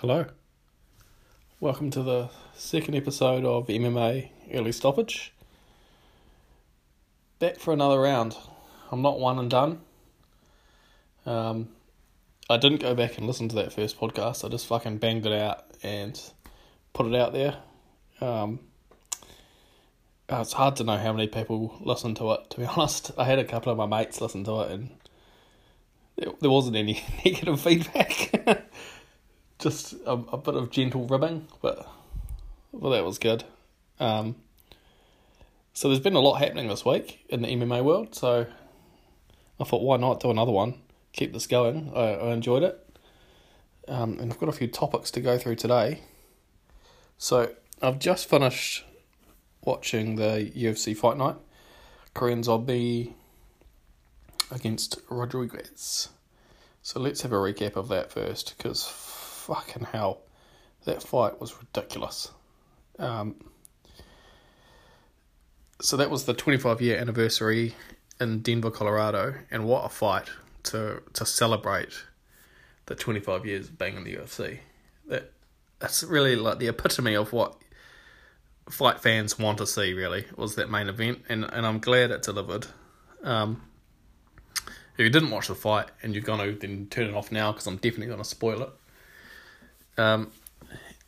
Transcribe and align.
Hello. 0.00 0.24
Welcome 1.60 1.90
to 1.90 2.02
the 2.02 2.30
second 2.54 2.94
episode 2.94 3.44
of 3.44 3.66
MMA 3.66 4.30
Early 4.50 4.72
Stoppage. 4.72 5.34
Back 7.38 7.58
for 7.58 7.74
another 7.74 8.00
round. 8.00 8.34
I'm 8.90 9.02
not 9.02 9.20
one 9.20 9.38
and 9.38 9.50
done. 9.50 9.82
Um, 11.26 11.68
I 12.48 12.56
didn't 12.56 12.80
go 12.80 12.94
back 12.94 13.18
and 13.18 13.26
listen 13.26 13.50
to 13.50 13.56
that 13.56 13.74
first 13.74 14.00
podcast. 14.00 14.42
I 14.42 14.48
just 14.48 14.66
fucking 14.68 14.96
banged 14.96 15.26
it 15.26 15.34
out 15.34 15.66
and 15.82 16.18
put 16.94 17.04
it 17.04 17.14
out 17.14 17.34
there. 17.34 17.58
Um, 18.22 18.60
uh, 20.30 20.38
it's 20.40 20.54
hard 20.54 20.76
to 20.76 20.84
know 20.84 20.96
how 20.96 21.12
many 21.12 21.28
people 21.28 21.76
listen 21.78 22.14
to 22.14 22.30
it, 22.30 22.48
to 22.48 22.56
be 22.58 22.64
honest. 22.74 23.10
I 23.18 23.24
had 23.24 23.38
a 23.38 23.44
couple 23.44 23.70
of 23.70 23.76
my 23.76 23.84
mates 23.84 24.22
listen 24.22 24.44
to 24.44 24.62
it 24.62 24.70
and 24.70 24.90
there, 26.16 26.32
there 26.40 26.50
wasn't 26.50 26.76
any 26.76 27.04
negative 27.26 27.60
feedback. 27.60 28.66
Just 29.60 29.94
a, 30.06 30.12
a 30.12 30.38
bit 30.38 30.54
of 30.54 30.70
gentle 30.70 31.06
ribbing, 31.06 31.48
but 31.60 31.86
well, 32.72 32.92
that 32.92 33.04
was 33.04 33.18
good. 33.18 33.44
Um, 33.98 34.36
so 35.72 35.88
there's 35.88 36.00
been 36.00 36.14
a 36.14 36.20
lot 36.20 36.36
happening 36.36 36.68
this 36.68 36.84
week 36.84 37.24
in 37.28 37.42
the 37.42 37.48
MMA 37.48 37.84
world, 37.84 38.14
so 38.14 38.46
I 39.58 39.64
thought, 39.64 39.82
why 39.82 39.98
not 39.98 40.20
do 40.20 40.30
another 40.30 40.52
one? 40.52 40.80
Keep 41.12 41.32
this 41.32 41.46
going. 41.46 41.92
I, 41.94 42.14
I 42.14 42.32
enjoyed 42.32 42.62
it. 42.62 42.86
Um, 43.86 44.18
and 44.18 44.32
I've 44.32 44.38
got 44.38 44.48
a 44.48 44.52
few 44.52 44.68
topics 44.68 45.10
to 45.12 45.20
go 45.20 45.36
through 45.36 45.56
today. 45.56 46.00
So 47.18 47.54
I've 47.82 47.98
just 47.98 48.28
finished 48.28 48.84
watching 49.62 50.16
the 50.16 50.50
UFC 50.56 50.96
Fight 50.96 51.16
Night. 51.16 51.36
Korean 52.14 52.42
Zombie 52.42 53.14
against 54.50 54.98
Rodriguez. 55.08 56.08
So 56.82 56.98
let's 56.98 57.22
have 57.22 57.32
a 57.32 57.36
recap 57.36 57.76
of 57.76 57.88
that 57.88 58.10
first, 58.10 58.54
because 58.56 59.09
fucking 59.40 59.84
hell, 59.84 60.20
that 60.84 61.02
fight 61.02 61.40
was 61.40 61.54
ridiculous. 61.58 62.30
Um, 62.98 63.36
so 65.80 65.96
that 65.96 66.10
was 66.10 66.24
the 66.24 66.34
25 66.34 66.80
year 66.82 66.98
anniversary 66.98 67.74
in 68.20 68.40
Denver, 68.40 68.70
Colorado, 68.70 69.34
and 69.50 69.64
what 69.64 69.84
a 69.84 69.88
fight 69.88 70.28
to 70.64 71.02
to 71.14 71.24
celebrate 71.24 72.04
the 72.86 72.94
25 72.94 73.46
years 73.46 73.68
of 73.68 73.78
being 73.78 73.96
in 73.96 74.04
the 74.04 74.16
UFC. 74.16 74.58
That 75.06 75.32
that's 75.78 76.02
really 76.02 76.36
like 76.36 76.58
the 76.58 76.68
epitome 76.68 77.14
of 77.14 77.32
what 77.32 77.56
fight 78.68 79.00
fans 79.00 79.38
want 79.38 79.58
to 79.58 79.66
see. 79.66 79.94
Really 79.94 80.26
was 80.36 80.54
that 80.56 80.70
main 80.70 80.88
event, 80.88 81.22
and 81.28 81.44
and 81.44 81.66
I'm 81.66 81.78
glad 81.78 82.10
it 82.10 82.22
delivered. 82.22 82.66
Um, 83.22 83.62
if 85.00 85.04
you 85.04 85.10
didn't 85.10 85.30
watch 85.30 85.48
the 85.48 85.54
fight 85.54 85.88
and 86.02 86.14
you're 86.14 86.22
gonna 86.22 86.52
then 86.52 86.86
turn 86.90 87.06
it 87.06 87.14
off 87.14 87.32
now 87.32 87.52
because 87.52 87.66
I'm 87.66 87.76
definitely 87.76 88.08
gonna 88.08 88.24
spoil 88.24 88.62
it. 88.62 88.70
Um, 89.98 90.30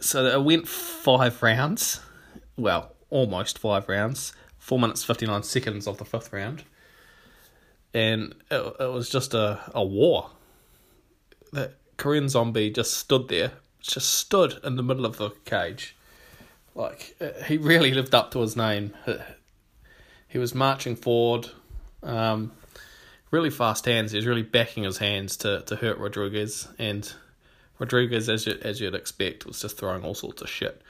so 0.01 0.27
it 0.27 0.45
went 0.45 0.69
five 0.69 1.43
rounds, 1.43 2.01
well, 2.57 2.95
almost 3.11 3.59
five 3.59 3.89
rounds, 3.89 4.33
four 4.59 4.79
minutes 4.79 5.05
fifty 5.05 5.27
nine 5.27 5.43
seconds 5.43 5.87
of 5.87 5.99
the 5.99 6.05
fifth 6.05 6.33
round, 6.33 6.65
and 7.95 8.35
it, 8.51 8.75
it 8.81 8.93
was 8.93 9.09
just 9.09 9.35
a 9.35 9.61
a 9.75 9.85
war. 9.85 10.31
That 11.53 11.75
Korean 11.97 12.29
zombie 12.29 12.71
just 12.71 12.95
stood 12.95 13.29
there, 13.29 13.53
just 13.81 14.15
stood 14.15 14.59
in 14.65 14.77
the 14.77 14.83
middle 14.83 15.07
of 15.07 15.19
the 15.19 15.31
cage, 15.45 15.97
like 16.75 17.17
he 17.47 17.57
really 17.57 17.93
lived 17.93 18.15
up 18.15 18.31
to 18.33 18.41
his 18.41 18.57
name. 18.57 18.95
He 20.29 20.39
was 20.39 20.55
marching 20.55 20.97
forward. 20.97 21.51
Um, 22.03 22.53
really 23.31 23.51
fast 23.51 23.85
hands. 23.87 24.13
He 24.13 24.19
was 24.19 24.27
really 24.27 24.43
backing 24.43 24.85
his 24.85 24.99
hands 24.99 25.37
to, 25.39 25.63
to 25.63 25.77
hurt 25.77 25.99
Rodriguez, 25.99 26.69
and 26.79 27.13
Rodriguez, 27.83 28.29
as 28.29 28.47
you 28.47 28.57
as 28.63 28.81
you'd 28.81 28.95
expect, 28.95 29.45
was 29.45 29.61
just 29.61 29.77
throwing 29.77 30.05
all 30.05 30.15
sorts 30.15 30.41
of 30.41 30.49
shit. 30.49 30.83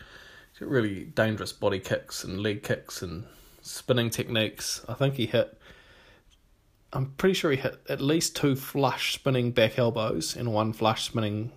Really 0.61 1.05
dangerous 1.05 1.51
body 1.51 1.81
kicks 1.81 2.23
and 2.23 2.43
leg 2.43 2.62
kicks 2.62 3.01
and 3.01 3.25
spinning 3.62 4.11
techniques. 4.11 4.85
I 4.87 4.92
think 4.92 5.14
he 5.14 5.25
hit. 5.25 5.58
I'm 6.92 7.13
pretty 7.13 7.33
sure 7.33 7.51
he 7.51 7.57
hit 7.57 7.80
at 7.89 8.03
least 8.03 8.36
two 8.36 8.55
flush 8.57 9.14
spinning 9.14 9.53
back 9.53 9.79
elbows 9.79 10.36
and 10.36 10.53
one 10.53 10.75
flush 10.75 11.07
spinning. 11.07 11.51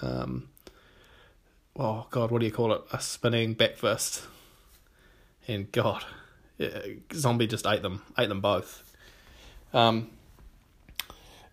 Um, 0.00 0.48
oh 1.76 2.08
God, 2.10 2.32
what 2.32 2.40
do 2.40 2.46
you 2.46 2.52
call 2.52 2.72
it? 2.72 2.82
A 2.92 3.00
spinning 3.00 3.54
back 3.54 3.76
fist. 3.76 4.26
And 5.46 5.70
God, 5.70 6.04
yeah, 6.58 6.80
Zombie 7.12 7.46
just 7.46 7.64
ate 7.64 7.82
them, 7.82 8.02
ate 8.18 8.28
them 8.28 8.40
both. 8.40 8.82
Um, 9.72 10.10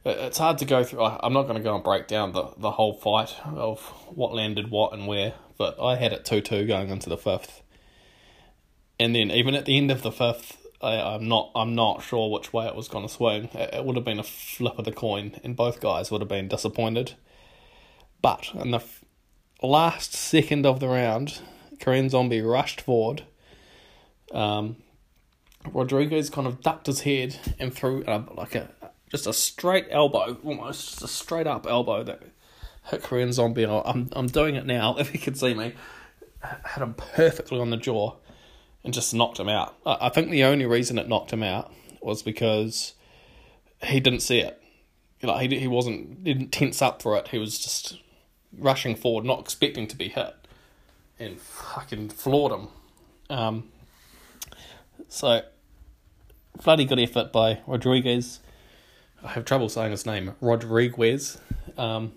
it's 0.04 0.38
hard 0.38 0.58
to 0.60 0.66
go 0.66 0.84
through. 0.84 1.04
I'm 1.04 1.34
not 1.34 1.44
going 1.44 1.58
to 1.58 1.64
go 1.64 1.76
and 1.76 1.84
break 1.84 2.08
down 2.08 2.32
the, 2.32 2.50
the 2.58 2.72
whole 2.72 2.94
fight 2.94 3.36
of 3.46 3.82
what 4.10 4.34
landed 4.34 4.72
what 4.72 4.94
and 4.94 5.08
where, 5.08 5.34
but 5.58 5.80
I 5.80 5.96
had 5.96 6.14
it 6.14 6.26
2 6.26 6.42
2 6.42 6.66
going 6.66 6.90
into 6.90 7.10
the 7.10 7.18
fifth. 7.18 7.62
And 9.00 9.16
then 9.16 9.32
even 9.32 9.56
at 9.56 9.66
the 9.66 9.78
end 9.78 9.92
of 9.92 10.02
the 10.02 10.12
fifth, 10.12 10.58
I, 10.82 10.96
I'm 11.00 11.28
not 11.28 11.52
I'm 11.56 11.76
not 11.76 12.02
sure 12.04 12.32
which 12.32 12.52
way 12.52 12.68
it 12.68 12.76
was 12.76 12.88
going 12.88 13.08
to 13.08 13.14
swing. 13.14 13.46
It, 13.54 13.76
it 13.76 13.86
would 13.86 13.96
have 13.96 14.06
been 14.06 14.20
a 14.20 14.24
flip 14.24 14.80
of 14.80 14.86
the 14.86 14.92
coin, 14.92 15.40
and 15.44 15.56
both 15.56 15.80
guys 15.80 16.10
would 16.12 16.22
have 16.22 16.28
been 16.28 16.48
disappointed. 16.48 17.14
But 18.22 18.52
in 18.56 18.72
the 18.72 18.78
f- 18.78 19.04
last 19.62 20.14
second 20.14 20.66
of 20.66 20.80
the 20.80 20.88
round, 20.88 21.42
Korean 21.80 22.10
Zombie 22.10 22.42
rushed 22.42 22.82
forward. 22.82 23.24
Um, 24.32 24.78
Rodriguez 25.72 26.30
kind 26.30 26.48
of 26.48 26.62
ducked 26.62 26.88
his 26.88 27.02
head 27.02 27.38
and 27.60 27.74
threw 27.74 28.04
uh, 28.06 28.24
like 28.36 28.56
a 28.56 28.70
just 29.12 29.28
a 29.28 29.34
straight 29.34 29.88
elbow, 29.92 30.38
almost 30.44 30.90
just 30.90 31.04
a 31.04 31.08
straight 31.08 31.46
up 31.46 31.68
elbow 31.68 32.02
that 32.04 32.24
hit 32.86 33.04
Korean 33.04 33.34
Zombie. 33.34 33.66
I'm 33.66 34.10
I'm 34.14 34.28
doing 34.28 34.56
it 34.56 34.66
now. 34.66 34.96
If 35.00 35.14
you 35.14 35.20
could 35.20 35.38
see 35.38 35.54
me, 35.54 35.74
had 36.42 36.82
him 36.82 36.94
perfectly 36.96 37.60
on 37.60 37.70
the 37.70 37.78
jaw, 37.78 38.16
and 38.84 38.94
just 38.94 39.14
knocked 39.14 39.40
him 39.40 39.50
out. 39.50 39.76
I 39.86 40.10
think 40.10 40.32
the 40.32 40.46
only 40.46 40.66
reason 40.66 40.98
it 40.98 41.10
knocked 41.10 41.32
him 41.32 41.44
out 41.44 41.72
was 42.02 42.24
because 42.24 42.94
he 43.84 44.00
didn't 44.00 44.22
see 44.22 44.40
it. 44.40 44.62
Like 45.22 45.52
he 45.52 45.60
he 45.60 45.68
wasn't 45.68 46.24
didn't 46.24 46.52
tense 46.52 46.82
up 46.82 47.02
for 47.02 47.18
it. 47.18 47.28
He 47.28 47.38
was 47.38 47.60
just 47.60 48.00
rushing 48.58 48.96
forward, 48.96 49.26
not 49.26 49.42
expecting 49.42 49.88
to 49.88 49.96
be 49.96 50.08
hit, 50.08 50.34
and 51.20 51.40
fucking 51.40 52.10
floored 52.10 52.54
him. 52.54 52.68
Um, 53.30 53.70
so 55.10 55.42
bloody 56.64 56.86
good 56.86 57.00
effort 57.00 57.32
by 57.32 57.60
Rodriguez. 57.68 58.40
I 59.24 59.30
have 59.30 59.46
trouble 59.46 59.70
saying 59.70 59.92
his 59.92 60.06
name, 60.06 60.34
Rodriguez. 60.42 61.38
Um, 61.78 62.14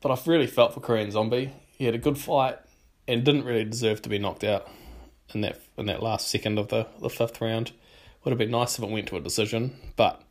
but 0.00 0.10
I've 0.10 0.26
really 0.26 0.46
felt 0.46 0.74
for 0.74 0.80
Korean 0.80 1.10
Zombie. 1.10 1.52
He 1.76 1.84
had 1.84 1.94
a 1.94 1.98
good 1.98 2.18
fight 2.18 2.58
and 3.08 3.24
didn't 3.24 3.44
really 3.44 3.64
deserve 3.64 4.02
to 4.02 4.08
be 4.08 4.18
knocked 4.18 4.44
out 4.44 4.68
in 5.34 5.40
that 5.42 5.60
in 5.76 5.86
that 5.86 6.02
last 6.02 6.28
second 6.28 6.58
of 6.58 6.68
the, 6.68 6.86
the 7.00 7.10
fifth 7.10 7.40
round. 7.40 7.72
Would 8.24 8.30
have 8.30 8.38
been 8.38 8.50
nice 8.50 8.78
if 8.78 8.84
it 8.84 8.90
went 8.90 9.08
to 9.08 9.16
a 9.16 9.20
decision, 9.20 9.76
but 9.94 10.22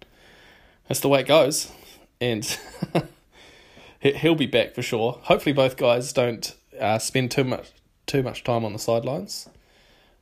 that's 0.87 0.99
the 0.99 1.07
way 1.07 1.21
it 1.21 1.27
goes. 1.27 1.71
And 2.19 2.57
he'll 3.99 4.35
be 4.35 4.47
back 4.47 4.75
for 4.75 4.81
sure. 4.81 5.19
Hopefully, 5.23 5.53
both 5.53 5.77
guys 5.77 6.11
don't 6.11 6.53
uh, 6.79 6.99
spend 6.99 7.31
too 7.31 7.43
much 7.43 7.71
too 8.05 8.21
much 8.21 8.43
time 8.43 8.65
on 8.65 8.73
the 8.73 8.79
sidelines. 8.79 9.49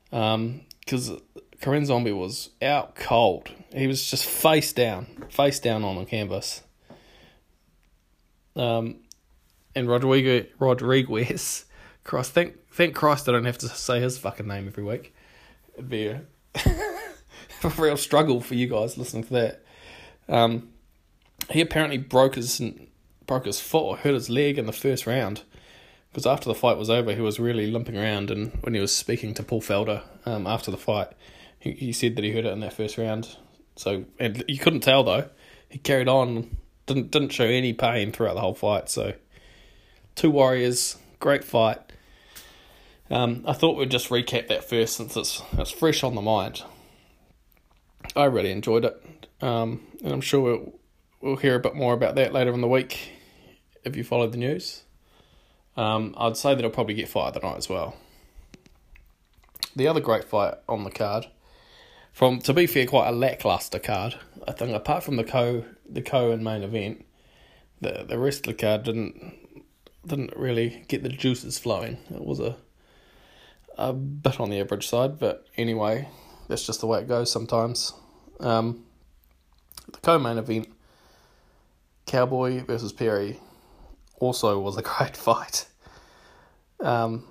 Because 0.10 1.10
um, 1.10 1.22
Korean 1.64 1.86
Zombie 1.86 2.12
was 2.12 2.50
out 2.62 2.94
cold. 2.94 3.50
He 3.74 3.88
was 3.88 4.06
just 4.12 4.26
face 4.26 4.74
down, 4.74 5.06
face 5.30 5.62
down 5.62 5.86
on 5.86 5.96
the 5.96 6.04
canvas. 6.04 6.62
Um, 8.54 8.98
and 9.74 9.88
Rodrigo 9.88 10.46
Rodriguez, 10.60 11.64
Christ, 12.04 12.34
thank 12.34 12.58
thank 12.70 12.94
Christ 12.94 13.30
I 13.30 13.32
don't 13.32 13.46
have 13.46 13.58
to 13.60 13.70
say 13.70 14.02
his 14.02 14.18
fucking 14.18 14.46
name 14.46 14.68
every 14.68 14.84
week. 14.84 15.16
It'd 15.76 15.90
be 15.90 16.08
a, 16.08 16.24
a 17.64 17.70
real 17.78 17.96
struggle 17.96 18.42
for 18.42 18.56
you 18.56 18.68
guys 18.68 18.98
listening 18.98 19.24
to 19.24 19.34
that. 19.34 19.64
Um, 20.28 20.68
he 21.50 21.62
apparently 21.62 21.98
broke 21.98 22.36
his 22.36 22.62
broke 23.26 23.46
his 23.46 23.62
foot 23.62 23.84
or 23.84 23.96
hurt 23.96 24.16
his 24.16 24.30
leg 24.30 24.58
in 24.58 24.66
the 24.66 24.74
first 24.74 25.08
round 25.08 25.44
because 26.12 26.26
after 26.26 26.50
the 26.50 26.56
fight 26.56 26.78
was 26.78 26.90
over, 26.90 27.14
he 27.14 27.22
was 27.22 27.40
really 27.40 27.72
limping 27.72 27.98
around. 27.98 28.32
And 28.32 28.52
when 28.64 28.74
he 28.74 28.82
was 28.82 28.94
speaking 28.94 29.34
to 29.36 29.44
Paul 29.44 29.62
Felder 29.62 30.04
um, 30.26 30.46
after 30.46 30.70
the 30.70 30.78
fight, 30.78 31.08
he, 31.64 31.72
he 31.72 31.94
said 31.94 32.18
that 32.18 32.26
he 32.26 32.32
heard 32.32 32.46
it 32.46 32.52
in 32.52 32.60
that 32.60 32.74
first 32.74 32.98
round. 32.98 33.38
So 33.78 34.04
and 34.20 34.44
you 34.50 34.60
couldn't 34.60 34.82
tell 34.82 35.04
though. 35.04 35.30
He 35.70 35.80
carried 35.80 36.10
on, 36.10 36.58
didn't 36.86 37.10
didn't 37.10 37.30
show 37.30 37.46
any 37.46 37.72
pain 37.72 38.12
throughout 38.12 38.34
the 38.34 38.42
whole 38.42 38.54
fight. 38.54 38.90
So 38.90 39.14
two 40.16 40.30
warriors, 40.30 40.98
great 41.20 41.44
fight. 41.44 41.80
Um, 43.10 43.46
I 43.48 43.54
thought 43.54 43.78
we'd 43.78 43.90
just 43.90 44.10
recap 44.10 44.50
that 44.50 44.70
first 44.70 44.98
since 44.98 45.16
it's 45.16 45.42
it's 45.54 45.72
fresh 45.72 46.04
on 46.04 46.16
the 46.16 46.22
mind. 46.22 46.64
I 48.14 48.26
really 48.26 48.52
enjoyed 48.52 48.84
it, 48.84 49.28
um, 49.42 49.88
and 50.04 50.12
I'm 50.12 50.22
sure 50.22 50.42
we'll, 50.42 50.74
we'll 51.22 51.38
hear 51.38 51.56
a 51.56 51.60
bit 51.60 51.76
more 51.76 51.94
about 51.94 52.16
that 52.16 52.34
later 52.34 52.54
in 52.54 52.60
the 52.60 52.68
week 52.68 53.12
if 53.86 53.96
you 53.96 54.04
follow 54.04 54.28
the 54.28 54.38
news. 54.38 54.84
Um, 55.78 56.14
I'd 56.18 56.36
say 56.36 56.54
that 56.54 56.62
he'll 56.62 56.70
probably 56.70 56.96
get 56.96 57.08
fired 57.08 57.36
tonight 57.36 57.58
as 57.58 57.70
well. 57.70 57.96
The 59.76 59.88
other 59.88 60.02
great 60.02 60.26
fight 60.26 60.56
on 60.68 60.84
the 60.84 60.92
card 60.92 61.28
from 62.14 62.40
to 62.42 62.54
be 62.54 62.68
fair, 62.68 62.86
quite 62.86 63.10
a 63.10 63.12
lackluster 63.12 63.80
card. 63.80 64.16
I 64.48 64.54
think 64.54 64.72
apart 64.72 65.04
from 65.04 65.18
the 65.18 65.24
co 65.24 65.66
the 65.90 66.02
co 66.02 66.32
and 66.32 66.44
main 66.44 66.64
event, 66.64 67.06
the 67.82 68.06
the 68.08 68.20
rest 68.20 68.48
of 68.48 68.56
the 68.56 68.62
card 68.62 68.84
didn't 68.84 69.34
didn't 70.06 70.36
really 70.38 70.86
get 70.88 71.04
the 71.04 71.10
juices 71.10 71.58
flowing. 71.58 71.98
It 72.14 72.24
was 72.24 72.40
a 72.40 72.58
a 73.78 73.92
bit 73.92 74.40
on 74.40 74.52
the 74.52 74.60
average 74.60 74.88
side, 74.88 75.18
but 75.18 75.48
anyway, 75.58 76.08
that's 76.48 76.66
just 76.66 76.82
the 76.82 76.88
way 76.88 77.00
it 77.00 77.08
goes 77.08 77.32
sometimes. 77.32 77.94
Um, 78.40 78.86
the 79.92 79.98
co-main 80.00 80.38
event, 80.38 80.68
Cowboy 82.06 82.64
versus 82.64 82.94
Perry, 82.94 83.40
also 84.20 84.60
was 84.60 84.78
a 84.78 84.82
great 84.84 85.18
fight. 85.18 85.66
Um, 86.80 87.26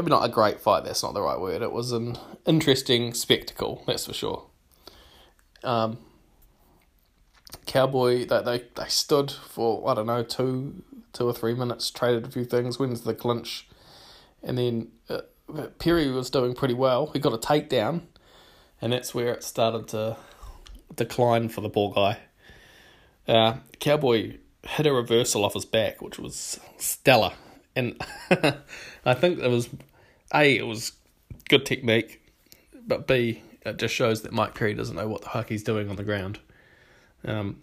maybe 0.00 0.10
not 0.10 0.24
a 0.24 0.32
great 0.32 0.60
fight. 0.60 0.84
That's 0.84 1.02
not 1.02 1.12
the 1.12 1.20
right 1.20 1.38
word. 1.38 1.60
It 1.60 1.72
was 1.72 1.92
an 1.92 2.16
interesting 2.46 3.12
spectacle. 3.12 3.82
That's 3.86 4.06
for 4.06 4.14
sure. 4.14 4.46
Um, 5.62 5.98
Cowboy, 7.66 8.24
they, 8.24 8.42
they 8.42 8.64
they 8.76 8.88
stood 8.88 9.30
for 9.30 9.86
I 9.90 9.92
don't 9.92 10.06
know 10.06 10.22
two 10.22 10.82
two 11.12 11.26
or 11.26 11.34
three 11.34 11.54
minutes, 11.54 11.90
traded 11.90 12.24
a 12.24 12.30
few 12.30 12.46
things, 12.46 12.78
went 12.78 12.92
into 12.92 13.04
the 13.04 13.14
clinch, 13.14 13.68
and 14.42 14.56
then 14.56 14.88
uh, 15.10 15.20
Perry 15.78 16.10
was 16.10 16.30
doing 16.30 16.54
pretty 16.54 16.72
well. 16.72 17.10
He 17.12 17.18
got 17.18 17.34
a 17.34 17.38
takedown, 17.38 18.02
and 18.80 18.94
that's 18.94 19.14
where 19.14 19.34
it 19.34 19.44
started 19.44 19.88
to 19.88 20.16
decline 20.94 21.50
for 21.50 21.60
the 21.60 21.68
poor 21.68 21.92
guy. 21.92 22.20
Uh, 23.28 23.58
Cowboy 23.80 24.38
hit 24.62 24.86
a 24.86 24.92
reversal 24.94 25.44
off 25.44 25.52
his 25.52 25.66
back, 25.66 26.00
which 26.00 26.18
was 26.18 26.58
stellar, 26.78 27.32
and 27.76 28.00
I 29.04 29.12
think 29.12 29.40
it 29.40 29.50
was 29.50 29.68
a 30.34 30.56
it 30.56 30.66
was 30.66 30.92
good 31.48 31.66
technique, 31.66 32.22
but 32.86 33.06
b 33.06 33.42
it 33.62 33.78
just 33.78 33.94
shows 33.94 34.22
that 34.22 34.32
Mike 34.32 34.54
Perry 34.54 34.74
doesn't 34.74 34.96
know 34.96 35.08
what 35.08 35.22
the 35.22 35.28
fuck 35.28 35.48
he's 35.48 35.62
doing 35.62 35.90
on 35.90 35.96
the 35.96 36.04
ground. 36.04 36.38
Um, 37.24 37.62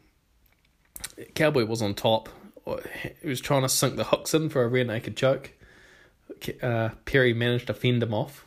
Cowboy 1.34 1.66
was 1.66 1.82
on 1.82 1.96
top. 1.96 2.30
He 3.22 3.28
was 3.28 3.42
trying 3.42 3.64
to 3.64 3.70
sink 3.70 3.96
the 3.96 4.04
hooks 4.04 4.34
in 4.34 4.50
for 4.50 4.64
a 4.64 4.68
rear 4.68 4.84
naked 4.84 5.18
choke. 5.18 5.52
Uh, 6.62 6.90
Perry 7.06 7.34
managed 7.34 7.68
to 7.68 7.74
fend 7.74 8.04
him 8.04 8.14
off, 8.14 8.46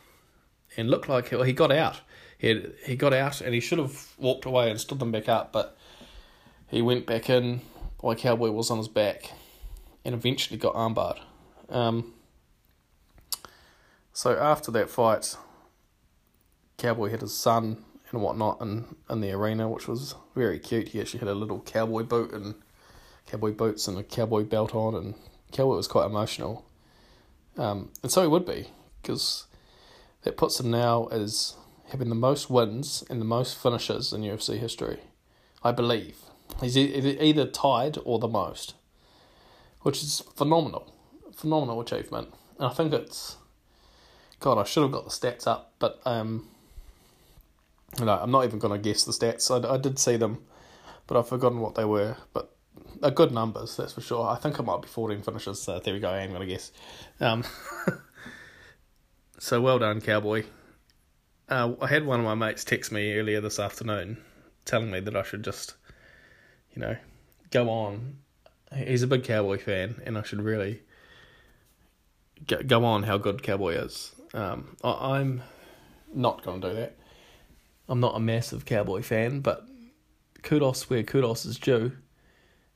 and 0.77 0.89
looked 0.89 1.09
like 1.09 1.29
he, 1.29 1.43
he 1.43 1.53
got 1.53 1.71
out. 1.71 2.01
He 2.37 2.47
had, 2.47 2.73
he 2.85 2.95
got 2.95 3.13
out, 3.13 3.41
and 3.41 3.53
he 3.53 3.59
should 3.59 3.79
have 3.79 4.13
walked 4.17 4.45
away 4.45 4.69
and 4.69 4.79
stood 4.79 4.99
them 4.99 5.11
back 5.11 5.27
up, 5.27 5.51
but 5.51 5.77
he 6.67 6.81
went 6.81 7.05
back 7.05 7.29
in 7.29 7.61
while 7.99 8.15
Cowboy 8.15 8.51
was 8.51 8.71
on 8.71 8.77
his 8.77 8.87
back, 8.87 9.31
and 10.05 10.15
eventually 10.15 10.57
got 10.57 10.73
armbarred. 10.73 11.19
Um, 11.69 12.13
so 14.13 14.37
after 14.37 14.71
that 14.71 14.89
fight, 14.89 15.35
Cowboy 16.77 17.09
had 17.09 17.21
his 17.21 17.35
son 17.35 17.83
and 18.11 18.21
whatnot 18.21 18.61
in, 18.61 18.95
in 19.09 19.21
the 19.21 19.31
arena, 19.31 19.69
which 19.69 19.87
was 19.87 20.15
very 20.35 20.59
cute. 20.59 20.89
He 20.89 20.99
actually 20.99 21.19
had 21.19 21.29
a 21.29 21.35
little 21.35 21.61
cowboy 21.61 22.03
boot 22.03 22.33
and 22.33 22.55
cowboy 23.25 23.51
boots 23.51 23.87
and 23.87 23.97
a 23.97 24.03
cowboy 24.03 24.43
belt 24.43 24.75
on, 24.75 24.95
and 24.95 25.15
Cowboy 25.51 25.75
was 25.75 25.87
quite 25.87 26.05
emotional. 26.05 26.65
Um, 27.57 27.91
and 28.01 28.11
so 28.11 28.21
he 28.21 28.27
would 28.27 28.45
be, 28.45 28.67
because 29.01 29.45
that 30.23 30.37
puts 30.37 30.59
him 30.59 30.71
now 30.71 31.05
as 31.07 31.55
having 31.89 32.09
the 32.09 32.15
most 32.15 32.49
wins 32.49 33.03
and 33.09 33.19
the 33.19 33.25
most 33.25 33.57
finishes 33.57 34.13
in 34.13 34.21
UFC 34.21 34.57
history. 34.57 34.99
I 35.63 35.71
believe. 35.71 36.17
He's 36.59 36.77
either 36.77 37.45
tied 37.45 37.97
or 38.03 38.19
the 38.19 38.27
most, 38.27 38.75
which 39.81 40.01
is 40.01 40.21
phenomenal. 40.35 40.93
Phenomenal 41.35 41.81
achievement. 41.81 42.33
And 42.57 42.67
I 42.67 42.73
think 42.73 42.93
it's. 42.93 43.37
God, 44.41 44.57
I 44.57 44.63
should 44.63 44.81
have 44.81 44.91
got 44.91 45.05
the 45.05 45.11
stats 45.11 45.45
up, 45.45 45.71
but 45.77 46.01
um, 46.03 46.47
no, 47.99 48.09
I'm 48.09 48.31
not 48.31 48.43
even 48.43 48.57
going 48.57 48.73
to 48.73 48.83
guess 48.83 49.03
the 49.03 49.11
stats. 49.11 49.49
I, 49.51 49.75
I 49.75 49.77
did 49.77 49.99
see 49.99 50.17
them, 50.17 50.43
but 51.05 51.15
I've 51.15 51.29
forgotten 51.29 51.59
what 51.59 51.75
they 51.75 51.85
were. 51.85 52.17
But 52.33 52.51
they're 52.99 53.11
good 53.11 53.31
numbers, 53.31 53.77
that's 53.77 53.93
for 53.93 54.01
sure. 54.01 54.27
I 54.27 54.37
think 54.37 54.57
it 54.57 54.63
might 54.63 54.81
be 54.81 54.87
14 54.87 55.21
finishes, 55.21 55.61
so 55.61 55.79
there 55.79 55.93
we 55.93 55.99
go, 55.99 56.09
I 56.09 56.21
ain't 56.21 56.33
going 56.33 56.47
to 56.47 56.51
guess. 56.51 56.71
Um, 57.19 57.43
so 59.39 59.61
well 59.61 59.77
done, 59.77 60.01
Cowboy. 60.01 60.45
Uh, 61.47 61.73
I 61.79 61.87
had 61.87 62.05
one 62.05 62.19
of 62.19 62.25
my 62.25 62.33
mates 62.35 62.63
text 62.63 62.91
me 62.91 63.13
earlier 63.13 63.41
this 63.41 63.59
afternoon 63.59 64.17
telling 64.65 64.89
me 64.89 65.01
that 65.01 65.15
I 65.15 65.21
should 65.21 65.43
just, 65.43 65.75
you 66.73 66.81
know, 66.81 66.97
go 67.51 67.69
on. 67.69 68.17
He's 68.75 69.03
a 69.03 69.07
big 69.07 69.23
Cowboy 69.23 69.59
fan, 69.59 70.01
and 70.03 70.17
I 70.17 70.23
should 70.23 70.41
really 70.41 70.81
go 72.47 72.85
on 72.85 73.03
how 73.03 73.19
good 73.19 73.43
Cowboy 73.43 73.73
is. 73.75 74.15
Um, 74.33 74.77
I, 74.83 75.17
I'm 75.17 75.43
not 76.13 76.43
going 76.43 76.61
to 76.61 76.69
do 76.69 76.75
that. 76.75 76.97
I'm 77.87 77.99
not 77.99 78.15
a 78.15 78.19
massive 78.19 78.65
Cowboy 78.65 79.01
fan, 79.01 79.41
but 79.41 79.67
kudos 80.43 80.89
where 80.89 81.03
kudos 81.03 81.45
is 81.45 81.59
due, 81.59 81.93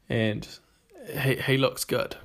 and 0.10 0.48
he 1.18 1.36
he 1.36 1.58
looks 1.58 1.86
good. 1.86 2.18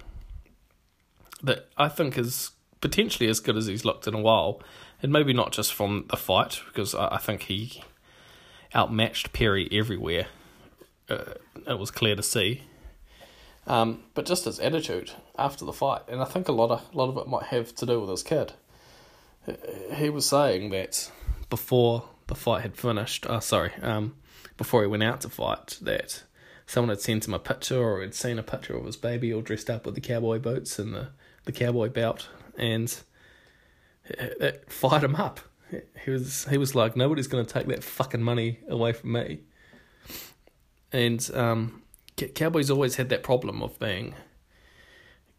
That 1.43 1.69
I 1.77 1.89
think 1.89 2.19
is 2.19 2.51
potentially 2.81 3.29
as 3.29 3.41
good 3.41 3.57
as 3.57 3.67
he's 3.67 3.85
looked 3.85 4.07
in 4.07 4.15
a 4.15 4.21
while, 4.21 4.61
and 5.03 5.13
maybe 5.13 5.33
not 5.33 5.53
just 5.53 5.73
from 5.73 6.07
the 6.11 6.17
fight 6.17 6.61
because 6.67 6.95
I, 6.95 7.15
I 7.15 7.19
think 7.19 7.43
he 7.43 7.83
outmatched 8.75 9.33
Perry 9.33 9.69
everywhere. 9.71 10.27
Uh, 11.09 11.35
it 11.67 11.79
was 11.79 11.91
clear 11.91 12.17
to 12.17 12.23
see. 12.23 12.63
Um, 13.67 14.05
but 14.15 14.27
just 14.27 14.47
his 14.47 14.59
attitude 14.59 15.13
after 15.39 15.65
the 15.65 15.73
fight, 15.73 16.03
and 16.09 16.21
I 16.21 16.25
think 16.25 16.49
a 16.49 16.53
lot 16.53 16.71
of 16.71 16.83
a 16.93 16.97
lot 16.97 17.09
of 17.09 17.17
it 17.19 17.29
might 17.29 17.45
have 17.45 17.75
to 17.77 17.87
do 17.87 18.01
with 18.01 18.11
his 18.11 18.23
kid. 18.23 18.55
He 19.95 20.11
was 20.11 20.27
saying 20.27 20.71
that 20.71 21.11
before 21.49 22.05
the 22.27 22.35
fight 22.35 22.63
had 22.63 22.77
finished, 22.77 23.27
uh, 23.27 23.41
sorry, 23.41 23.73
um, 23.83 24.15
before 24.57 24.83
he 24.83 24.89
went 24.89 25.03
out 25.03 25.21
to 25.23 25.29
fight, 25.29 25.79
that 25.83 26.23
someone 26.67 26.91
had 26.91 27.01
sent 27.01 27.27
him 27.27 27.35
a 27.35 27.39
picture 27.39 27.83
or 27.83 28.01
had 28.01 28.15
seen 28.15 28.39
a 28.39 28.43
picture 28.43 28.77
of 28.77 28.85
his 28.85 28.97
baby 28.97 29.33
all 29.33 29.41
dressed 29.41 29.71
up 29.71 29.87
with 29.87 29.95
the 29.95 30.01
cowboy 30.01 30.39
boots 30.39 30.79
and 30.79 30.95
the, 30.95 31.09
the 31.45 31.53
cowboy 31.53 31.89
belt, 31.89 32.29
and 32.57 33.01
it, 34.05 34.37
it 34.41 34.65
fired 34.73 35.03
him 35.03 35.17
up. 35.17 35.41
He 36.05 36.11
was 36.11 36.47
he 36.47 36.59
was 36.59 36.75
like, 36.75 36.97
nobody's 36.97 37.29
to 37.29 37.45
take 37.45 37.67
that 37.69 37.85
fucking 37.85 38.23
money 38.23 38.59
away 38.69 38.93
from 38.93 39.13
me. 39.13 39.41
And 40.93 41.31
um, 41.35 41.83
Cowboys 42.35 42.71
always 42.71 42.97
had 42.97 43.09
that 43.11 43.23
problem 43.23 43.63
of 43.63 43.79
being 43.79 44.15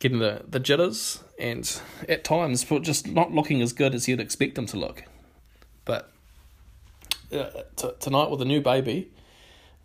getting 0.02 0.20
the, 0.20 0.42
the 0.48 0.60
jitters 0.60 1.24
and 1.40 1.80
at 2.10 2.24
times 2.24 2.66
just 2.82 3.08
not 3.08 3.32
looking 3.32 3.62
as 3.62 3.72
good 3.72 3.94
as 3.94 4.08
you'd 4.08 4.20
expect 4.20 4.56
them 4.56 4.66
to 4.66 4.76
look. 4.76 5.04
But 5.86 6.12
uh, 7.32 7.50
t- 7.76 7.92
tonight 8.00 8.30
with 8.32 8.42
a 8.42 8.46
new 8.46 8.62
baby 8.62 9.12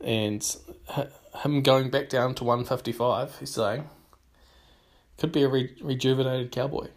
and 0.00 0.56
him 1.42 1.62
going 1.62 1.90
back 1.90 2.08
down 2.08 2.34
to 2.36 2.44
155, 2.44 3.38
he's 3.38 3.50
saying, 3.50 3.88
could 5.18 5.32
be 5.32 5.42
a 5.42 5.48
re- 5.48 5.76
rejuvenated 5.82 6.50
cowboy. 6.50 6.88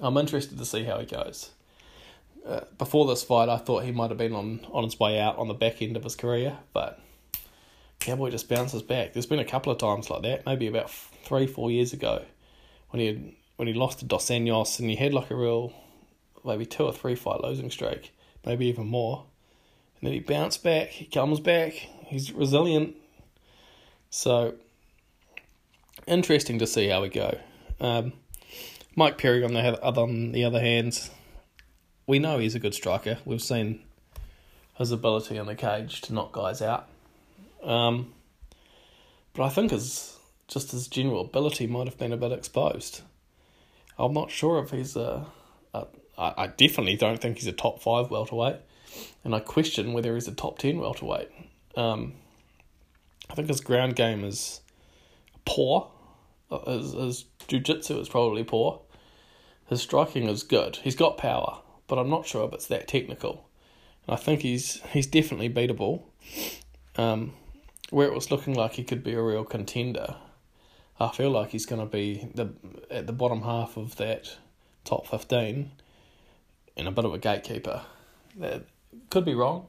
I'm 0.00 0.16
interested 0.18 0.58
to 0.58 0.64
see 0.66 0.84
how 0.84 1.00
he 1.00 1.06
goes. 1.06 1.50
Uh, 2.46 2.60
before 2.76 3.06
this 3.06 3.24
fight, 3.24 3.48
I 3.48 3.56
thought 3.56 3.84
he 3.84 3.92
might 3.92 4.10
have 4.10 4.18
been 4.18 4.34
on, 4.34 4.60
on 4.70 4.84
his 4.84 5.00
way 5.00 5.18
out 5.18 5.38
on 5.38 5.48
the 5.48 5.54
back 5.54 5.80
end 5.80 5.96
of 5.96 6.04
his 6.04 6.14
career, 6.14 6.58
but 6.74 7.00
Cowboy 8.04 8.28
just 8.28 8.50
bounces 8.50 8.82
back. 8.82 9.14
There's 9.14 9.24
been 9.24 9.38
a 9.38 9.44
couple 9.46 9.72
of 9.72 9.78
times 9.78 10.10
like 10.10 10.22
that, 10.22 10.44
maybe 10.44 10.66
about 10.66 10.90
three, 10.90 11.46
four 11.46 11.70
years 11.70 11.94
ago, 11.94 12.22
when 12.94 13.00
he 13.00 13.06
had, 13.08 13.32
when 13.56 13.66
he 13.66 13.74
lost 13.74 13.98
to 13.98 14.04
Dos 14.04 14.26
Anjos 14.26 14.78
and 14.78 14.88
he 14.88 14.94
had 14.94 15.12
like 15.12 15.28
a 15.28 15.34
real, 15.34 15.72
maybe 16.44 16.64
two 16.64 16.84
or 16.84 16.92
three 16.92 17.16
fight 17.16 17.42
losing 17.42 17.68
streak, 17.68 18.14
maybe 18.46 18.66
even 18.66 18.86
more. 18.86 19.24
And 19.98 20.06
then 20.06 20.12
he 20.12 20.20
bounced 20.20 20.62
back, 20.62 20.90
he 20.90 21.04
comes 21.04 21.40
back, 21.40 21.72
he's 22.06 22.30
resilient. 22.30 22.94
So, 24.10 24.54
interesting 26.06 26.60
to 26.60 26.68
see 26.68 26.86
how 26.86 27.02
we 27.02 27.08
go. 27.08 27.36
Um, 27.80 28.12
Mike 28.94 29.18
Perry, 29.18 29.42
on 29.42 29.54
the 29.54 29.82
other, 29.82 30.00
on 30.00 30.30
the 30.30 30.44
other 30.44 30.60
hand, 30.60 31.10
we 32.06 32.20
know 32.20 32.38
he's 32.38 32.54
a 32.54 32.60
good 32.60 32.74
striker. 32.74 33.18
We've 33.24 33.42
seen 33.42 33.80
his 34.74 34.92
ability 34.92 35.36
in 35.36 35.46
the 35.46 35.56
cage 35.56 36.00
to 36.02 36.14
knock 36.14 36.30
guys 36.30 36.62
out. 36.62 36.88
Um, 37.60 38.12
but 39.32 39.42
I 39.42 39.48
think 39.48 39.72
his 39.72 40.16
just 40.48 40.72
his 40.72 40.88
general 40.88 41.22
ability 41.22 41.66
might 41.66 41.86
have 41.86 41.98
been 41.98 42.12
a 42.12 42.16
bit 42.16 42.32
exposed. 42.32 43.02
I'm 43.98 44.12
not 44.12 44.30
sure 44.30 44.62
if 44.62 44.70
he's 44.70 44.96
a, 44.96 45.26
a 45.72 45.86
I, 46.18 46.34
I 46.36 46.46
definitely 46.48 46.96
don't 46.96 47.20
think 47.20 47.38
he's 47.38 47.46
a 47.46 47.52
top 47.52 47.82
five 47.82 48.10
welterweight 48.10 48.56
and 49.24 49.34
I 49.34 49.40
question 49.40 49.92
whether 49.92 50.14
he's 50.14 50.28
a 50.28 50.32
top 50.32 50.58
10 50.58 50.78
welterweight. 50.78 51.30
Um, 51.76 52.14
I 53.30 53.34
think 53.34 53.48
his 53.48 53.60
ground 53.60 53.96
game 53.96 54.24
is 54.24 54.60
poor. 55.44 55.90
Uh, 56.50 56.78
his, 56.78 56.92
his 56.92 57.24
jiu-jitsu 57.48 57.98
is 58.00 58.08
probably 58.08 58.44
poor. 58.44 58.80
His 59.66 59.80
striking 59.80 60.28
is 60.28 60.42
good. 60.42 60.76
He's 60.76 60.96
got 60.96 61.16
power, 61.16 61.58
but 61.86 61.98
I'm 61.98 62.10
not 62.10 62.26
sure 62.26 62.46
if 62.46 62.52
it's 62.52 62.66
that 62.66 62.86
technical. 62.86 63.48
And 64.06 64.14
I 64.14 64.18
think 64.18 64.42
he's 64.42 64.82
he's 64.92 65.06
definitely 65.06 65.48
beatable. 65.48 66.02
Um, 66.96 67.32
where 67.90 68.06
it 68.06 68.14
was 68.14 68.30
looking 68.30 68.54
like 68.54 68.74
he 68.74 68.84
could 68.84 69.02
be 69.02 69.14
a 69.14 69.22
real 69.22 69.44
contender, 69.44 70.16
I 70.98 71.08
feel 71.08 71.30
like 71.30 71.50
he's 71.50 71.66
going 71.66 71.80
to 71.80 71.86
be 71.86 72.28
the 72.34 72.50
at 72.90 73.06
the 73.06 73.12
bottom 73.12 73.42
half 73.42 73.76
of 73.76 73.96
that 73.96 74.36
top 74.84 75.06
fifteen, 75.06 75.72
and 76.76 76.86
a 76.86 76.92
bit 76.92 77.04
of 77.04 77.12
a 77.12 77.18
gatekeeper. 77.18 77.82
That 78.36 78.64
could 79.10 79.24
be 79.24 79.34
wrong. 79.34 79.66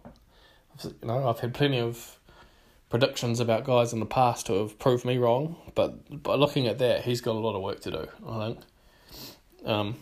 You 0.83 0.93
know, 1.03 1.27
I've 1.27 1.39
had 1.39 1.53
plenty 1.53 1.79
of 1.79 2.19
predictions 2.89 3.39
about 3.39 3.63
guys 3.63 3.93
in 3.93 3.99
the 3.99 4.05
past 4.05 4.47
who 4.47 4.59
have 4.59 4.77
proved 4.77 5.05
me 5.05 5.17
wrong. 5.17 5.55
But 5.73 6.23
by 6.23 6.35
looking 6.35 6.67
at 6.67 6.77
that, 6.79 7.05
he's 7.05 7.21
got 7.21 7.35
a 7.35 7.39
lot 7.39 7.55
of 7.55 7.61
work 7.61 7.79
to 7.81 7.91
do. 7.91 8.07
I 8.27 8.47
think. 8.47 8.59
Um, 9.65 9.95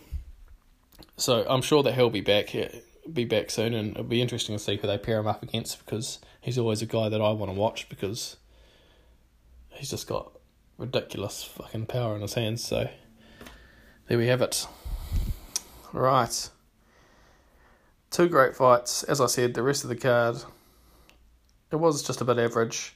so 1.16 1.46
I'm 1.48 1.62
sure 1.62 1.84
that 1.84 1.94
he'll 1.94 2.10
be 2.10 2.22
back 2.22 2.50
here, 2.50 2.70
be 3.12 3.24
back 3.24 3.50
soon, 3.50 3.74
and 3.74 3.92
it'll 3.92 4.04
be 4.04 4.22
interesting 4.22 4.58
to 4.58 4.64
see 4.64 4.76
who 4.76 4.88
they 4.88 4.98
pair 4.98 5.20
him 5.20 5.28
up 5.28 5.42
against 5.42 5.80
because 5.86 6.20
he's 6.42 6.58
always 6.58 6.82
a 6.82 6.86
guy 6.86 7.08
that 7.08 7.22
I 7.22 7.32
want 7.32 7.52
to 7.52 7.58
watch 7.58 7.88
because 7.88 8.38
he's 9.70 9.90
just 9.90 10.08
got 10.08 10.32
ridiculous 10.78 11.44
fucking 11.44 11.86
power 11.88 12.16
in 12.16 12.22
his 12.22 12.34
hands. 12.34 12.64
So 12.64 12.90
there 14.08 14.18
we 14.18 14.28
have 14.28 14.42
it. 14.42 14.68
Right. 15.92 16.50
Two 18.12 18.28
great 18.28 18.56
fights. 18.56 19.04
As 19.04 19.22
I 19.22 19.28
said, 19.28 19.54
the 19.54 19.64
rest 19.64 19.84
of 19.84 19.90
the 19.90 19.96
card 19.96 20.44
it 21.74 21.80
was 21.80 22.04
just 22.04 22.22
a 22.22 22.26
bit 22.26 22.38
average. 22.38 22.94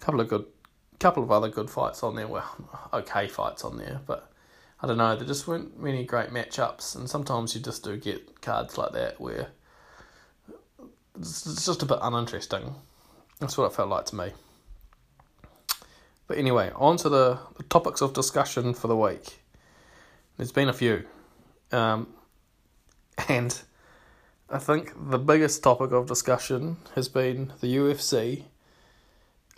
A 0.00 0.04
couple 0.04 0.20
of 0.20 0.28
good 0.28 0.46
couple 1.00 1.24
of 1.24 1.32
other 1.32 1.48
good 1.48 1.68
fights 1.68 2.04
on 2.04 2.14
there. 2.14 2.28
Well, 2.28 2.88
okay 2.92 3.26
fights 3.26 3.64
on 3.64 3.76
there, 3.76 4.00
but 4.06 4.30
I 4.80 4.86
don't 4.86 4.98
know, 4.98 5.16
there 5.16 5.26
just 5.26 5.48
weren't 5.48 5.80
many 5.80 6.04
great 6.04 6.30
matchups 6.30 6.94
and 6.94 7.10
sometimes 7.10 7.54
you 7.54 7.60
just 7.60 7.82
do 7.82 7.96
get 7.96 8.40
cards 8.40 8.78
like 8.78 8.92
that 8.92 9.20
where 9.20 9.48
it's 11.18 11.42
just 11.42 11.82
a 11.82 11.86
bit 11.86 11.98
uninteresting. 12.00 12.76
That's 13.40 13.58
what 13.58 13.66
it 13.66 13.74
felt 13.74 13.88
like 13.88 14.06
to 14.06 14.16
me. 14.16 14.30
But 16.32 16.38
anyway, 16.38 16.72
on 16.76 16.96
to 16.96 17.10
the, 17.10 17.40
the 17.58 17.62
topics 17.64 18.00
of 18.00 18.14
discussion 18.14 18.72
for 18.72 18.88
the 18.88 18.96
week. 18.96 19.42
There's 20.38 20.50
been 20.50 20.70
a 20.70 20.72
few. 20.72 21.04
Um, 21.70 22.06
and 23.28 23.60
I 24.48 24.56
think 24.56 24.94
the 25.10 25.18
biggest 25.18 25.62
topic 25.62 25.92
of 25.92 26.06
discussion 26.06 26.78
has 26.94 27.10
been 27.10 27.52
the 27.60 27.76
UFC 27.76 28.44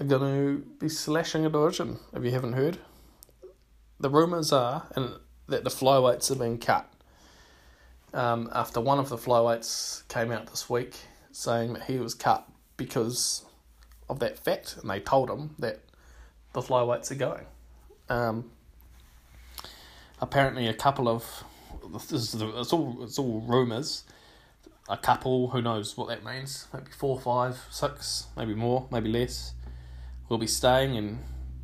are 0.01 0.05
going 0.05 0.21
to 0.21 0.67
be 0.81 0.89
slashing 0.89 1.47
a 1.47 1.49
division, 1.49 2.01
if 2.13 2.25
you 2.25 2.33
haven't 2.33 2.55
heard. 2.55 2.79
The 4.01 4.11
rumours 4.11 4.51
are 4.51 4.89
and 4.97 5.13
that 5.47 5.63
the 5.63 5.71
flyweights 5.71 6.29
have 6.29 6.41
been 6.41 6.59
cut. 6.59 6.93
Um, 8.13 8.51
after 8.53 8.81
one 8.81 8.99
of 8.99 9.11
the 9.11 9.17
flyweights 9.17 10.09
came 10.09 10.33
out 10.33 10.49
this 10.49 10.69
week 10.69 10.97
saying 11.31 11.75
that 11.75 11.85
he 11.85 12.01
was 12.01 12.15
cut 12.15 12.49
because 12.77 13.45
of 14.09 14.19
that 14.19 14.41
fact, 14.41 14.77
and 14.81 14.91
they 14.91 14.99
told 14.99 15.31
him 15.31 15.55
that 15.61 15.79
the 16.55 16.63
flyweights 16.63 17.11
are 17.11 17.17
going. 17.17 17.45
Um, 18.09 18.51
apparently, 20.21 20.67
a 20.67 20.75
couple 20.75 21.09
of 21.09 21.45
this 21.93 22.11
is 22.13 22.41
it's 22.41 22.73
all 22.73 23.03
it's 23.03 23.19
all 23.19 23.41
rumors. 23.41 24.05
A 24.89 24.97
couple, 24.97 25.49
who 25.49 25.63
knows 25.63 25.97
what 25.97 26.09
that 26.09 26.25
means? 26.25 26.67
Maybe 26.73 26.91
four, 26.97 27.19
five, 27.19 27.59
six, 27.71 28.27
maybe 28.37 28.55
more, 28.55 28.87
maybe 28.91 29.09
less. 29.09 29.55
Will 30.29 30.39
be 30.39 30.47
staying 30.47 30.97
and 30.97 31.19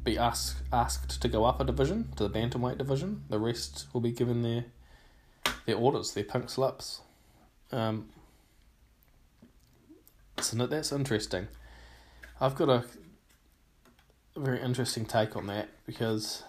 be 0.05 0.19
asked 0.19 0.57
asked 0.73 1.21
to 1.23 1.29
go 1.29 1.45
up 1.45 1.61
a 1.61 1.65
division 1.65 2.13
to 2.17 2.27
the 2.27 2.31
bantamweight 2.31 2.79
division. 2.79 3.25
The 3.29 3.39
rest 3.39 3.87
will 3.93 4.01
be 4.01 4.13
given 4.13 4.43
their 4.43 4.65
their 5.67 5.77
orders, 5.77 6.13
their 6.13 6.25
pink 6.25 6.51
slips. 6.51 7.01
Um, 7.73 8.09
so 10.41 10.67
that's 10.67 10.91
interesting. 10.93 11.49
I've 12.41 12.55
got 12.55 12.71
a 12.71 12.85
very 14.41 14.61
interesting 14.61 15.05
take 15.05 15.37
on 15.37 15.47
that 15.47 15.69
because 15.87 16.43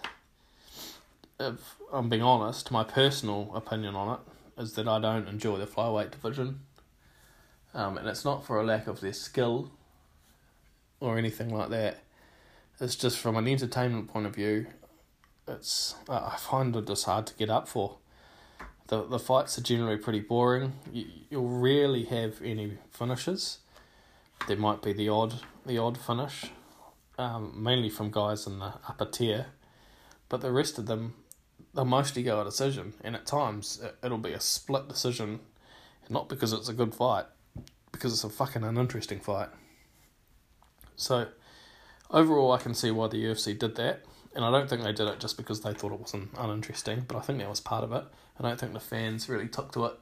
if 1.38 1.76
I'm 1.92 2.08
being 2.08 2.22
honest, 2.22 2.70
my 2.70 2.84
personal 2.84 3.52
opinion 3.54 3.94
on 3.94 4.18
it 4.18 4.62
is 4.62 4.74
that 4.74 4.88
I 4.88 4.98
don't 4.98 5.28
enjoy 5.28 5.58
the 5.58 5.66
flyweight 5.66 6.10
division. 6.10 6.60
Um, 7.74 7.96
and 7.98 8.08
it's 8.08 8.24
not 8.24 8.44
for 8.44 8.60
a 8.60 8.64
lack 8.64 8.86
of 8.86 9.00
their 9.00 9.12
skill 9.12 9.70
or 11.00 11.18
anything 11.18 11.54
like 11.54 11.70
that. 11.70 11.98
It's 12.80 12.96
just 12.96 13.18
from 13.18 13.36
an 13.36 13.48
entertainment 13.48 14.08
point 14.08 14.26
of 14.26 14.34
view, 14.34 14.66
it's 15.46 15.94
I 16.08 16.36
find 16.38 16.74
it 16.76 16.86
just 16.86 17.04
hard 17.04 17.26
to 17.28 17.34
get 17.34 17.50
up 17.50 17.68
for. 17.68 17.98
The 18.88 19.04
the 19.04 19.18
fights 19.18 19.58
are 19.58 19.62
generally 19.62 19.96
pretty 19.96 20.20
boring. 20.20 20.74
You 20.92 21.06
you'll 21.30 21.48
rarely 21.48 22.04
have 22.04 22.40
any 22.42 22.78
finishes. 22.90 23.58
There 24.48 24.56
might 24.56 24.82
be 24.82 24.92
the 24.92 25.08
odd 25.08 25.34
the 25.64 25.78
odd 25.78 25.98
finish, 25.98 26.50
um, 27.18 27.52
mainly 27.62 27.88
from 27.88 28.10
guys 28.10 28.46
in 28.46 28.58
the 28.58 28.72
upper 28.88 29.04
tier, 29.04 29.46
but 30.28 30.40
the 30.40 30.52
rest 30.52 30.78
of 30.78 30.86
them, 30.86 31.14
they'll 31.74 31.84
mostly 31.84 32.22
go 32.22 32.40
a 32.40 32.44
decision, 32.44 32.94
and 33.02 33.14
at 33.14 33.26
times 33.26 33.82
it'll 34.02 34.18
be 34.18 34.32
a 34.32 34.40
split 34.40 34.88
decision, 34.88 35.40
not 36.08 36.28
because 36.28 36.52
it's 36.52 36.68
a 36.68 36.74
good 36.74 36.94
fight, 36.94 37.26
because 37.90 38.12
it's 38.12 38.24
a 38.24 38.30
fucking 38.30 38.64
uninteresting 38.64 39.20
fight. 39.20 39.48
So, 40.96 41.28
overall, 42.10 42.52
I 42.52 42.58
can 42.58 42.74
see 42.74 42.90
why 42.90 43.08
the 43.08 43.22
UFC 43.22 43.58
did 43.58 43.76
that, 43.76 44.04
and 44.34 44.44
I 44.44 44.50
don't 44.50 44.68
think 44.68 44.82
they 44.82 44.92
did 44.92 45.08
it 45.08 45.20
just 45.20 45.36
because 45.36 45.60
they 45.60 45.74
thought 45.74 45.92
it 45.92 46.00
wasn't 46.00 46.30
uninteresting, 46.38 47.04
but 47.06 47.16
I 47.16 47.20
think 47.20 47.38
that 47.38 47.48
was 47.48 47.60
part 47.60 47.84
of 47.84 47.92
it. 47.92 48.04
I 48.38 48.42
don't 48.42 48.58
think 48.58 48.72
the 48.72 48.80
fans 48.80 49.28
really 49.28 49.48
took 49.48 49.72
to 49.72 49.86
it. 49.86 49.98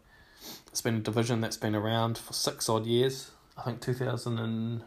It's 0.68 0.80
been 0.80 0.96
a 0.96 1.00
division 1.00 1.40
that's 1.40 1.56
been 1.56 1.74
around 1.74 2.16
for 2.16 2.32
six 2.32 2.68
odd 2.68 2.86
years. 2.86 3.32
I 3.58 3.62
think 3.62 3.80
2000 3.80 4.38
and 4.38 4.82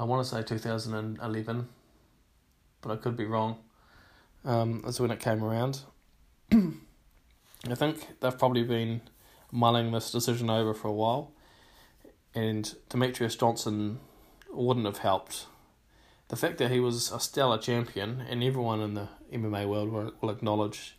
I 0.00 0.04
want 0.04 0.24
to 0.24 0.30
say 0.30 0.42
2011, 0.42 1.68
but 2.80 2.92
I 2.92 2.96
could 2.96 3.16
be 3.16 3.24
wrong. 3.24 3.56
Um, 4.44 4.82
that's 4.84 5.00
when 5.00 5.10
it 5.10 5.18
came 5.18 5.42
around. 5.42 5.80
I 6.52 7.74
think 7.74 8.20
they've 8.20 8.38
probably 8.38 8.62
been 8.62 9.00
mulling 9.50 9.90
this 9.90 10.12
decision 10.12 10.50
over 10.50 10.72
for 10.72 10.86
a 10.86 10.92
while, 10.92 11.32
and 12.32 12.72
Demetrious 12.88 13.36
Johnson 13.36 13.98
wouldn't 14.52 14.86
have 14.86 14.98
helped. 14.98 15.46
The 16.28 16.36
fact 16.36 16.58
that 16.58 16.70
he 16.70 16.78
was 16.78 17.10
a 17.10 17.18
stellar 17.18 17.58
champion, 17.58 18.20
and 18.20 18.44
everyone 18.44 18.80
in 18.80 18.94
the 18.94 19.08
MMA 19.32 19.68
world 19.68 19.90
will, 19.90 20.12
will 20.20 20.30
acknowledge 20.30 20.96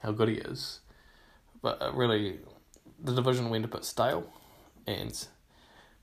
how 0.00 0.12
good 0.12 0.28
he 0.28 0.34
is, 0.34 0.80
but 1.62 1.80
really, 1.96 2.40
the 3.02 3.14
division 3.14 3.48
went 3.48 3.64
a 3.64 3.68
bit 3.68 3.86
stale, 3.86 4.30
and 4.86 5.26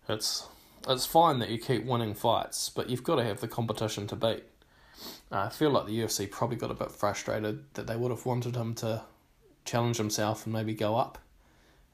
it's 0.07 0.47
it's 0.87 1.05
fine 1.05 1.39
that 1.39 1.49
you 1.49 1.57
keep 1.57 1.85
winning 1.85 2.13
fights, 2.13 2.69
but 2.69 2.89
you've 2.89 3.03
got 3.03 3.15
to 3.15 3.23
have 3.23 3.41
the 3.41 3.47
competition 3.47 4.07
to 4.07 4.15
beat. 4.15 4.43
Uh, 5.31 5.43
I 5.43 5.49
feel 5.49 5.69
like 5.69 5.85
the 5.85 5.99
UFC 5.99 6.29
probably 6.29 6.57
got 6.57 6.71
a 6.71 6.75
bit 6.75 6.91
frustrated 6.91 7.63
that 7.73 7.87
they 7.87 7.95
would 7.95 8.11
have 8.11 8.25
wanted 8.25 8.55
him 8.55 8.73
to 8.75 9.03
challenge 9.65 9.97
himself 9.97 10.45
and 10.45 10.53
maybe 10.53 10.73
go 10.73 10.95
up 10.95 11.19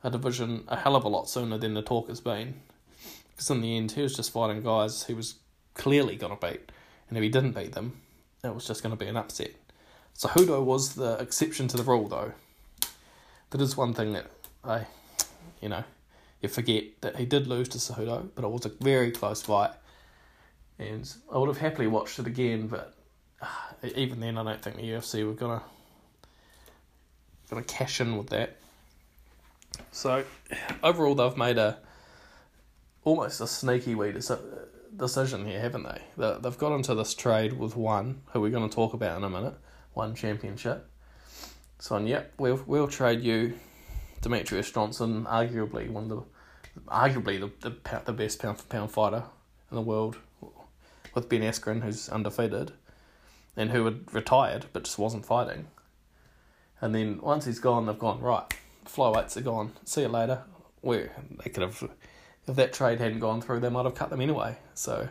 a 0.05 0.09
division 0.09 0.63
a 0.67 0.75
hell 0.77 0.95
of 0.95 1.03
a 1.03 1.09
lot 1.09 1.27
sooner 1.27 1.57
than 1.57 1.73
the 1.73 1.81
talk 1.81 2.07
has 2.09 2.21
been. 2.21 2.53
Because 3.31 3.49
in 3.49 3.61
the 3.61 3.75
end, 3.75 3.91
he 3.91 4.01
was 4.01 4.15
just 4.15 4.31
fighting 4.31 4.61
guys 4.61 5.05
he 5.05 5.13
was 5.13 5.35
clearly 5.73 6.15
going 6.15 6.37
to 6.37 6.47
beat. 6.47 6.71
And 7.09 7.17
if 7.17 7.23
he 7.23 7.29
didn't 7.29 7.53
beat 7.53 7.73
them, 7.73 7.99
it 8.43 8.53
was 8.53 8.67
just 8.67 8.83
going 8.83 8.95
to 8.95 9.03
be 9.03 9.09
an 9.09 9.17
upset. 9.17 9.51
Cejudo 10.15 10.63
was 10.63 10.95
the 10.95 11.17
exception 11.17 11.67
to 11.69 11.77
the 11.77 11.83
rule, 11.83 12.07
though. 12.07 12.33
That 13.49 13.61
is 13.61 13.75
one 13.75 13.93
thing 13.93 14.13
that 14.13 14.27
I, 14.63 14.85
you 15.59 15.69
know, 15.69 15.83
you 16.45 16.49
forget 16.49 16.83
that 17.01 17.15
he 17.15 17.25
did 17.25 17.47
lose 17.47 17.67
to 17.69 17.77
Cejudo, 17.77 18.29
but 18.35 18.43
it 18.43 18.49
was 18.49 18.65
a 18.65 18.71
very 18.81 19.11
close 19.11 19.41
fight. 19.41 19.71
And 20.77 21.11
I 21.31 21.37
would 21.37 21.47
have 21.47 21.57
happily 21.57 21.87
watched 21.87 22.19
it 22.19 22.27
again, 22.27 22.67
but 22.67 22.93
uh, 23.41 23.47
even 23.95 24.19
then, 24.19 24.37
I 24.37 24.43
don't 24.43 24.61
think 24.61 24.75
the 24.75 24.83
UFC 24.83 25.25
were 25.25 25.33
gonna 25.33 25.63
gonna 27.49 27.63
cash 27.63 27.99
in 28.01 28.17
with 28.17 28.29
that. 28.29 28.57
So 29.91 30.23
overall, 30.83 31.15
they've 31.15 31.37
made 31.37 31.57
a 31.57 31.79
almost 33.03 33.41
a 33.41 33.47
sneaky 33.47 33.95
wee 33.95 34.13
decision 34.95 35.45
here, 35.45 35.59
haven't 35.59 35.83
they? 35.83 36.01
They've 36.17 36.57
got 36.57 36.75
into 36.75 36.95
this 36.95 37.13
trade 37.13 37.53
with 37.53 37.75
one 37.75 38.21
who 38.31 38.41
we're 38.41 38.49
going 38.49 38.67
to 38.69 38.75
talk 38.75 38.93
about 38.93 39.17
in 39.17 39.23
a 39.23 39.29
minute, 39.29 39.55
one 39.93 40.15
championship. 40.15 40.89
So, 41.79 41.97
yep, 41.97 42.33
we'll 42.37 42.61
we'll 42.65 42.87
trade 42.87 43.21
you 43.21 43.53
Demetrious 44.21 44.73
Johnson, 44.73 45.25
arguably 45.25 45.89
one 45.89 46.03
of 46.05 46.09
the 46.09 46.23
arguably 46.88 47.39
the, 47.39 47.70
the 47.70 48.01
the 48.05 48.13
best 48.13 48.41
pound 48.41 48.58
for 48.58 48.65
pound 48.65 48.91
fighter 48.91 49.24
in 49.72 49.75
the 49.75 49.82
world, 49.82 50.17
with 51.13 51.29
Ben 51.29 51.41
Askren, 51.41 51.84
who's 51.84 52.10
undefeated, 52.10 52.72
and 53.55 53.72
who 53.72 53.86
had 53.86 54.13
retired 54.13 54.65
but 54.74 54.84
just 54.84 55.00
wasn't 55.00 55.25
fighting. 55.25 55.67
And 56.82 56.94
then 56.94 57.20
once 57.22 57.46
he's 57.46 57.60
gone, 57.60 57.86
they've 57.86 57.98
gone 57.98 58.22
right. 58.22 58.46
Flyweights 58.86 59.38
are 59.38 59.41
gone. 59.41 59.72
See 59.86 60.01
you 60.01 60.08
later. 60.08 60.44
Where 60.82 61.12
they 61.44 61.50
could 61.50 61.63
have, 61.63 61.89
if 62.48 62.55
that 62.55 62.74
trade 62.74 63.00
hadn't 63.00 63.20
gone 63.20 63.41
through, 63.41 63.62
they 63.62 63.70
might 63.70 63.86
have 63.86 63.96
cut 63.96 64.10
them 64.10 64.22
anyway. 64.22 64.58
So, 64.75 65.08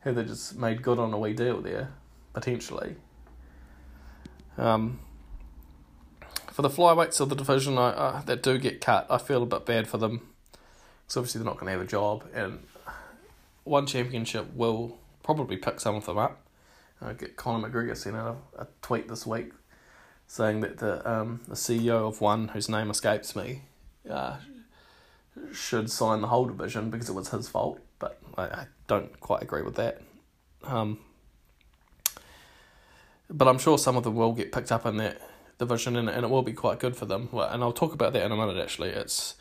have 0.00 0.16
they 0.16 0.24
just 0.24 0.56
made 0.56 0.82
good 0.82 0.98
on 0.98 1.12
a 1.12 1.18
wee 1.18 1.32
deal 1.32 1.60
there, 1.60 1.92
potentially? 2.32 2.96
Um, 4.58 4.98
for 6.50 6.62
the 6.62 6.70
flyweights 6.70 7.20
of 7.20 7.28
the 7.28 7.36
division 7.36 7.78
I, 7.78 8.22
that 8.24 8.42
do 8.42 8.58
get 8.58 8.80
cut, 8.80 9.06
I 9.10 9.18
feel 9.18 9.42
a 9.42 9.46
bit 9.46 9.66
bad 9.66 9.86
for 9.86 9.98
them 9.98 10.22
because 11.06 11.16
obviously 11.16 11.38
they're 11.38 11.46
not 11.46 11.54
going 11.54 11.66
to 11.66 11.72
have 11.72 11.80
a 11.80 11.86
job, 11.86 12.24
and 12.34 12.60
one 13.64 13.86
championship 13.86 14.52
will 14.54 14.98
probably 15.22 15.56
pick 15.56 15.80
some 15.80 15.94
of 15.94 16.06
them 16.06 16.18
up. 16.18 16.40
I 17.00 17.12
get 17.12 17.36
Conor 17.36 17.68
McGregor 17.68 17.96
sent 17.96 18.16
out 18.16 18.38
a, 18.56 18.62
a 18.62 18.66
tweet 18.82 19.08
this 19.08 19.26
week 19.26 19.52
saying 20.26 20.60
that 20.60 20.78
the 20.78 21.08
um, 21.08 21.40
the 21.46 21.54
CEO 21.54 22.08
of 22.08 22.20
one 22.20 22.48
whose 22.48 22.68
name 22.68 22.90
escapes 22.90 23.36
me 23.36 23.62
uh, 24.10 24.36
should 25.52 25.90
sign 25.90 26.20
the 26.20 26.28
whole 26.28 26.46
division 26.46 26.90
because 26.90 27.08
it 27.08 27.14
was 27.14 27.28
his 27.28 27.48
fault, 27.48 27.80
but 27.98 28.18
I, 28.36 28.42
I 28.42 28.66
don't 28.88 29.18
quite 29.20 29.42
agree 29.42 29.62
with 29.62 29.76
that. 29.76 30.00
Um, 30.64 30.98
but 33.28 33.48
I'm 33.48 33.58
sure 33.58 33.78
some 33.78 33.96
of 33.96 34.04
them 34.04 34.14
will 34.14 34.32
get 34.32 34.52
picked 34.52 34.72
up 34.72 34.86
in 34.86 34.96
that 34.96 35.20
division, 35.58 35.96
and, 35.96 36.08
and 36.08 36.24
it 36.24 36.28
will 36.28 36.42
be 36.42 36.52
quite 36.52 36.78
good 36.78 36.96
for 36.96 37.06
them. 37.06 37.28
And 37.32 37.62
I'll 37.62 37.72
talk 37.72 37.92
about 37.92 38.12
that 38.12 38.24
in 38.24 38.32
a 38.32 38.36
minute. 38.36 38.56
Actually, 38.56 38.90
it's 38.90 39.34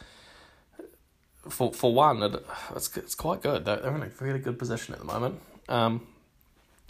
for 1.49 1.73
for 1.73 1.93
one, 1.93 2.23
it, 2.23 2.45
it's 2.75 2.95
it's 2.97 3.15
quite 3.15 3.41
good. 3.41 3.65
They're, 3.65 3.77
they're 3.77 3.95
in 3.95 4.03
a 4.03 4.11
really 4.19 4.39
good 4.39 4.59
position 4.59 4.93
at 4.93 4.99
the 4.99 5.05
moment. 5.05 5.39
Um, 5.67 6.07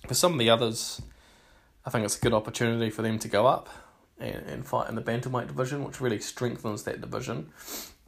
for 0.08 0.14
some 0.14 0.34
of 0.34 0.40
the 0.40 0.50
others, 0.50 1.02
I 1.86 1.90
think 1.90 2.06
it's 2.06 2.18
a 2.18 2.22
good 2.22 2.34
opportunity 2.34 2.90
for 2.90 3.02
them 3.02 3.20
to 3.20 3.28
go 3.28 3.48
up 3.48 3.70
and, 4.20 4.36
and 4.48 4.66
fight 4.66 4.90
in 4.90 4.96
the 4.96 5.02
bantamweight 5.02 5.48
division, 5.48 5.84
which 5.84 6.02
really 6.02 6.20
strengthens 6.20 6.84
that 6.84 7.02
division 7.02 7.52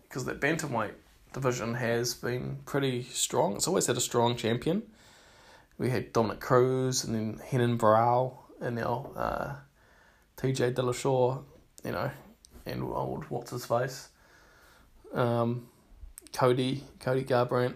because 0.07 0.25
that 0.25 0.39
bantamweight 0.39 0.93
division 1.33 1.75
has 1.75 2.13
been 2.13 2.59
pretty 2.65 3.03
strong. 3.03 3.55
It's 3.55 3.67
always 3.67 3.87
had 3.87 3.97
a 3.97 4.01
strong 4.01 4.35
champion. 4.35 4.83
We 5.77 5.89
had 5.89 6.11
Dominick 6.13 6.39
Cruz 6.39 7.03
and 7.03 7.13
then 7.13 7.41
Renan 7.51 7.77
Barão 7.77 8.37
and 8.59 8.75
now 8.75 9.11
uh, 9.15 9.55
TJ 10.37 10.73
Dillashaw, 10.73 11.43
you 11.83 11.91
know, 11.91 12.09
and 12.65 12.83
old 12.83 13.25
what's 13.25 13.51
his 13.51 13.65
face, 13.65 14.09
um, 15.13 15.67
Cody 16.37 16.83
Cody 16.99 17.23
Garbrandt. 17.23 17.73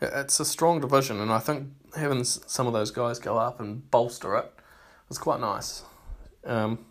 It's 0.00 0.40
a 0.40 0.44
strong 0.44 0.80
division, 0.80 1.20
and 1.20 1.30
I 1.30 1.38
think 1.38 1.68
having 1.96 2.24
some 2.24 2.66
of 2.66 2.72
those 2.72 2.90
guys 2.90 3.20
go 3.20 3.38
up 3.38 3.60
and 3.60 3.88
bolster 3.92 4.36
it 4.36 4.52
was 5.08 5.18
quite 5.18 5.38
nice. 5.38 5.84
Um, 6.44 6.84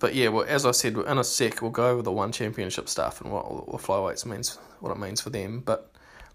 but 0.00 0.16
yeah, 0.16 0.28
well, 0.28 0.46
as 0.48 0.66
I 0.66 0.72
said, 0.72 0.96
in 0.96 1.18
a 1.18 1.22
sec 1.22 1.62
we'll 1.62 1.70
go 1.70 1.90
over 1.90 2.02
the 2.02 2.10
one 2.10 2.32
championship 2.32 2.88
stuff 2.88 3.20
and 3.20 3.30
what 3.30 3.46
the 3.46 3.78
flyweights 3.78 4.26
means, 4.26 4.58
what 4.80 4.90
it 4.90 4.98
means 4.98 5.20
for 5.20 5.30
them. 5.30 5.60
But 5.60 5.92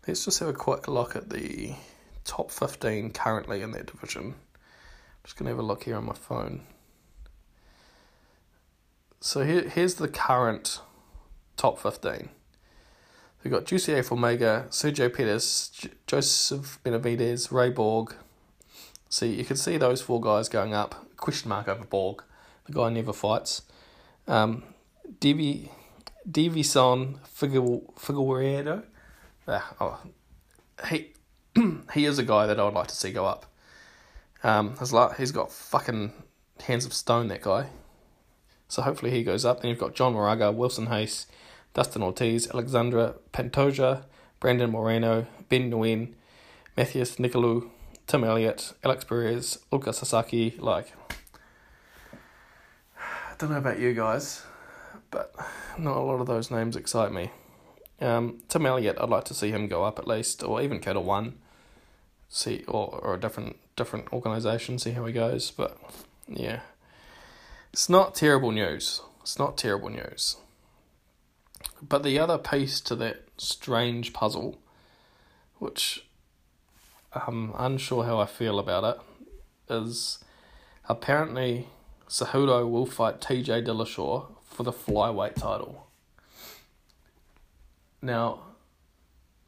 let's 0.08 0.24
just 0.24 0.40
have 0.40 0.48
a 0.48 0.54
quick 0.54 0.88
look 0.88 1.18
at 1.18 1.30
the 1.30 1.76
top 2.24 2.50
fifteen 2.50 3.12
currently 3.12 3.62
in 3.62 3.72
that 3.72 3.88
division. 3.88 4.24
I'm 4.24 5.26
just 5.26 5.36
gonna 5.36 5.50
have 5.50 5.60
a 5.60 5.64
look 5.64 5.84
here 5.84 5.98
on 5.98 6.06
my 6.06 6.14
phone. 6.14 6.62
So 9.20 9.44
here, 9.44 9.68
here's 9.68 9.96
the 9.96 10.08
current 10.08 10.80
top 11.58 11.80
fifteen. 11.80 12.30
We've 13.44 13.54
got 13.54 13.66
Jussier 13.66 14.04
Formiga, 14.04 14.68
Sergio 14.70 15.14
Pettis, 15.14 15.70
J- 15.70 15.92
Joseph 16.08 16.80
Benavidez, 16.84 17.52
Ray 17.52 17.70
Borg. 17.70 18.16
See, 19.08 19.36
you 19.36 19.46
can 19.46 19.56
see 19.56 19.78
those 19.78 20.02
four 20.02 20.20
guys 20.20 20.50
going 20.50 20.74
up. 20.74 21.06
Question 21.16 21.50
mark 21.50 21.68
over 21.68 21.86
Borg. 21.86 22.24
The 22.66 22.74
guy 22.74 22.90
never 22.90 23.14
fights. 23.14 23.62
Um, 24.28 24.64
Divi, 25.20 25.72
Deiveson 26.30 27.20
Figueiredo. 27.28 28.84
Ah, 29.48 29.76
oh, 29.80 30.00
he 30.90 31.14
he 31.94 32.06
is 32.06 32.18
a 32.18 32.24
guy 32.24 32.48
that 32.48 32.60
I 32.60 32.64
would 32.64 32.74
like 32.74 32.88
to 32.88 32.96
see 32.96 33.12
go 33.12 33.26
up. 33.26 33.46
Um, 34.44 34.76
he's 35.18 35.32
got 35.32 35.52
fucking 35.52 36.14
hands 36.64 36.86
of 36.86 36.94
stone. 36.94 37.28
That 37.28 37.42
guy. 37.42 37.70
So 38.68 38.82
hopefully 38.82 39.12
he 39.12 39.24
goes 39.24 39.46
up. 39.46 39.62
Then 39.62 39.70
you've 39.70 39.80
got 39.80 39.94
John 39.94 40.14
Moraga, 40.14 40.52
Wilson 40.52 40.90
Reis, 40.90 41.28
Dustin 41.76 42.04
Ortiz, 42.04 42.50
Alexandre 42.50 43.16
Pantoja, 43.34 44.06
Brandon 44.40 44.72
Moreno, 44.72 45.28
Ben 45.50 45.70
Nguyen, 45.70 46.14
Matthias 46.78 47.18
Nicolau, 47.18 47.70
Tim 48.08 48.24
Elliott, 48.24 48.74
Alex 48.82 49.04
Perez, 49.04 49.60
Lucas 49.72 49.98
Sasaki. 49.98 50.56
Like, 50.58 50.94
I 52.98 53.36
don't 53.38 53.52
know 53.52 53.58
about 53.58 53.78
you 53.78 53.94
guys, 53.94 54.44
but 55.12 55.36
not 55.78 55.98
a 55.98 56.00
lot 56.00 56.22
of 56.22 56.28
those 56.28 56.50
names 56.50 56.78
excite 56.78 57.12
me. 57.12 57.32
Um, 58.00 58.40
Tim 58.48 58.66
Elliott, 58.66 58.98
I'd 59.00 59.10
like 59.10 59.26
to 59.26 59.34
see 59.34 59.52
him 59.52 59.68
go 59.68 59.84
up 59.84 60.00
at 60.00 60.08
least, 60.08 60.44
or 60.44 60.62
even 60.62 60.80
go 60.80 60.94
to 60.94 61.02
one, 61.02 61.40
see, 62.30 62.64
or 62.70 63.00
or 63.04 63.16
a 63.16 63.20
different 63.20 63.58
different 63.76 64.14
organisation, 64.14 64.80
see 64.80 64.92
how 64.92 65.06
he 65.06 65.12
goes. 65.12 65.52
But 65.52 65.78
yeah, 66.30 66.62
it's 67.74 67.90
not 67.90 68.16
terrible 68.16 68.52
news. 68.52 69.02
It's 69.22 69.38
not 69.38 69.58
terrible 69.58 69.90
news. 69.90 70.38
But 71.82 72.04
the 72.04 72.18
other 72.20 72.38
piece 72.38 72.80
to 72.82 72.96
that 72.98 73.26
strange 73.38 74.14
puzzle, 74.14 74.60
which 75.58 76.08
I'm 77.14 77.54
unsure 77.58 78.06
how 78.06 78.20
I 78.20 78.26
feel 78.26 78.60
about 78.60 78.84
it, 78.84 79.74
is 79.74 80.20
apparently 80.88 81.68
Cejudo 82.08 82.70
will 82.70 82.86
fight 82.86 83.20
TJ 83.20 83.66
Dillashaw 83.66 84.28
for 84.44 84.64
the 84.64 84.72
flyweight 84.72 85.36
title. 85.36 85.88
Now, 88.02 88.42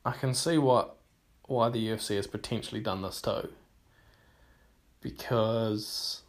I 0.04 0.12
can 0.12 0.34
see 0.34 0.58
what 0.58 0.98
why 1.48 1.70
the 1.70 1.88
UFC 1.88 2.16
has 2.18 2.28
potentially 2.28 2.82
done 2.82 3.02
this 3.02 3.22
too. 3.22 3.50
Because 5.02 6.22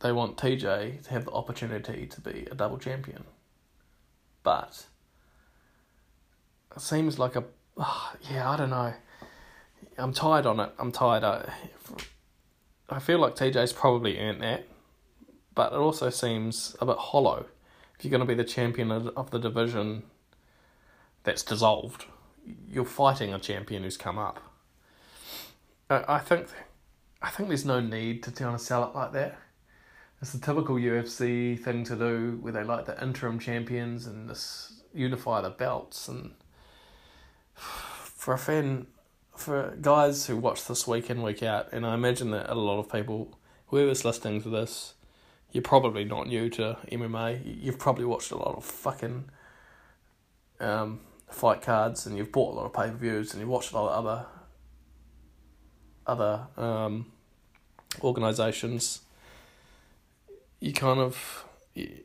they 0.00 0.12
want 0.12 0.36
TJ 0.36 1.04
to 1.04 1.10
have 1.10 1.24
the 1.24 1.30
opportunity 1.30 2.06
to 2.06 2.20
be 2.20 2.46
a 2.50 2.54
double 2.54 2.78
champion. 2.78 3.24
But 4.42 4.86
seems 6.80 7.18
like 7.18 7.36
a 7.36 7.44
oh, 7.76 8.12
yeah, 8.30 8.50
I 8.50 8.56
don't 8.56 8.70
know. 8.70 8.92
I'm 9.98 10.12
tired 10.12 10.46
on 10.46 10.60
it. 10.60 10.72
I'm 10.78 10.92
tired. 10.92 11.24
I, 11.24 11.52
I 12.88 12.98
feel 12.98 13.18
like 13.18 13.36
TJ's 13.36 13.72
probably 13.72 14.18
earned 14.18 14.42
that, 14.42 14.66
but 15.54 15.72
it 15.72 15.76
also 15.76 16.10
seems 16.10 16.76
a 16.80 16.86
bit 16.86 16.96
hollow. 16.96 17.46
If 17.98 18.04
you're 18.04 18.10
going 18.10 18.20
to 18.20 18.26
be 18.26 18.34
the 18.34 18.48
champion 18.48 18.90
of 18.90 19.30
the 19.30 19.38
division 19.38 20.02
that's 21.24 21.42
dissolved. 21.42 22.04
You're 22.68 22.84
fighting 22.84 23.34
a 23.34 23.38
champion 23.38 23.82
who's 23.82 23.96
come 23.96 24.18
up. 24.18 24.40
I 25.90 26.04
I 26.16 26.18
think, 26.18 26.48
I 27.20 27.30
think 27.30 27.48
there's 27.48 27.64
no 27.64 27.80
need 27.80 28.22
to 28.24 28.30
kind 28.30 28.54
of 28.54 28.60
sell 28.60 28.84
it 28.84 28.94
like 28.94 29.12
that. 29.12 29.38
It's 30.22 30.32
the 30.32 30.38
typical 30.38 30.76
UFC 30.76 31.58
thing 31.58 31.84
to 31.84 31.96
do, 31.96 32.38
where 32.40 32.52
they 32.52 32.62
like 32.62 32.86
the 32.86 33.02
interim 33.02 33.38
champions 33.38 34.06
and 34.06 34.28
this 34.28 34.80
unify 34.94 35.40
the 35.40 35.50
belts. 35.50 36.08
And 36.08 36.32
for 37.54 38.34
a 38.34 38.38
fan, 38.38 38.86
for 39.36 39.76
guys 39.80 40.26
who 40.26 40.36
watch 40.36 40.66
this 40.66 40.86
week 40.86 41.10
in 41.10 41.22
week 41.22 41.42
out, 41.42 41.72
and 41.72 41.86
I 41.86 41.94
imagine 41.94 42.30
that 42.30 42.50
a 42.50 42.54
lot 42.54 42.78
of 42.78 42.90
people, 42.90 43.38
whoever's 43.66 44.04
listening 44.04 44.42
to 44.42 44.48
this, 44.48 44.94
you're 45.54 45.62
probably 45.62 46.04
not 46.04 46.26
new 46.26 46.50
to 46.50 46.76
MMA. 46.90 47.62
You've 47.62 47.78
probably 47.78 48.04
watched 48.04 48.32
a 48.32 48.36
lot 48.36 48.56
of 48.56 48.64
fucking 48.64 49.30
um, 50.58 51.00
fight 51.30 51.62
cards 51.62 52.06
and 52.06 52.16
you've 52.16 52.32
bought 52.32 52.54
a 52.54 52.56
lot 52.56 52.66
of 52.66 52.72
pay 52.72 52.90
per 52.90 52.96
views 52.96 53.32
and 53.32 53.40
you've 53.40 53.48
watched 53.48 53.72
a 53.72 53.76
lot 53.76 53.92
of 53.92 54.04
other 54.04 54.26
other 56.06 56.46
um, 56.56 57.06
organisations, 58.02 59.00
you 60.60 60.72
kind 60.72 61.00
of 61.00 61.44
you, 61.74 62.00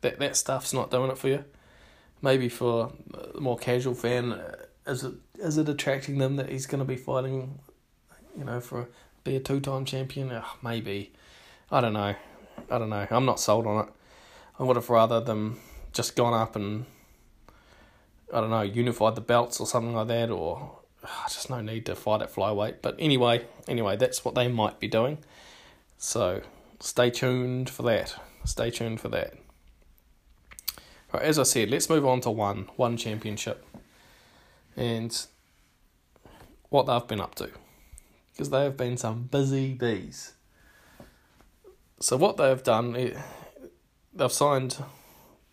that 0.00 0.18
that 0.18 0.36
stuff's 0.36 0.72
not 0.72 0.90
doing 0.90 1.10
it 1.10 1.18
for 1.18 1.28
you. 1.28 1.44
Maybe 2.22 2.48
for 2.48 2.92
a 3.34 3.40
more 3.40 3.56
casual 3.56 3.94
fan, 3.94 4.40
is 4.86 5.04
it 5.04 5.14
is 5.38 5.58
it 5.58 5.68
attracting 5.68 6.18
them 6.18 6.36
that 6.36 6.48
he's 6.48 6.66
going 6.66 6.78
to 6.80 6.84
be 6.84 6.96
fighting, 6.96 7.58
you 8.36 8.44
know, 8.44 8.60
for 8.60 8.88
be 9.24 9.36
a 9.36 9.40
two 9.40 9.60
time 9.60 9.84
champion? 9.84 10.30
Oh, 10.32 10.56
maybe, 10.62 11.12
I 11.70 11.80
don't 11.80 11.92
know, 11.92 12.14
I 12.70 12.78
don't 12.78 12.90
know. 12.90 13.06
I'm 13.10 13.24
not 13.24 13.40
sold 13.40 13.66
on 13.66 13.86
it. 13.86 13.92
I 14.58 14.64
would 14.64 14.76
have 14.76 14.90
rather 14.90 15.20
them 15.20 15.60
just 15.92 16.16
gone 16.16 16.34
up 16.34 16.56
and 16.56 16.86
I 18.32 18.40
don't 18.40 18.50
know, 18.50 18.62
unified 18.62 19.14
the 19.14 19.20
belts 19.20 19.60
or 19.60 19.66
something 19.66 19.94
like 19.94 20.08
that, 20.08 20.30
or 20.30 20.78
just 21.28 21.50
no 21.50 21.60
need 21.60 21.86
to 21.86 21.94
fight 21.94 22.22
at 22.22 22.32
flyweight. 22.32 22.76
But 22.82 22.96
anyway, 22.98 23.46
anyway, 23.66 23.96
that's 23.96 24.24
what 24.24 24.34
they 24.34 24.48
might 24.48 24.78
be 24.78 24.88
doing. 24.88 25.18
So 25.98 26.42
stay 26.78 27.10
tuned 27.10 27.70
for 27.70 27.82
that. 27.84 28.14
Stay 28.44 28.70
tuned 28.70 29.00
for 29.00 29.08
that. 29.08 29.34
Right, 31.12 31.22
as 31.22 31.38
I 31.38 31.42
said, 31.42 31.70
let's 31.70 31.90
move 31.90 32.06
on 32.06 32.20
to 32.22 32.30
one 32.30 32.68
one 32.76 32.96
championship 32.96 33.64
and 34.76 35.26
what 36.68 36.86
they've 36.86 37.08
been 37.08 37.20
up 37.20 37.34
to 37.36 37.50
because 38.32 38.50
they 38.50 38.64
have 38.64 38.76
been 38.76 38.96
some 38.96 39.24
busy 39.24 39.74
bees. 39.74 40.32
So 41.98 42.16
what 42.16 42.38
they 42.38 42.48
have 42.48 42.62
done, 42.62 43.14
they've 44.14 44.32
signed 44.32 44.78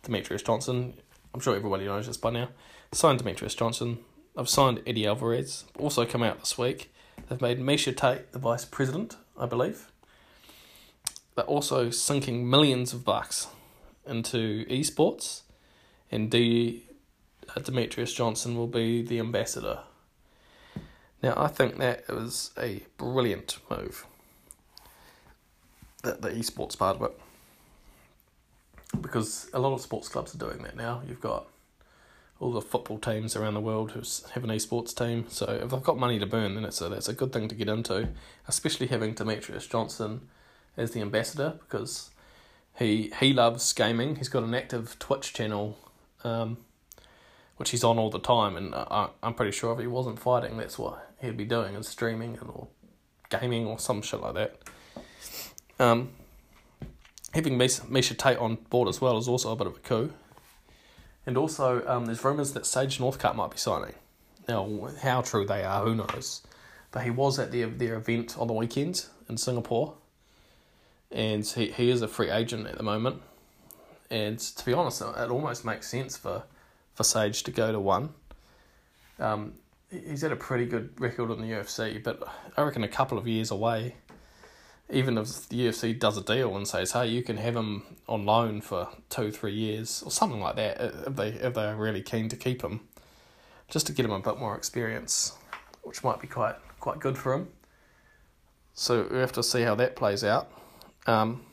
Demetrious 0.03 0.45
Johnson. 0.45 0.93
I'm 1.33 1.41
sure 1.41 1.55
everybody 1.55 1.85
knows 1.85 2.07
this 2.07 2.15
by 2.17 2.29
now. 2.29 2.49
Signed 2.93 3.21
Demetrious 3.21 3.57
Johnson. 3.57 3.99
I've 4.37 4.47
signed 4.47 4.81
Eddie 4.87 5.05
Alvarez. 5.05 5.65
Also 5.77 6.05
come 6.05 6.23
out 6.23 6.39
this 6.39 6.57
week. 6.57 6.93
They've 7.27 7.41
made 7.41 7.59
Miesha 7.59 7.95
Tate 7.95 8.31
the 8.31 8.39
vice 8.39 8.63
president, 8.63 9.17
I 9.37 9.47
believe. 9.47 9.91
They're 11.35 11.43
also 11.43 11.89
sinking 11.89 12.49
millions 12.49 12.93
of 12.93 13.03
bucks 13.03 13.47
into 14.07 14.65
esports, 14.67 15.41
and 16.09 16.31
D. 16.31 16.86
Uh, 17.49 17.59
Demetrious 17.59 18.13
Johnson 18.15 18.55
will 18.55 18.67
be 18.67 19.01
the 19.01 19.19
ambassador. 19.19 19.79
Now, 21.23 21.33
I 21.35 21.47
think 21.47 21.77
that 21.77 22.07
was 22.09 22.51
a 22.57 22.83
brilliant 22.97 23.57
move. 23.69 24.05
The, 26.03 26.13
the 26.13 26.29
esports 26.29 26.77
part 26.77 26.97
of 26.97 27.03
it. 27.03 27.19
Because 29.01 29.49
a 29.53 29.59
lot 29.59 29.73
of 29.73 29.81
sports 29.81 30.07
clubs 30.07 30.33
are 30.35 30.37
doing 30.37 30.63
that 30.63 30.75
now. 30.75 31.01
You've 31.07 31.21
got 31.21 31.47
all 32.39 32.51
the 32.51 32.61
football 32.61 32.99
teams 32.99 33.35
around 33.35 33.55
the 33.55 33.59
world 33.59 33.91
who 33.91 33.99
have 34.31 34.43
an 34.43 34.49
esports 34.49 34.95
team. 34.95 35.25
So 35.27 35.45
if 35.45 35.71
they've 35.71 35.83
got 35.83 35.97
money 35.97 36.19
to 36.19 36.25
burn, 36.25 36.55
then 36.55 36.65
it's 36.65 36.81
a 36.81 36.89
that's 36.89 37.09
a 37.09 37.13
good 37.13 37.33
thing 37.33 37.47
to 37.47 37.55
get 37.55 37.67
into, 37.67 38.09
especially 38.47 38.87
having 38.87 39.15
Demetrious 39.15 39.67
Johnson 39.69 40.27
as 40.75 40.91
the 40.91 41.01
ambassador 41.01 41.55
because 41.59 42.11
he 42.77 43.11
he 43.19 43.33
loves 43.33 43.73
gaming. 43.73 44.17
He's 44.17 44.29
got 44.29 44.43
an 44.43 44.53
active 44.53 44.97
Twitch 44.99 45.33
channel, 45.33 45.77
um, 46.23 46.57
which 47.57 47.71
he's 47.71 47.83
on 47.83 47.97
all 47.99 48.09
the 48.09 48.19
time, 48.19 48.55
and 48.55 48.73
I, 48.73 49.09
I'm 49.21 49.33
pretty 49.33 49.51
sure 49.51 49.73
if 49.73 49.79
he 49.79 49.87
wasn't 49.87 50.19
fighting, 50.19 50.57
that's 50.57 50.79
what 50.79 51.13
he'd 51.21 51.37
be 51.37 51.45
doing, 51.45 51.75
and 51.75 51.85
streaming 51.85 52.37
and 52.39 52.49
or 52.49 52.67
gaming 53.29 53.65
or 53.65 53.77
some 53.77 54.01
shit 54.01 54.21
like 54.21 54.35
that. 54.35 54.57
Um, 55.79 56.09
having 57.33 57.57
Miesha 57.57 58.17
Tate 58.17 58.37
on 58.37 58.55
board 58.69 58.87
as 58.87 59.01
well 59.01 59.17
is 59.17 59.27
also 59.27 59.51
a 59.51 59.55
bit 59.55 59.67
of 59.67 59.75
a 59.75 59.79
coup. 59.79 60.13
And 61.25 61.37
also, 61.37 61.85
um, 61.85 62.05
there's 62.05 62.23
rumours 62.23 62.53
that 62.53 62.65
Sage 62.65 62.99
Northcutt 62.99 63.35
might 63.35 63.51
be 63.51 63.57
signing. 63.57 63.95
Now, 64.47 64.89
how 65.01 65.21
true 65.21 65.45
they 65.45 65.63
are, 65.63 65.83
who 65.83 65.93
knows? 65.93 66.41
But 66.91 67.03
he 67.03 67.09
was 67.09 67.37
at 67.37 67.51
their, 67.51 67.67
their 67.67 67.95
event 67.95 68.37
on 68.39 68.47
the 68.47 68.53
weekend 68.53 69.05
in 69.27 69.35
Singapore. 69.35 69.95
And 71.11 71.45
he, 71.45 71.71
he 71.71 71.89
is 71.89 72.01
a 72.01 72.07
free 72.07 72.29
agent 72.29 72.65
at 72.67 72.77
the 72.77 72.83
moment. 72.83 73.21
And 74.09 74.39
to 74.39 74.65
be 74.65 74.71
honest, 74.71 75.01
it 75.01 75.29
almost 75.29 75.65
makes 75.65 75.89
sense 75.89 76.15
for, 76.15 76.43
for 76.97 77.03
Sage 77.03 77.43
to 77.43 77.51
go 77.51 77.71
to 77.71 77.79
one. 77.79 78.09
Um, 79.19 79.53
he's 79.91 80.23
had 80.23 80.31
a 80.31 80.35
pretty 80.35 80.65
good 80.65 80.99
record 80.99 81.29
in 81.29 81.41
the 81.41 81.47
UFC, 81.47 82.03
but 82.03 82.27
I 82.57 82.63
reckon 82.63 82.83
a 82.83 82.87
couple 82.87 83.19
of 83.19 83.27
years 83.27 83.51
away, 83.51 83.95
even 84.89 85.15
if 85.19 85.47
the 85.47 85.67
UFC 85.67 85.97
does 85.97 86.17
a 86.17 86.23
deal 86.23 86.57
and 86.57 86.67
says, 86.67 86.93
"Hey, 86.93 87.07
you 87.07 87.21
can 87.21 87.37
have 87.37 87.55
him 87.55 87.83
on 88.09 88.25
loan 88.25 88.61
for 88.61 88.89
two, 89.09 89.31
three 89.31 89.53
years 89.53 90.01
or 90.03 90.09
something 90.09 90.39
like 90.39 90.55
that," 90.55 90.81
if 90.81 91.15
they 91.15 91.29
if 91.29 91.53
they 91.53 91.65
are 91.65 91.75
really 91.75 92.01
keen 92.01 92.29
to 92.29 92.35
keep 92.35 92.63
him, 92.63 92.81
just 93.69 93.85
to 93.87 93.93
get 93.93 94.03
him 94.03 94.11
a 94.11 94.19
bit 94.19 94.39
more 94.39 94.55
experience, 94.55 95.33
which 95.83 96.03
might 96.03 96.19
be 96.19 96.27
quite 96.27 96.55
quite 96.79 96.99
good 96.99 97.17
for 97.17 97.33
him. 97.33 97.49
So 98.73 99.07
we 99.11 99.19
have 99.19 99.33
to 99.33 99.43
see 99.43 99.61
how 99.61 99.75
that 99.75 99.95
plays 99.95 100.23
out. 100.23 100.49
Um, 101.05 101.45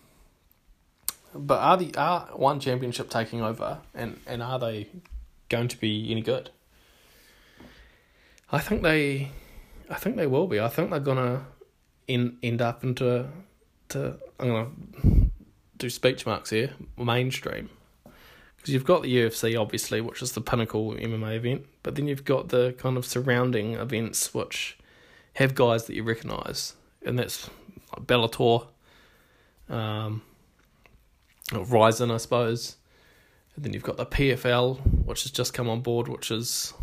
but 1.34 1.58
are 1.58 1.76
the 1.76 1.94
are 1.96 2.28
one 2.34 2.60
championship 2.60 3.10
taking 3.10 3.42
over, 3.42 3.80
and, 3.94 4.20
and 4.26 4.42
are 4.42 4.58
they 4.58 4.88
going 5.56 5.68
to 5.68 5.78
be 5.78 6.10
any 6.10 6.20
good? 6.20 6.50
I 8.50 8.58
think 8.58 8.82
they, 8.82 9.30
I 9.88 9.94
think 9.94 10.16
they 10.16 10.26
will 10.26 10.46
be. 10.46 10.60
I 10.60 10.68
think 10.68 10.90
they're 10.90 11.00
gonna 11.00 11.46
end 12.08 12.38
end 12.42 12.60
up 12.60 12.84
into 12.84 13.28
to 13.90 14.18
I'm 14.38 14.48
gonna 14.48 14.70
do 15.76 15.90
speech 15.90 16.26
marks 16.26 16.50
here 16.50 16.70
mainstream 16.98 17.70
because 18.56 18.72
you've 18.72 18.84
got 18.84 19.02
the 19.02 19.14
UFC 19.14 19.60
obviously, 19.60 20.00
which 20.00 20.22
is 20.22 20.32
the 20.32 20.40
pinnacle 20.40 20.92
MMA 20.92 21.36
event, 21.36 21.66
but 21.82 21.94
then 21.94 22.06
you've 22.06 22.24
got 22.24 22.48
the 22.48 22.74
kind 22.78 22.96
of 22.96 23.04
surrounding 23.04 23.74
events 23.74 24.32
which 24.32 24.78
have 25.34 25.54
guys 25.54 25.84
that 25.86 25.94
you 25.94 26.02
recognise, 26.02 26.74
and 27.04 27.18
that's 27.18 27.50
like 27.92 28.06
Bellator, 28.06 28.66
um, 29.68 30.22
Rizin, 31.52 32.10
I 32.10 32.16
suppose. 32.18 32.76
And 33.54 33.64
then 33.64 33.72
you've 33.72 33.82
got 33.82 33.96
the 33.96 34.06
PFL, 34.06 35.04
which 35.04 35.22
has 35.22 35.32
just 35.32 35.54
come 35.54 35.68
on 35.68 35.80
board, 35.80 36.08
which 36.08 36.30
is 36.30 36.74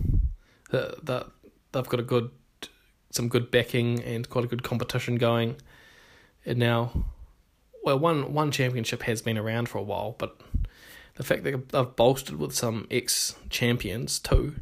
that 0.70 1.06
that 1.06 1.28
they've 1.72 1.88
got 1.88 2.00
a 2.00 2.04
good 2.04 2.32
some 3.10 3.28
good 3.28 3.52
backing 3.52 4.02
and 4.04 4.30
quite 4.30 4.46
a 4.46 4.48
good 4.48 4.64
competition 4.64 5.16
going. 5.16 5.58
And 6.46 6.58
now, 6.58 7.06
well, 7.84 8.00
one 8.00 8.34
one 8.34 8.52
championship 8.52 9.04
has 9.04 9.22
been 9.22 9.38
around 9.38 9.70
for 9.70 9.78
a 9.78 9.84
while, 9.84 10.16
but 10.18 10.40
the 11.16 11.24
fact 11.24 11.44
that 11.44 11.70
they've 11.70 11.96
bolstered 11.96 12.38
with 12.38 12.56
some 12.56 12.88
ex 12.90 13.36
champions 13.50 14.18
too, 14.18 14.56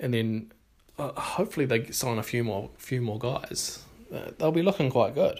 and 0.00 0.14
then 0.14 0.52
uh, 0.98 1.12
hopefully 1.12 1.66
they 1.66 1.90
sign 1.90 2.18
a 2.18 2.22
few 2.22 2.42
more 2.42 2.70
few 2.78 3.00
more 3.00 3.18
guys, 3.18 3.84
uh, 4.12 4.30
they'll 4.38 4.50
be 4.50 4.62
looking 4.62 4.90
quite 4.90 5.14
good. 5.14 5.38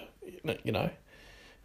You 0.62 0.72
know, 0.72 0.90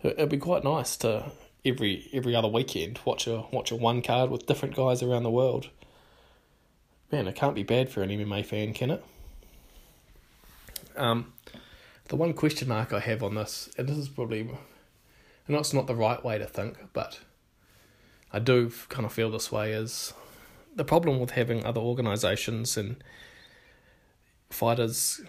it'd 0.02 0.30
be 0.30 0.38
quite 0.38 0.64
nice 0.64 0.98
to 0.98 1.32
every 1.66 2.10
every 2.14 2.36
other 2.36 2.48
weekend 2.48 3.00
watch 3.06 3.28
a 3.28 3.46
watch 3.52 3.72
a 3.72 3.76
one 3.76 4.02
card 4.02 4.30
with 4.30 4.46
different 4.46 4.76
guys 4.76 5.02
around 5.02 5.24
the 5.24 5.32
world. 5.32 5.70
Man, 7.12 7.28
it 7.28 7.36
can't 7.36 7.56
be 7.56 7.64
bad 7.64 7.90
for 7.90 8.02
an 8.02 8.10
MMA 8.10 8.46
fan, 8.46 8.74
can 8.74 8.90
it? 8.90 9.06
Um, 10.96 11.34
the 12.08 12.16
one 12.16 12.34
question 12.34 12.68
mark 12.68 12.92
I 12.92 13.00
have 13.00 13.24
on 13.24 13.36
this, 13.36 13.70
and 13.78 13.88
this 13.88 13.98
is 13.98 14.10
probably, 14.10 14.50
I 15.48 15.52
know 15.52 15.60
it's 15.60 15.74
not 15.74 15.88
the 15.88 15.96
right 15.96 16.24
way 16.24 16.38
to 16.38 16.46
think, 16.46 16.78
but 16.92 17.20
I 18.32 18.40
do 18.40 18.72
kind 18.90 19.06
of 19.06 19.14
feel 19.14 19.30
this 19.30 19.52
way, 19.52 19.74
is 19.74 20.14
the 20.76 20.84
problem 20.84 21.20
with 21.20 21.32
having 21.32 21.64
other 21.66 21.82
organisations 21.82 22.78
and 22.78 23.04
fighters 24.50 25.22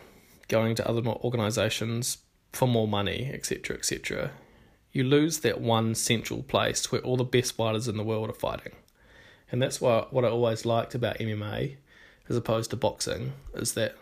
going 0.49 0.75
to 0.77 0.89
other 0.89 1.07
organisations 1.07 2.19
for 2.53 2.67
more 2.67 2.89
money, 2.89 3.31
etc., 3.33 3.77
etc., 3.77 4.31
you 4.95 5.03
lose 5.05 5.41
that 5.41 5.61
one 5.61 5.95
central 5.95 6.43
place 6.45 6.91
where 6.91 7.03
all 7.03 7.17
the 7.17 7.25
best 7.25 7.55
fighters 7.57 7.89
in 7.89 7.97
the 7.99 8.05
world 8.05 8.31
are 8.31 8.33
fighting. 8.33 8.73
And 9.51 9.61
that's 9.61 9.81
why 9.81 10.07
what 10.11 10.25
I 10.25 10.29
always 10.29 10.65
liked 10.65 10.95
about 10.95 11.19
MMA 11.19 11.77
as 12.29 12.37
opposed 12.37 12.71
to 12.71 12.77
boxing 12.77 13.33
is 13.55 13.75
that 13.75 13.97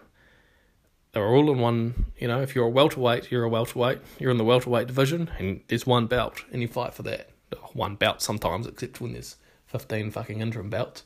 they're 1.13 1.27
all 1.27 1.51
in 1.51 1.59
one. 1.59 2.07
You 2.19 2.29
know, 2.29 2.41
if 2.43 2.55
you're 2.55 2.67
a 2.67 2.71
welterweight, 2.71 3.31
you're 3.31 3.45
a 3.45 3.49
welterweight. 3.49 4.01
You're 4.19 4.31
in 4.31 4.37
the 4.37 4.45
welterweight 4.45 4.87
division, 4.87 5.31
and 5.39 5.61
there's 5.69 5.87
one 5.87 6.07
belt, 6.07 6.45
and 6.53 6.63
you 6.63 6.69
fight 6.69 6.95
for 6.95 7.03
that. 7.03 7.31
One 7.73 7.97
belt 7.97 8.23
sometimes, 8.23 8.67
except 8.67 9.01
when 9.01 9.13
there's 9.13 9.37
fifteen 9.67 10.11
fucking 10.11 10.41
interim 10.41 10.71
belts. 10.71 11.05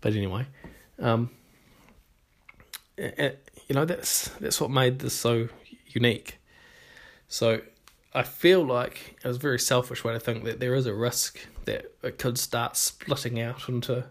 But 0.00 0.14
anyway, 0.14 0.46
um, 0.98 1.30
it, 2.96 3.48
you 3.68 3.74
know 3.74 3.84
that's 3.84 4.28
that's 4.40 4.60
what 4.60 4.70
made 4.70 5.00
this 5.00 5.14
so 5.14 5.48
unique. 5.86 6.38
So 7.28 7.60
I 8.16 8.22
feel 8.22 8.64
like 8.64 9.16
it 9.22 9.28
was 9.28 9.36
a 9.36 9.40
very 9.40 9.58
selfish 9.58 10.02
way 10.02 10.12
to 10.12 10.20
think 10.20 10.44
that 10.44 10.58
there 10.58 10.74
is 10.74 10.86
a 10.86 10.94
risk 10.94 11.38
that 11.66 11.92
it 12.02 12.18
could 12.18 12.38
start 12.38 12.76
splitting 12.76 13.40
out 13.40 13.68
into 13.68 14.06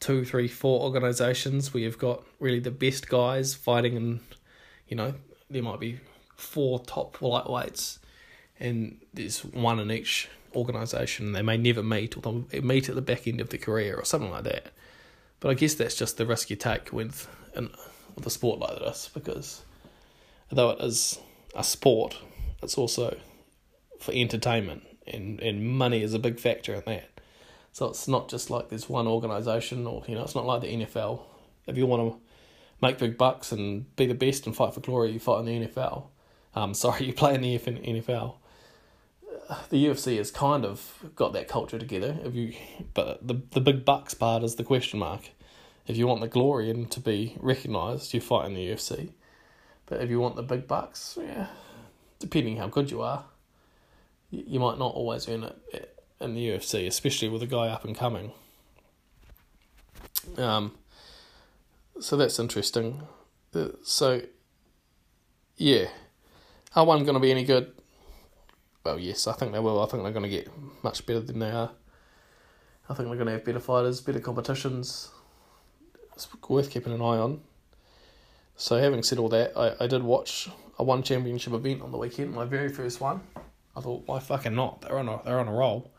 two, 0.00 0.24
three, 0.24 0.48
four 0.48 0.80
organisations 0.80 1.72
where 1.72 1.82
you've 1.82 1.98
got 1.98 2.24
really 2.38 2.60
the 2.60 2.70
best 2.70 3.08
guys 3.08 3.54
fighting 3.54 3.96
and 3.96 4.20
you 4.90 4.96
know, 4.96 5.14
there 5.48 5.62
might 5.62 5.80
be 5.80 6.00
four 6.36 6.80
top 6.80 7.18
lightweights, 7.18 7.98
and 8.58 9.00
there's 9.14 9.44
one 9.44 9.78
in 9.78 9.90
each 9.90 10.28
organisation. 10.54 11.32
They 11.32 11.42
may 11.42 11.56
never 11.56 11.82
meet, 11.82 12.16
or 12.16 12.20
they'll 12.20 12.62
meet 12.62 12.88
at 12.88 12.96
the 12.96 13.00
back 13.02 13.26
end 13.26 13.40
of 13.40 13.50
their 13.50 13.60
career, 13.60 13.96
or 13.96 14.04
something 14.04 14.30
like 14.30 14.44
that. 14.44 14.72
But 15.38 15.50
I 15.50 15.54
guess 15.54 15.74
that's 15.74 15.94
just 15.94 16.16
the 16.16 16.26
risk 16.26 16.50
you 16.50 16.56
take 16.56 16.92
with 16.92 17.28
in, 17.54 17.70
with 18.16 18.26
a 18.26 18.30
sport 18.30 18.58
like 18.58 18.80
this, 18.80 19.08
because 19.14 19.62
although 20.50 20.70
it 20.70 20.80
is 20.80 21.20
a 21.54 21.62
sport, 21.62 22.18
it's 22.62 22.76
also 22.76 23.16
for 23.98 24.12
entertainment, 24.12 24.82
and, 25.06 25.40
and 25.40 25.66
money 25.78 26.02
is 26.02 26.14
a 26.14 26.18
big 26.18 26.38
factor 26.40 26.74
in 26.74 26.82
that. 26.86 27.20
So 27.72 27.86
it's 27.86 28.08
not 28.08 28.28
just 28.28 28.50
like 28.50 28.68
there's 28.68 28.88
one 28.88 29.06
organisation, 29.06 29.86
or 29.86 30.02
you 30.06 30.14
know, 30.14 30.22
it's 30.22 30.34
not 30.34 30.46
like 30.46 30.62
the 30.62 30.68
NFL. 30.68 31.22
If 31.66 31.76
you 31.76 31.86
want 31.86 32.12
to 32.12 32.20
make 32.82 32.98
big 32.98 33.16
bucks 33.16 33.52
and 33.52 33.94
be 33.96 34.06
the 34.06 34.14
best 34.14 34.46
and 34.46 34.56
fight 34.56 34.74
for 34.74 34.80
glory, 34.80 35.12
you 35.12 35.20
fight 35.20 35.40
in 35.40 35.46
the 35.46 35.68
NFL. 35.68 36.06
Um, 36.54 36.74
sorry, 36.74 37.06
you 37.06 37.12
play 37.12 37.34
in 37.34 37.42
the 37.42 37.58
NFL. 37.58 38.36
The 39.68 39.84
UFC 39.86 40.16
has 40.16 40.30
kind 40.30 40.64
of 40.64 41.10
got 41.16 41.32
that 41.32 41.48
culture 41.48 41.78
together. 41.78 42.18
If 42.24 42.34
you, 42.34 42.54
but 42.94 43.26
the 43.26 43.40
the 43.50 43.60
big 43.60 43.84
bucks 43.84 44.14
part 44.14 44.42
is 44.42 44.56
the 44.56 44.64
question 44.64 45.00
mark. 45.00 45.30
If 45.86 45.96
you 45.96 46.06
want 46.06 46.20
the 46.20 46.28
glory 46.28 46.70
and 46.70 46.88
to 46.92 47.00
be 47.00 47.36
recognised, 47.40 48.14
you 48.14 48.20
fight 48.20 48.46
in 48.46 48.54
the 48.54 48.68
UFC. 48.68 49.10
But 49.86 50.00
if 50.02 50.10
you 50.10 50.20
want 50.20 50.36
the 50.36 50.42
big 50.44 50.68
bucks, 50.68 51.18
yeah, 51.20 51.48
depending 52.20 52.58
how 52.58 52.68
good 52.68 52.90
you 52.90 53.02
are, 53.02 53.24
you 54.30 54.60
might 54.60 54.78
not 54.78 54.94
always 54.94 55.28
earn 55.28 55.50
it 55.72 55.98
in 56.20 56.34
the 56.34 56.48
UFC, 56.50 56.86
especially 56.86 57.28
with 57.28 57.42
a 57.42 57.46
guy 57.46 57.68
up 57.68 57.84
and 57.84 57.96
coming. 57.96 58.30
Um, 60.36 60.72
so 61.98 62.16
that's 62.16 62.38
interesting. 62.38 63.02
So, 63.82 64.22
yeah, 65.56 65.86
are 66.76 66.84
one 66.84 67.02
going 67.02 67.14
to 67.14 67.20
be 67.20 67.32
any 67.32 67.44
good? 67.44 67.72
Well, 68.84 68.98
yes, 68.98 69.26
I 69.26 69.32
think 69.32 69.52
they 69.52 69.58
will. 69.58 69.82
I 69.82 69.86
think 69.86 70.02
they're 70.02 70.12
going 70.12 70.22
to 70.22 70.28
get 70.28 70.48
much 70.84 71.04
better 71.04 71.20
than 71.20 71.40
they 71.40 71.50
are. 71.50 71.72
I 72.88 72.94
think 72.94 73.08
they're 73.08 73.16
going 73.16 73.26
to 73.26 73.32
have 73.32 73.44
better 73.44 73.60
fighters, 73.60 74.00
better 74.00 74.20
competitions. 74.20 75.10
It's 76.14 76.28
worth 76.48 76.70
keeping 76.70 76.92
an 76.92 77.00
eye 77.00 77.18
on. 77.18 77.40
So, 78.56 78.78
having 78.78 79.02
said 79.02 79.18
all 79.18 79.28
that, 79.30 79.56
I, 79.56 79.84
I 79.84 79.86
did 79.86 80.02
watch 80.02 80.48
a 80.80 80.82
one 80.82 81.02
championship 81.02 81.52
event 81.52 81.82
on 81.82 81.92
the 81.92 81.98
weekend, 81.98 82.32
my 82.32 82.46
very 82.46 82.70
first 82.70 83.02
one. 83.02 83.20
I 83.76 83.80
thought, 83.82 84.02
why 84.06 84.18
fucking 84.18 84.54
not? 84.54 84.80
They're 84.80 84.98
on 84.98 85.08
a 85.08 85.20
they're 85.24 85.38
on 85.38 85.46
a 85.46 85.52
roll. 85.52 85.92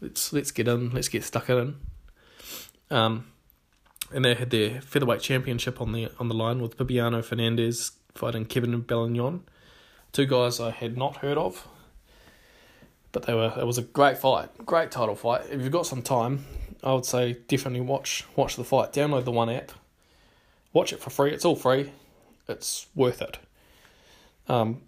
Let's 0.00 0.32
let's 0.32 0.50
get 0.50 0.66
in. 0.66 0.90
Let's 0.90 1.08
get 1.08 1.22
stuck 1.22 1.48
in. 1.48 1.76
Um, 2.90 3.28
and 4.12 4.24
they 4.24 4.34
had 4.34 4.50
their 4.50 4.80
featherweight 4.80 5.20
championship 5.20 5.80
on 5.80 5.92
the 5.92 6.10
on 6.18 6.28
the 6.28 6.34
line 6.34 6.60
with 6.60 6.76
Bibiano 6.76 7.24
Fernandes 7.24 7.92
fighting 8.16 8.46
Kevin 8.46 8.82
Belingon, 8.82 9.42
two 10.12 10.26
guys 10.26 10.58
I 10.58 10.72
had 10.72 10.98
not 10.98 11.18
heard 11.18 11.38
of. 11.38 11.66
But 13.12 13.26
they 13.26 13.34
were 13.34 13.54
it 13.56 13.64
was 13.64 13.78
a 13.78 13.82
great 13.82 14.18
fight, 14.18 14.50
great 14.66 14.90
title 14.90 15.14
fight. 15.14 15.42
If 15.52 15.62
you've 15.62 15.70
got 15.70 15.86
some 15.86 16.02
time, 16.02 16.44
I 16.82 16.92
would 16.92 17.06
say 17.06 17.34
definitely 17.46 17.82
watch 17.82 18.24
watch 18.34 18.56
the 18.56 18.64
fight. 18.64 18.92
Download 18.92 19.24
the 19.24 19.30
one 19.30 19.50
app, 19.50 19.70
watch 20.72 20.92
it 20.92 20.98
for 20.98 21.10
free. 21.10 21.30
It's 21.30 21.44
all 21.44 21.56
free. 21.56 21.92
It's 22.48 22.88
worth 22.96 23.22
it. 23.22 23.38
Um, 24.48 24.82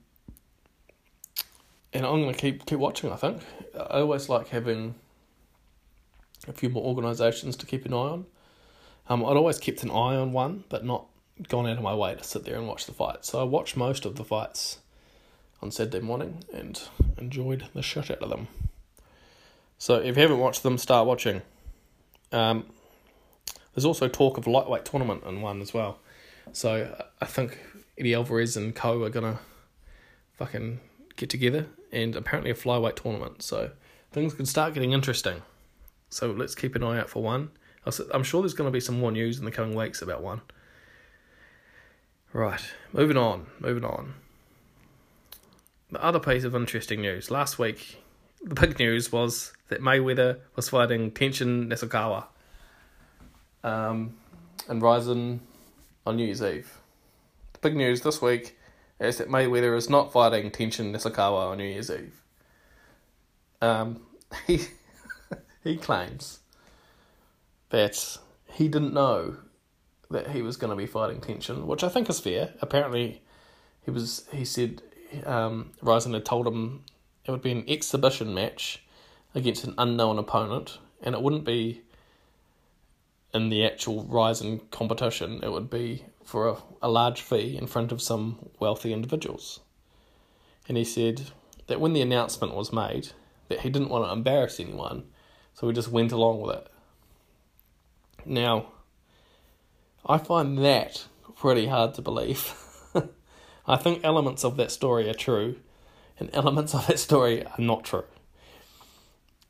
and 1.92 2.06
I'm 2.06 2.20
gonna 2.20 2.34
keep 2.34 2.66
keep 2.66 2.78
watching. 2.78 3.12
I 3.12 3.16
think 3.16 3.42
I 3.74 4.00
always 4.00 4.28
like 4.28 4.48
having 4.48 4.94
a 6.46 6.52
few 6.52 6.68
more 6.68 6.84
organisations 6.84 7.56
to 7.56 7.66
keep 7.66 7.84
an 7.84 7.92
eye 7.92 7.96
on. 7.96 8.26
Um, 9.08 9.24
I'd 9.24 9.36
always 9.36 9.58
kept 9.58 9.82
an 9.82 9.90
eye 9.90 10.16
on 10.16 10.32
one, 10.32 10.64
but 10.68 10.84
not 10.84 11.06
gone 11.48 11.66
out 11.66 11.76
of 11.76 11.82
my 11.82 11.94
way 11.94 12.14
to 12.14 12.24
sit 12.24 12.44
there 12.44 12.56
and 12.56 12.66
watch 12.66 12.86
the 12.86 12.92
fight. 12.92 13.24
So 13.24 13.40
I 13.40 13.44
watched 13.44 13.76
most 13.76 14.04
of 14.04 14.16
the 14.16 14.24
fights 14.24 14.78
on 15.62 15.70
Saturday 15.70 16.00
morning 16.00 16.44
and 16.52 16.80
enjoyed 17.16 17.64
the 17.74 17.82
shit 17.82 18.10
out 18.10 18.22
of 18.22 18.30
them. 18.30 18.48
So 19.78 19.94
if 19.94 20.16
you 20.16 20.22
haven't 20.22 20.38
watched 20.38 20.62
them, 20.62 20.76
start 20.76 21.06
watching. 21.06 21.42
Um, 22.32 22.66
there's 23.74 23.84
also 23.84 24.08
talk 24.08 24.36
of 24.36 24.46
lightweight 24.46 24.84
tournament 24.84 25.22
in 25.24 25.40
one 25.40 25.62
as 25.62 25.72
well. 25.72 25.98
So 26.52 26.96
I 27.20 27.26
think 27.26 27.58
Eddie 27.98 28.14
Alvarez 28.14 28.56
and 28.56 28.74
Co 28.74 29.02
are 29.02 29.10
gonna 29.10 29.40
fucking 30.34 30.80
get 31.16 31.28
together, 31.28 31.66
and 31.92 32.14
apparently 32.16 32.50
a 32.50 32.54
flyweight 32.54 32.96
tournament. 32.96 33.42
So 33.42 33.72
things 34.12 34.34
can 34.34 34.46
start 34.46 34.74
getting 34.74 34.92
interesting. 34.92 35.42
So 36.08 36.30
let's 36.30 36.54
keep 36.54 36.74
an 36.74 36.82
eye 36.82 36.98
out 36.98 37.10
for 37.10 37.22
one. 37.22 37.50
I'm 38.12 38.22
sure 38.22 38.42
there's 38.42 38.54
going 38.54 38.68
to 38.68 38.72
be 38.72 38.80
some 38.80 38.98
more 39.00 39.10
news 39.10 39.38
in 39.38 39.44
the 39.44 39.50
coming 39.50 39.74
weeks 39.74 40.02
about 40.02 40.22
one. 40.22 40.42
Right, 42.32 42.60
moving 42.92 43.16
on, 43.16 43.46
moving 43.60 43.84
on. 43.84 44.14
The 45.90 46.02
other 46.04 46.18
piece 46.18 46.44
of 46.44 46.54
interesting 46.54 47.00
news 47.00 47.30
last 47.30 47.58
week, 47.58 48.02
the 48.42 48.54
big 48.54 48.78
news 48.78 49.10
was 49.10 49.54
that 49.68 49.80
Mayweather 49.80 50.40
was 50.54 50.68
fighting 50.68 51.10
Tenshin 51.10 51.68
Nasukawa 51.68 52.26
um, 53.64 54.14
and 54.68 54.82
Rizin 54.82 55.40
on 56.06 56.16
New 56.16 56.26
Year's 56.26 56.42
Eve. 56.42 56.78
The 57.60 57.70
big 57.70 57.76
news 57.76 58.02
this 58.02 58.22
week 58.22 58.56
is 59.00 59.18
that 59.18 59.28
Mayweather 59.28 59.76
is 59.76 59.90
not 59.90 60.12
fighting 60.12 60.52
Tenshin 60.52 60.94
Nasukawa 60.94 61.50
on 61.50 61.58
New 61.58 61.64
Year's 61.64 61.90
Eve. 61.90 62.22
Um, 63.60 64.02
he 64.46 64.60
he 65.64 65.76
claims 65.76 66.38
that 67.70 68.18
he 68.52 68.68
didn't 68.68 68.94
know 68.94 69.38
that 70.08 70.30
he 70.30 70.40
was 70.40 70.56
going 70.56 70.70
to 70.70 70.76
be 70.76 70.86
fighting 70.86 71.20
Tenshin, 71.20 71.64
which 71.64 71.82
I 71.82 71.88
think 71.88 72.08
is 72.08 72.20
fair. 72.20 72.54
Apparently, 72.60 73.22
he 73.84 73.90
was. 73.90 74.28
He 74.32 74.44
said 74.44 74.80
um, 75.26 75.72
Rizin 75.82 76.14
had 76.14 76.24
told 76.24 76.46
him 76.46 76.84
it 77.24 77.32
would 77.32 77.42
be 77.42 77.50
an 77.50 77.64
exhibition 77.66 78.34
match 78.34 78.84
against 79.34 79.64
an 79.64 79.74
unknown 79.78 80.16
opponent, 80.20 80.78
and 81.02 81.12
it 81.12 81.22
wouldn't 81.22 81.44
be 81.44 81.82
in 83.34 83.48
the 83.48 83.66
actual 83.66 84.04
Rizin 84.04 84.60
competition. 84.70 85.40
It 85.42 85.50
would 85.50 85.68
be 85.68 86.04
for 86.28 86.46
a, 86.46 86.56
a 86.82 86.90
large 86.90 87.22
fee 87.22 87.56
in 87.56 87.66
front 87.66 87.90
of 87.90 88.02
some 88.02 88.50
wealthy 88.60 88.92
individuals. 88.92 89.60
And 90.68 90.76
he 90.76 90.84
said 90.84 91.22
that 91.68 91.80
when 91.80 91.94
the 91.94 92.02
announcement 92.02 92.54
was 92.54 92.70
made, 92.70 93.12
that 93.48 93.60
he 93.60 93.70
didn't 93.70 93.88
want 93.88 94.04
to 94.04 94.12
embarrass 94.12 94.60
anyone, 94.60 95.04
so 95.54 95.66
he 95.66 95.72
just 95.72 95.88
went 95.88 96.12
along 96.12 96.42
with 96.42 96.54
it. 96.54 96.66
Now, 98.26 98.66
I 100.04 100.18
find 100.18 100.58
that 100.58 101.06
pretty 101.34 101.66
hard 101.66 101.94
to 101.94 102.02
believe. 102.02 102.52
I 103.66 103.76
think 103.76 104.04
elements 104.04 104.44
of 104.44 104.58
that 104.58 104.70
story 104.70 105.08
are 105.08 105.14
true, 105.14 105.56
and 106.20 106.28
elements 106.34 106.74
of 106.74 106.86
that 106.88 106.98
story 106.98 107.46
are 107.46 107.54
not 107.58 107.84
true. 107.84 108.04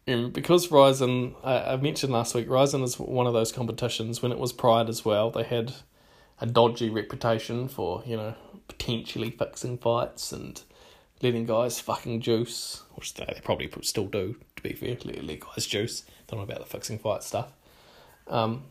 And 0.06 0.32
because 0.32 0.70
Rizin, 0.70 1.34
I, 1.42 1.72
I 1.72 1.76
mentioned 1.76 2.12
last 2.12 2.36
week, 2.36 2.48
Rizin 2.48 2.84
is 2.84 3.00
one 3.00 3.26
of 3.26 3.32
those 3.32 3.50
competitions 3.50 4.22
when 4.22 4.30
it 4.30 4.38
was 4.38 4.52
Pride 4.52 4.88
as 4.88 5.04
well. 5.04 5.32
They 5.32 5.42
had 5.42 5.74
a 6.40 6.46
dodgy 6.46 6.90
reputation 6.90 7.68
for, 7.68 8.02
you 8.06 8.16
know, 8.16 8.34
potentially 8.68 9.30
fixing 9.30 9.78
fights 9.78 10.32
and 10.32 10.62
letting 11.22 11.46
guys 11.46 11.80
fucking 11.80 12.20
juice, 12.20 12.82
which 12.94 13.14
they 13.14 13.40
probably 13.42 13.70
still 13.82 14.06
do, 14.06 14.36
to 14.56 14.62
be 14.62 14.72
fair, 14.72 14.96
let, 15.04 15.24
let 15.24 15.40
guys 15.40 15.66
juice. 15.66 16.04
Don't 16.26 16.38
know 16.38 16.44
about 16.44 16.60
the 16.60 16.66
fixing 16.66 16.98
fight 16.98 17.22
stuff. 17.22 17.52
Um, 18.28 18.62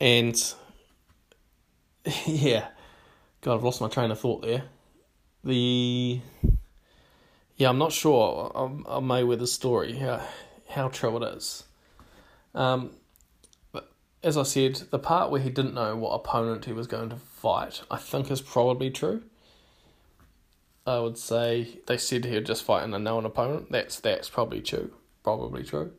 and 0.00 0.54
yeah, 2.26 2.68
God, 3.40 3.54
I've 3.54 3.64
lost 3.64 3.80
my 3.80 3.88
train 3.88 4.10
of 4.10 4.20
thought 4.20 4.42
there. 4.42 4.64
The 5.44 6.20
yeah, 7.56 7.70
I'm 7.70 7.78
not 7.78 7.92
sure 7.92 8.52
i 8.88 9.00
may 9.00 9.22
with 9.22 9.38
the 9.38 9.46
story 9.46 9.94
how 9.94 10.20
how 10.68 10.88
true 10.88 11.16
it 11.22 11.36
is. 11.36 11.64
Um, 12.54 12.90
as 14.26 14.36
I 14.36 14.42
said, 14.42 14.82
the 14.90 14.98
part 14.98 15.30
where 15.30 15.40
he 15.40 15.50
didn't 15.50 15.74
know 15.74 15.94
what 15.96 16.10
opponent 16.10 16.64
he 16.64 16.72
was 16.72 16.88
going 16.88 17.10
to 17.10 17.16
fight, 17.16 17.82
I 17.88 17.96
think 17.96 18.28
is 18.28 18.40
probably 18.40 18.90
true. 18.90 19.22
I 20.84 20.98
would 20.98 21.16
say 21.16 21.78
they 21.86 21.96
said 21.96 22.24
he 22.24 22.34
would 22.34 22.44
just 22.44 22.64
fight 22.64 22.82
an 22.82 22.92
unknown 22.92 23.24
opponent. 23.24 23.70
That's 23.70 24.00
that's 24.00 24.28
probably 24.28 24.60
true. 24.60 24.92
Probably 25.22 25.62
true. 25.62 25.92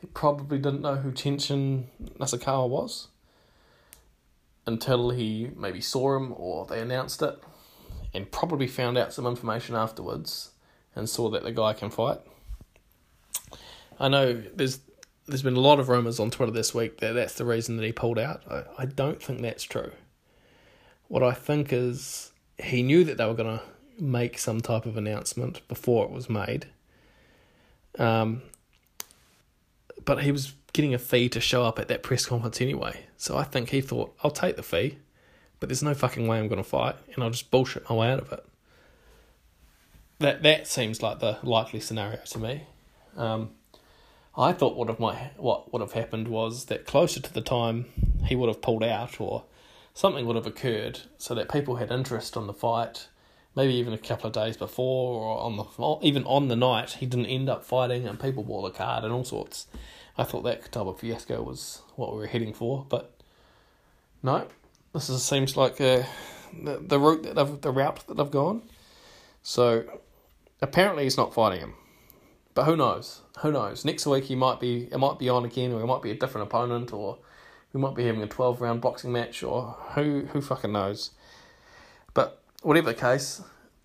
He 0.00 0.06
probably 0.06 0.58
didn't 0.58 0.82
know 0.82 0.96
who 0.96 1.10
Tenshin 1.10 1.86
Nasukawa 2.16 2.68
was 2.68 3.08
until 4.66 5.10
he 5.10 5.50
maybe 5.56 5.80
saw 5.80 6.16
him 6.16 6.32
or 6.36 6.66
they 6.66 6.80
announced 6.80 7.22
it, 7.22 7.42
and 8.14 8.30
probably 8.30 8.68
found 8.68 8.96
out 8.96 9.12
some 9.12 9.26
information 9.26 9.74
afterwards 9.74 10.52
and 10.94 11.10
saw 11.10 11.28
that 11.30 11.42
the 11.42 11.50
guy 11.50 11.72
can 11.72 11.90
fight. 11.90 12.18
I 13.98 14.06
know 14.06 14.44
there's 14.54 14.78
there's 15.26 15.42
been 15.42 15.56
a 15.56 15.60
lot 15.60 15.80
of 15.80 15.88
rumors 15.88 16.20
on 16.20 16.30
Twitter 16.30 16.52
this 16.52 16.74
week 16.74 16.98
that 16.98 17.12
that's 17.12 17.34
the 17.34 17.44
reason 17.44 17.76
that 17.76 17.84
he 17.84 17.92
pulled 17.92 18.18
out. 18.18 18.42
I, 18.50 18.82
I 18.82 18.86
don't 18.86 19.22
think 19.22 19.40
that's 19.40 19.64
true. 19.64 19.92
What 21.08 21.22
I 21.22 21.32
think 21.32 21.72
is 21.72 22.32
he 22.58 22.82
knew 22.82 23.04
that 23.04 23.16
they 23.16 23.26
were 23.26 23.34
going 23.34 23.58
to 23.58 23.64
make 24.02 24.38
some 24.38 24.60
type 24.60 24.86
of 24.86 24.96
announcement 24.96 25.66
before 25.68 26.04
it 26.04 26.10
was 26.10 26.28
made. 26.28 26.66
Um, 27.98 28.42
but 30.04 30.22
he 30.24 30.32
was 30.32 30.54
getting 30.72 30.92
a 30.92 30.98
fee 30.98 31.28
to 31.30 31.40
show 31.40 31.64
up 31.64 31.78
at 31.78 31.88
that 31.88 32.02
press 32.02 32.26
conference 32.26 32.60
anyway. 32.60 33.04
So 33.16 33.36
I 33.36 33.44
think 33.44 33.70
he 33.70 33.80
thought, 33.80 34.14
I'll 34.22 34.30
take 34.30 34.56
the 34.56 34.62
fee, 34.62 34.98
but 35.60 35.68
there's 35.68 35.82
no 35.82 35.94
fucking 35.94 36.26
way 36.26 36.38
I'm 36.38 36.48
going 36.48 36.62
to 36.62 36.68
fight, 36.68 36.96
and 37.14 37.22
I'll 37.22 37.30
just 37.30 37.50
bullshit 37.50 37.88
my 37.88 37.96
way 37.96 38.10
out 38.10 38.20
of 38.20 38.32
it. 38.32 38.44
That 40.18 40.42
that 40.42 40.66
seems 40.66 41.02
like 41.02 41.20
the 41.20 41.38
likely 41.42 41.80
scenario 41.80 42.18
to 42.18 42.38
me. 42.38 42.64
Um, 43.16 43.50
I 44.36 44.52
thought 44.52 44.76
what 44.76 44.88
have 44.88 45.00
my 45.00 45.30
what 45.36 45.72
would 45.72 45.80
have 45.80 45.92
happened 45.92 46.28
was 46.28 46.66
that 46.66 46.86
closer 46.86 47.20
to 47.20 47.32
the 47.32 47.40
time 47.40 47.86
he 48.26 48.34
would 48.34 48.48
have 48.48 48.62
pulled 48.62 48.82
out 48.82 49.20
or 49.20 49.44
something 49.92 50.26
would 50.26 50.36
have 50.36 50.46
occurred 50.46 51.00
so 51.18 51.34
that 51.34 51.52
people 51.52 51.76
had 51.76 51.90
interest 51.90 52.36
on 52.36 52.46
the 52.46 52.54
fight 52.54 53.08
maybe 53.56 53.74
even 53.74 53.92
a 53.92 53.98
couple 53.98 54.26
of 54.26 54.32
days 54.32 54.56
before 54.56 55.20
or 55.20 55.40
on 55.40 55.56
the 55.56 55.98
even 56.06 56.24
on 56.24 56.48
the 56.48 56.56
night 56.56 56.90
he 56.92 57.06
didn't 57.06 57.26
end 57.26 57.48
up 57.48 57.64
fighting 57.64 58.06
and 58.06 58.20
people 58.20 58.42
bought 58.42 58.62
the 58.62 58.76
card 58.76 59.04
and 59.04 59.12
all 59.12 59.24
sorts. 59.24 59.66
I 60.16 60.24
thought 60.24 60.42
that 60.42 60.70
type 60.70 60.86
of 60.86 61.00
fiasco 61.00 61.42
was 61.42 61.82
what 61.96 62.12
we 62.12 62.18
were 62.18 62.26
heading 62.26 62.52
for, 62.52 62.86
but 62.88 63.12
no, 64.22 64.46
this 64.92 65.08
is, 65.08 65.22
seems 65.24 65.56
like 65.56 65.80
uh, 65.80 66.04
the 66.52 66.78
the 66.78 66.98
route 66.98 67.24
that 67.24 67.38
I've, 67.38 67.60
the 67.60 67.70
route 67.70 68.06
that 68.06 68.20
I've 68.20 68.30
gone. 68.30 68.62
So 69.42 69.84
apparently 70.62 71.04
he's 71.04 71.16
not 71.16 71.34
fighting 71.34 71.60
him, 71.60 71.74
but 72.54 72.64
who 72.64 72.76
knows? 72.76 73.22
Who 73.40 73.50
knows? 73.50 73.84
Next 73.84 74.06
week 74.06 74.24
he 74.24 74.36
might 74.36 74.60
be 74.60 74.88
it 74.90 74.98
might 74.98 75.18
be 75.18 75.28
on 75.28 75.44
again, 75.44 75.72
or 75.72 75.80
it 75.80 75.86
might 75.86 76.02
be 76.02 76.10
a 76.10 76.14
different 76.14 76.46
opponent, 76.46 76.92
or 76.92 77.18
we 77.72 77.80
might 77.80 77.96
be 77.96 78.06
having 78.06 78.22
a 78.22 78.28
twelve 78.28 78.60
round 78.60 78.80
boxing 78.80 79.12
match, 79.12 79.42
or 79.42 79.76
who 79.94 80.26
who 80.32 80.40
fucking 80.40 80.72
knows? 80.72 81.10
But 82.14 82.40
whatever 82.62 82.92
the 82.92 82.98
case, 82.98 83.42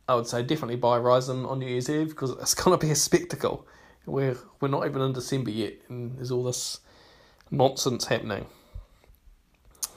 I 0.07 0.15
would 0.15 0.27
say 0.27 0.43
definitely 0.43 0.75
buy 0.75 0.97
Rizin 0.97 1.45
on 1.45 1.59
New 1.59 1.67
Year's 1.67 1.89
Eve 1.89 2.09
because 2.09 2.31
it's 2.31 2.53
to 2.53 2.77
be 2.77 2.91
a 2.91 2.95
spectacle. 2.95 3.67
We're 4.05 4.37
we're 4.61 4.69
not 4.69 4.85
even 4.85 5.01
in 5.01 5.13
December 5.13 5.51
yet, 5.51 5.73
and 5.89 6.17
there's 6.17 6.31
all 6.31 6.43
this 6.43 6.79
nonsense 7.51 8.05
happening. 8.05 8.45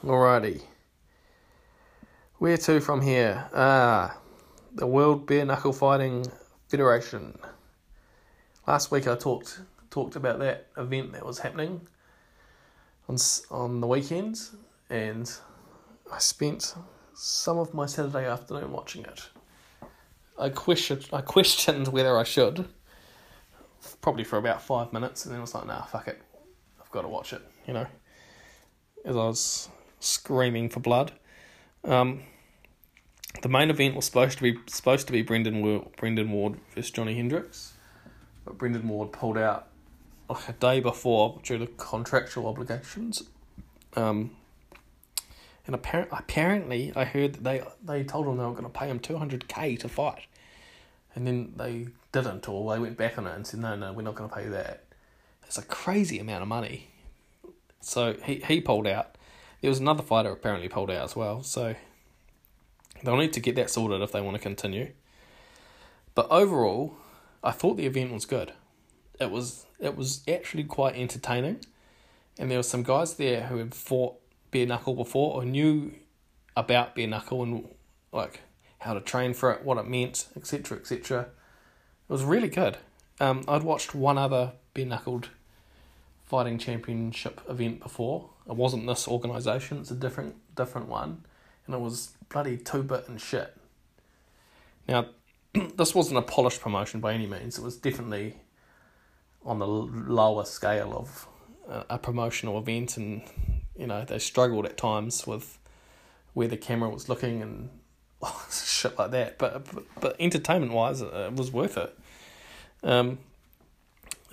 Alrighty, 0.05 0.63
where 2.39 2.57
to 2.57 2.81
from 2.81 3.03
here? 3.03 3.49
Ah, 3.55 4.19
the 4.75 4.87
World 4.87 5.27
Bare 5.27 5.45
Knuckle 5.45 5.73
Fighting 5.73 6.27
Federation. 6.69 7.39
Last 8.67 8.91
week 8.91 9.09
I 9.09 9.17
talked 9.17 9.61
talked 9.91 10.17
about 10.17 10.39
that 10.39 10.69
event 10.77 11.13
that 11.13 11.27
was 11.27 11.41
happening 11.41 11.81
on 13.09 13.17
on 13.51 13.81
the 13.81 13.87
weekends, 13.87 14.55
and 14.89 15.31
I 16.13 16.19
spent 16.19 16.75
some 17.15 17.59
of 17.59 17.75
my 17.75 17.87
Saturday 17.87 18.27
afternoon 18.27 18.71
watching 18.73 19.05
it. 19.05 19.29
I 20.39 20.49
questioned, 20.49 21.09
I 21.13 21.21
questioned 21.21 21.89
whether 21.89 22.17
I 22.17 22.23
should, 22.25 22.67
probably 24.01 24.25
for 24.25 24.39
about 24.39 24.63
five 24.63 24.93
minutes, 24.93 25.25
and 25.25 25.33
then 25.33 25.41
I 25.41 25.43
was 25.43 25.55
like, 25.55 25.67
nah, 25.67 25.83
fuck 25.83 26.09
it, 26.09 26.23
I've 26.81 26.91
got 26.91 27.03
to 27.03 27.09
watch 27.09 27.33
it, 27.33 27.43
you 27.67 27.75
know, 27.75 27.87
as 29.05 29.17
I 29.17 29.25
was 29.25 29.69
screaming 30.01 30.69
for 30.69 30.81
blood. 30.81 31.13
Um, 31.85 32.23
the 33.43 33.49
main 33.49 33.71
event 33.71 33.97
was 33.97 34.07
supposed 34.07 34.39
to 34.39 34.43
be 34.43 34.59
supposed 34.67 35.07
to 35.09 35.13
be 35.13 35.23
Brennan 35.23 35.85
Brennan 35.97 36.31
Ward 36.31 36.59
versus 36.75 36.91
Johny 36.93 37.15
Hendricks, 37.15 37.75
but 38.45 38.59
Brennan 38.59 38.89
Ward 38.89 39.13
pulled 39.13 39.39
out 39.39 39.69
like 40.29 40.49
a 40.49 40.53
day 40.53 40.81
before 40.81 41.41
due 41.43 41.59
to 41.59 41.67
contractual 41.67 42.47
obligations. 42.47 43.23
Um, 43.95 44.33
and 45.67 45.75
apparent, 45.75 46.09
apparently, 46.11 46.93
I 46.97 47.05
heard 47.05 47.35
that 47.35 47.45
they 47.45 47.63
they 47.85 48.05
told 48.05 48.27
him 48.27 48.37
they 48.37 48.45
were 48.45 48.53
going 48.53 48.65
to 48.65 48.69
pay 48.69 48.87
him 48.87 48.99
two 48.99 49.17
hundred 49.19 49.47
k 49.49 49.77
to 49.77 49.89
fight, 49.89 50.27
and 51.15 51.27
then 51.27 51.53
they 51.57 51.89
didn't, 52.11 52.49
or 52.49 52.73
they 52.73 52.81
went 52.81 52.97
back 52.97 53.17
on 53.19 53.27
it 53.27 53.35
and 53.35 53.47
said, 53.47 53.61
no, 53.61 53.77
no, 53.77 53.93
we're 53.93 54.03
not 54.03 54.15
going 54.15 54.29
to 54.29 54.37
pay 54.37 54.49
that. 54.49 54.85
It's 55.47 55.59
a 55.59 55.63
crazy 55.63 56.19
amount 56.19 56.43
of 56.43 56.49
money. 56.49 56.89
So 57.81 58.15
he 58.25 58.37
he 58.47 58.61
pulled 58.61 58.87
out. 58.87 59.17
There 59.61 59.71
was 59.71 59.79
another 59.79 60.03
fighter 60.03 60.33
apparently 60.33 60.69
pulled 60.69 60.91
out 60.91 61.05
as 61.05 61.15
well. 61.15 61.43
So 61.43 61.77
they'll 63.05 63.17
need 63.17 63.33
to 63.35 63.41
get 63.41 63.55
that 63.57 63.71
sorted 63.71 64.01
if 64.03 64.11
they 64.11 64.21
want 64.21 64.37
to 64.37 64.43
continue. 64.43 64.93
But 66.15 66.27
overall, 66.31 66.97
I 67.43 67.51
thought 67.51 67.77
the 67.77 67.87
event 67.87 68.13
was 68.13 68.25
good. 68.25 68.53
It 69.21 69.31
was 69.31 69.67
it 69.79 69.97
was 69.97 70.23
actually 70.29 70.65
quite 70.65 70.95
entertaining, 70.95 71.61
and 72.39 72.51
there 72.51 72.59
were 72.59 72.63
some 72.63 72.83
guys 72.83 73.15
there 73.15 73.45
who 73.45 73.59
had 73.59 73.75
fought 73.75 74.17
bare 74.51 74.67
knuckle 74.67 74.95
before 74.95 75.35
or 75.35 75.45
knew 75.45 75.93
about 76.57 76.95
bare 76.95 77.07
knuckle 77.07 77.43
and 77.43 77.69
like 78.13 78.41
how 78.79 78.95
to 78.95 79.01
train 79.01 79.35
for 79.35 79.53
it, 79.53 79.65
what 79.65 79.79
it 79.79 79.89
meant, 79.89 80.27
etc., 80.37 80.79
etc. 80.79 81.21
It 81.23 82.13
was 82.13 82.25
really 82.25 82.49
good. 82.49 82.79
Um, 83.21 83.45
I'd 83.49 83.63
watched 83.63 83.95
one 83.95 84.19
other 84.19 84.53
bare 84.75 84.87
knuckled 84.87 85.31
fighting 86.25 86.59
championship 86.59 87.41
event 87.49 87.81
before. 87.81 88.31
It 88.49 88.57
wasn't 88.57 88.87
this 88.87 89.09
organisation; 89.09 89.79
it's 89.79 89.91
a 89.91 89.97
different 89.97 90.37
different 90.55 90.89
one, 90.89 91.25
and 91.67 91.75
it 91.75 91.81
was 91.81 92.13
bloody 92.29 92.57
two 92.57 92.83
bit 92.83 93.09
and 93.09 93.21
shit. 93.21 93.57
Now, 94.89 95.07
this 95.77 95.95
wasn't 95.95 96.19
a 96.19 96.23
polished 96.23 96.61
promotion 96.61 97.01
by 97.01 97.13
any 97.15 97.27
means. 97.27 97.59
It 97.59 97.65
was 97.65 97.77
definitely 97.77 98.37
on 99.45 99.59
the 99.59 99.67
lower 99.67 100.45
scale 100.45 100.97
of 100.97 101.29
a, 101.89 101.99
promotional 101.99 102.59
event, 102.59 102.97
and 102.97 103.23
you 103.77 103.87
know 103.87 104.05
they 104.05 104.19
struggled 104.19 104.67
at 104.67 104.77
times 104.77 105.27
with 105.27 105.59
where 106.35 106.49
the 106.49 106.57
camera 106.57 106.89
was 106.89 107.09
looking 107.09 107.43
and 107.43 107.71
shit 108.51 108.99
like 108.99 109.11
that. 109.11 109.39
But 109.39 109.73
but, 109.73 109.85
but 110.01 110.17
entertainment 110.19 110.73
wise, 110.73 111.01
it 111.01 111.35
was 111.35 111.51
worth 111.51 111.77
it. 111.77 111.99
Um, 112.83 113.19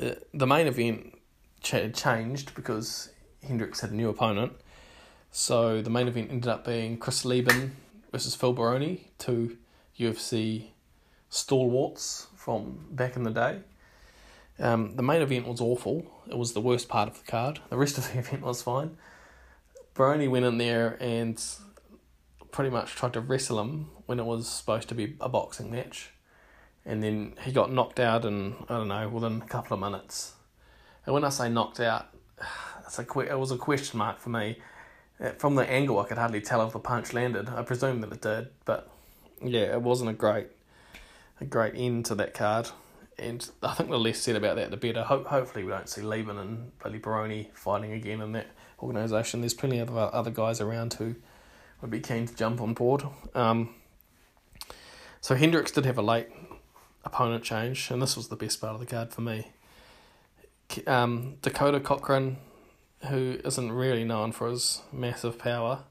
uh, 0.01 0.11
the 0.33 0.47
main 0.47 0.67
event 0.67 1.13
ch- 1.61 1.93
changed 1.93 2.55
because 2.55 3.09
Hendricks 3.45 3.81
had 3.81 3.91
a 3.91 3.95
new 3.95 4.09
opponent. 4.09 4.53
So 5.31 5.81
the 5.81 5.89
main 5.91 6.07
event 6.07 6.31
ended 6.31 6.47
up 6.47 6.65
being 6.65 6.97
Chris 6.97 7.23
Leben 7.23 7.75
versus 8.11 8.33
Phil 8.33 8.53
Baroni, 8.53 9.11
two 9.19 9.57
UFC 9.99 10.69
stalwarts 11.29 12.27
from 12.35 12.87
back 12.91 13.15
in 13.15 13.23
the 13.23 13.31
day. 13.31 13.59
Um, 14.59 14.95
the 14.95 15.03
main 15.03 15.21
event 15.21 15.47
was 15.47 15.61
awful. 15.61 16.05
It 16.29 16.37
was 16.37 16.53
the 16.53 16.61
worst 16.61 16.89
part 16.89 17.07
of 17.07 17.23
the 17.23 17.31
card. 17.31 17.59
The 17.69 17.77
rest 17.77 17.97
of 17.97 18.11
the 18.11 18.19
event 18.19 18.41
was 18.41 18.61
fine. 18.61 18.97
Baroni 19.93 20.27
went 20.27 20.45
in 20.45 20.57
there 20.57 20.97
and 20.99 21.41
pretty 22.51 22.69
much 22.69 22.95
tried 22.95 23.13
to 23.13 23.21
wrestle 23.21 23.59
him 23.59 23.89
when 24.05 24.19
it 24.19 24.25
was 24.25 24.47
supposed 24.47 24.89
to 24.89 24.95
be 24.95 25.15
a 25.21 25.29
boxing 25.29 25.71
match. 25.71 26.11
And 26.85 27.03
then 27.03 27.35
he 27.43 27.51
got 27.51 27.71
knocked 27.71 27.99
out 27.99 28.25
in, 28.25 28.55
I 28.67 28.77
don't 28.77 28.87
know, 28.87 29.07
within 29.09 29.41
a 29.41 29.45
couple 29.45 29.75
of 29.75 29.79
minutes. 29.79 30.33
And 31.05 31.13
when 31.13 31.23
I 31.23 31.29
say 31.29 31.49
knocked 31.49 31.79
out, 31.79 32.07
it's 32.85 32.99
a, 32.99 33.19
it 33.19 33.37
was 33.37 33.51
a 33.51 33.57
question 33.57 33.99
mark 33.99 34.19
for 34.19 34.29
me. 34.29 34.57
Uh, 35.21 35.31
from 35.31 35.55
the 35.55 35.69
angle, 35.69 35.99
I 35.99 36.05
could 36.05 36.17
hardly 36.17 36.41
tell 36.41 36.65
if 36.65 36.73
the 36.73 36.79
punch 36.79 37.13
landed. 37.13 37.49
I 37.49 37.61
presume 37.63 38.01
that 38.01 38.11
it 38.11 38.21
did, 38.21 38.47
but 38.65 38.89
yeah, 39.43 39.73
it 39.73 39.81
wasn't 39.81 40.09
a 40.09 40.13
great, 40.13 40.47
a 41.39 41.45
great 41.45 41.73
end 41.75 42.05
to 42.05 42.15
that 42.15 42.33
card 42.33 42.69
and 43.19 43.49
I 43.61 43.73
think 43.73 43.89
the 43.89 43.99
less 43.99 44.19
said 44.19 44.35
about 44.35 44.55
that, 44.55 44.71
the 44.71 44.77
better. 44.77 45.03
Ho- 45.03 45.23
hopefully, 45.23 45.63
we 45.63 45.71
don't 45.71 45.89
see 45.89 46.01
Leben 46.01 46.37
and 46.37 46.71
Billy 46.81 46.99
Baroni 46.99 47.49
fighting 47.53 47.91
again 47.91 48.21
in 48.21 48.31
that 48.33 48.47
organisation. 48.81 49.41
There's 49.41 49.53
plenty 49.53 49.79
of 49.79 49.95
other 49.95 50.31
guys 50.31 50.61
around 50.61 50.93
who 50.93 51.15
would 51.81 51.91
be 51.91 51.99
keen 51.99 52.25
to 52.27 52.35
jump 52.35 52.61
on 52.61 52.73
board. 52.73 53.03
Um, 53.35 53.75
so 55.21 55.35
Hendricks 55.35 55.71
did 55.71 55.85
have 55.85 55.97
a 55.97 56.01
late 56.01 56.27
opponent 57.03 57.43
change, 57.43 57.91
and 57.91 58.01
this 58.01 58.15
was 58.15 58.29
the 58.29 58.35
best 58.35 58.61
part 58.61 58.73
of 58.73 58.79
the 58.79 58.85
card 58.85 59.11
for 59.11 59.21
me. 59.21 59.51
Um, 60.85 61.37
Dakota 61.41 61.79
Cochran, 61.79 62.37
who 63.07 63.39
isn't 63.43 63.71
really 63.71 64.03
known 64.03 64.31
for 64.31 64.49
his 64.49 64.81
massive 64.91 65.39
power, 65.39 65.83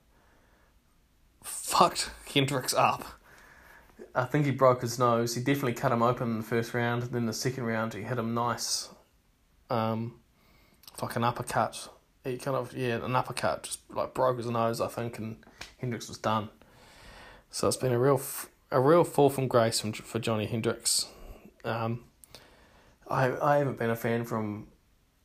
fucked 1.43 2.11
Hendricks 2.33 2.75
up 2.75 3.18
I 4.15 4.25
think 4.25 4.47
he 4.47 4.53
broke 4.53 4.83
his 4.83 4.99
nose. 4.99 5.35
He 5.35 5.41
definitely 5.43 5.75
cut 5.75 5.93
him 5.93 6.03
open 6.03 6.29
in 6.29 6.37
the 6.39 6.45
first 6.45 6.75
round. 6.75 7.03
Then 7.05 7.27
the 7.27 7.33
second 7.33 7.65
round, 7.65 7.95
he 7.95 8.03
hit 8.03 8.19
him 8.19 8.35
nice, 8.35 8.89
um, 9.71 10.21
like 11.01 11.17
an 11.17 11.25
uppercut. 11.25 11.89
He 12.25 12.37
kind 12.39 12.57
of 12.57 12.77
yeah, 12.77 13.05
an 13.05 13.15
uppercut 13.15 13.65
just 13.65 13.81
like 13.91 14.15
broke 14.15 14.39
his 14.39 14.47
nose, 14.47 14.81
I 14.81 14.89
think, 14.89 15.19
and 15.19 15.37
Hendricks 15.79 16.09
was 16.09 16.19
done. 16.19 16.49
So 17.51 17.69
it's 17.69 17.77
been 17.77 17.93
a 17.93 17.99
real 17.99 18.21
a 18.71 18.81
real 18.81 19.05
fall 19.05 19.31
from 19.31 19.49
grace 19.49 19.81
from 19.81 19.93
for 19.93 20.19
Johny 20.19 20.47
Hendricks. 20.47 21.07
Um, 21.65 22.05
I 23.09 23.33
I 23.41 23.59
haven't 23.59 23.79
been 23.79 23.91
a 23.91 23.97
fan 23.97 24.25
from 24.25 24.69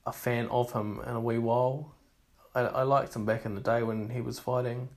a 0.06 0.12
fan 0.14 0.48
of 0.48 0.74
him 0.74 1.02
in 1.06 1.16
a 1.16 1.22
wee 1.22 1.38
while. 1.38 1.96
I 2.54 2.62
I 2.62 2.84
liked 2.84 3.16
him 3.16 3.26
back 3.26 3.46
in 3.46 3.56
the 3.56 3.62
day 3.62 3.84
when 3.84 4.10
he 4.10 4.22
was 4.22 4.40
fighting 4.40 4.90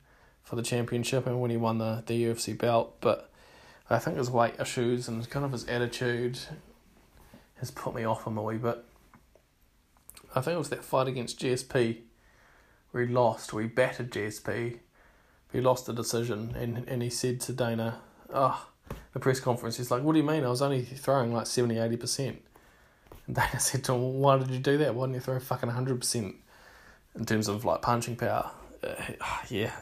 for 0.43 0.55
the 0.55 0.63
championship 0.63 1.27
and 1.27 1.41
when 1.41 1.51
he 1.51 1.57
won 1.57 1.79
the, 1.79 2.05
the 2.07 2.25
UFC 2.25 2.57
belt, 2.57 2.99
but 3.01 3.33
I 3.89 3.99
think 3.99 4.17
his 4.17 4.31
weight 4.31 4.55
issues 4.61 5.09
and 5.09 5.29
kind 5.31 5.45
of 5.45 5.53
his 5.53 5.65
attitude 5.67 6.39
has 7.59 7.71
put 7.71 7.95
me 7.95 8.05
off 8.05 8.27
him 8.27 8.37
a 8.37 8.43
wee 8.43 8.57
bit. 8.57 8.85
I 10.35 10.41
think 10.41 10.57
it 10.57 10.59
was 10.59 10.71
that 10.71 10.85
fight 10.85 11.09
against 11.09 11.41
GSP 11.41 12.01
where 12.91 13.07
he 13.07 13.13
lost, 13.13 13.53
where 13.53 13.63
he 13.63 13.69
battered 13.69 14.11
GSP. 14.11 14.79
He 15.53 15.61
lost 15.61 15.87
the 15.87 15.93
decision 15.93 16.55
and, 16.59 16.87
and 16.89 17.03
he 17.03 17.11
said 17.11 17.41
to 17.43 17.53
Dana, 17.53 18.01
oh, 18.35 18.67
the 19.13 19.21
press 19.21 19.41
conference, 19.41 19.77
he's 19.77 19.91
like, 19.91 20.03
what 20.03 20.13
do 20.13 20.19
you 20.19 20.25
mean? 20.25 20.45
I 20.45 20.49
was 20.49 20.63
only 20.63 20.83
throwing 20.83 21.33
like 21.33 21.47
70, 21.47 21.77
80%. 21.77 22.37
And 23.27 23.37
Dana 23.37 23.61
said 23.61 23.85
to 23.85 23.95
him, 23.95 24.15
why 24.15 24.39
did 24.39 24.51
you 24.51 24.59
do 24.59 24.79
that? 24.79 24.95
Why 24.95 25.07
didn't 25.07 25.15
you 25.15 25.21
throw 25.21 25.39
fucking 25.39 25.71
100% 25.71 26.35
in 27.15 27.25
terms 27.25 27.49
of 27.49 27.65
like 27.65 27.83
punching 27.83 28.17
power? 28.17 28.51
Uh, 28.83 28.95
yeah. 29.49 29.73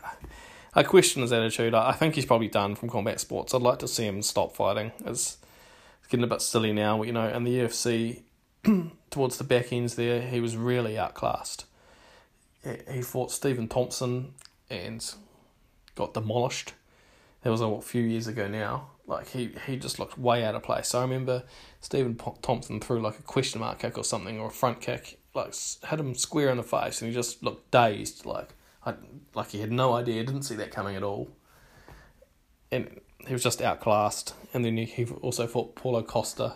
I 0.75 0.83
question 0.83 1.23
his 1.23 1.33
attitude. 1.33 1.75
I 1.75 1.93
think 1.93 2.15
he's 2.15 2.27
probably 2.27 2.49
done 2.49 2.75
from 2.75 2.89
combat 2.89 3.21
sports. 3.21 3.55
I'd 3.55 3.63
like 3.63 3.79
to 3.79 3.89
see 3.89 4.07
him 4.07 4.23
stop 4.23 4.57
fighting. 4.57 4.93
It's, 5.05 5.39
getting 6.09 6.25
a 6.25 6.29
bit 6.29 6.43
silly 6.43 6.73
now, 6.73 7.03
you 7.03 7.13
know. 7.13 7.27
And 7.27 7.47
the 7.47 7.59
UFC, 7.59 8.23
towards 9.11 9.39
the 9.39 9.45
back 9.45 9.73
ends 9.73 9.97
there, 9.97 10.21
he 10.23 10.41
was 10.41 10.57
really 10.57 10.99
outclassed. 10.99 11.67
He 12.91 13.03
fought 13.03 13.31
Stephen 13.31 13.69
Thompson 13.69 14.35
and 14.71 15.05
got 15.95 16.15
demolished. 16.15 16.73
That 17.43 17.51
was 17.51 17.61
a 17.61 17.81
few 17.81 18.03
years 18.03 18.27
ago 18.27 18.49
now. 18.49 18.89
Like 19.07 19.29
he, 19.29 19.51
he 19.67 19.77
just 19.77 19.99
looked 19.99 20.17
way 20.17 20.45
out 20.45 20.55
of 20.55 20.63
place. 20.63 20.89
So 20.89 21.01
I 21.01 21.03
remember 21.03 21.43
Stephen 21.81 22.17
Thompson 22.41 22.81
threw 22.81 23.01
like 23.01 23.19
a 23.19 23.23
question 23.23 23.61
mark 23.61 23.81
kick 23.81 23.99
or 23.99 24.05
something 24.05 24.41
or 24.41 24.47
a 24.47 24.51
front 24.51 24.81
kick, 24.81 25.19
like 25.35 25.55
hit 25.89 26.01
him 26.01 26.15
square 26.15 26.49
in 26.49 26.57
the 26.57 26.63
face, 26.63 27.03
and 27.03 27.11
he 27.11 27.15
just 27.15 27.43
looked 27.43 27.71
dazed. 27.71 28.25
Like 28.25 28.55
I, 28.87 28.95
like 29.35 29.51
he 29.51 29.61
had 29.61 29.73
no 29.73 29.95
idea, 29.95 30.23
didn't 30.25 30.43
see 30.43 30.55
that 30.57 30.71
coming 30.71 30.97
at 30.97 31.03
all. 31.03 31.31
And 32.71 33.01
he 33.27 33.33
was 33.33 33.43
just 33.43 33.63
outclassed. 33.63 34.35
And 34.53 34.65
then 34.65 34.77
he 34.77 35.07
also 35.23 35.47
fought 35.47 35.75
Paulo 35.75 36.03
Costa, 36.03 36.55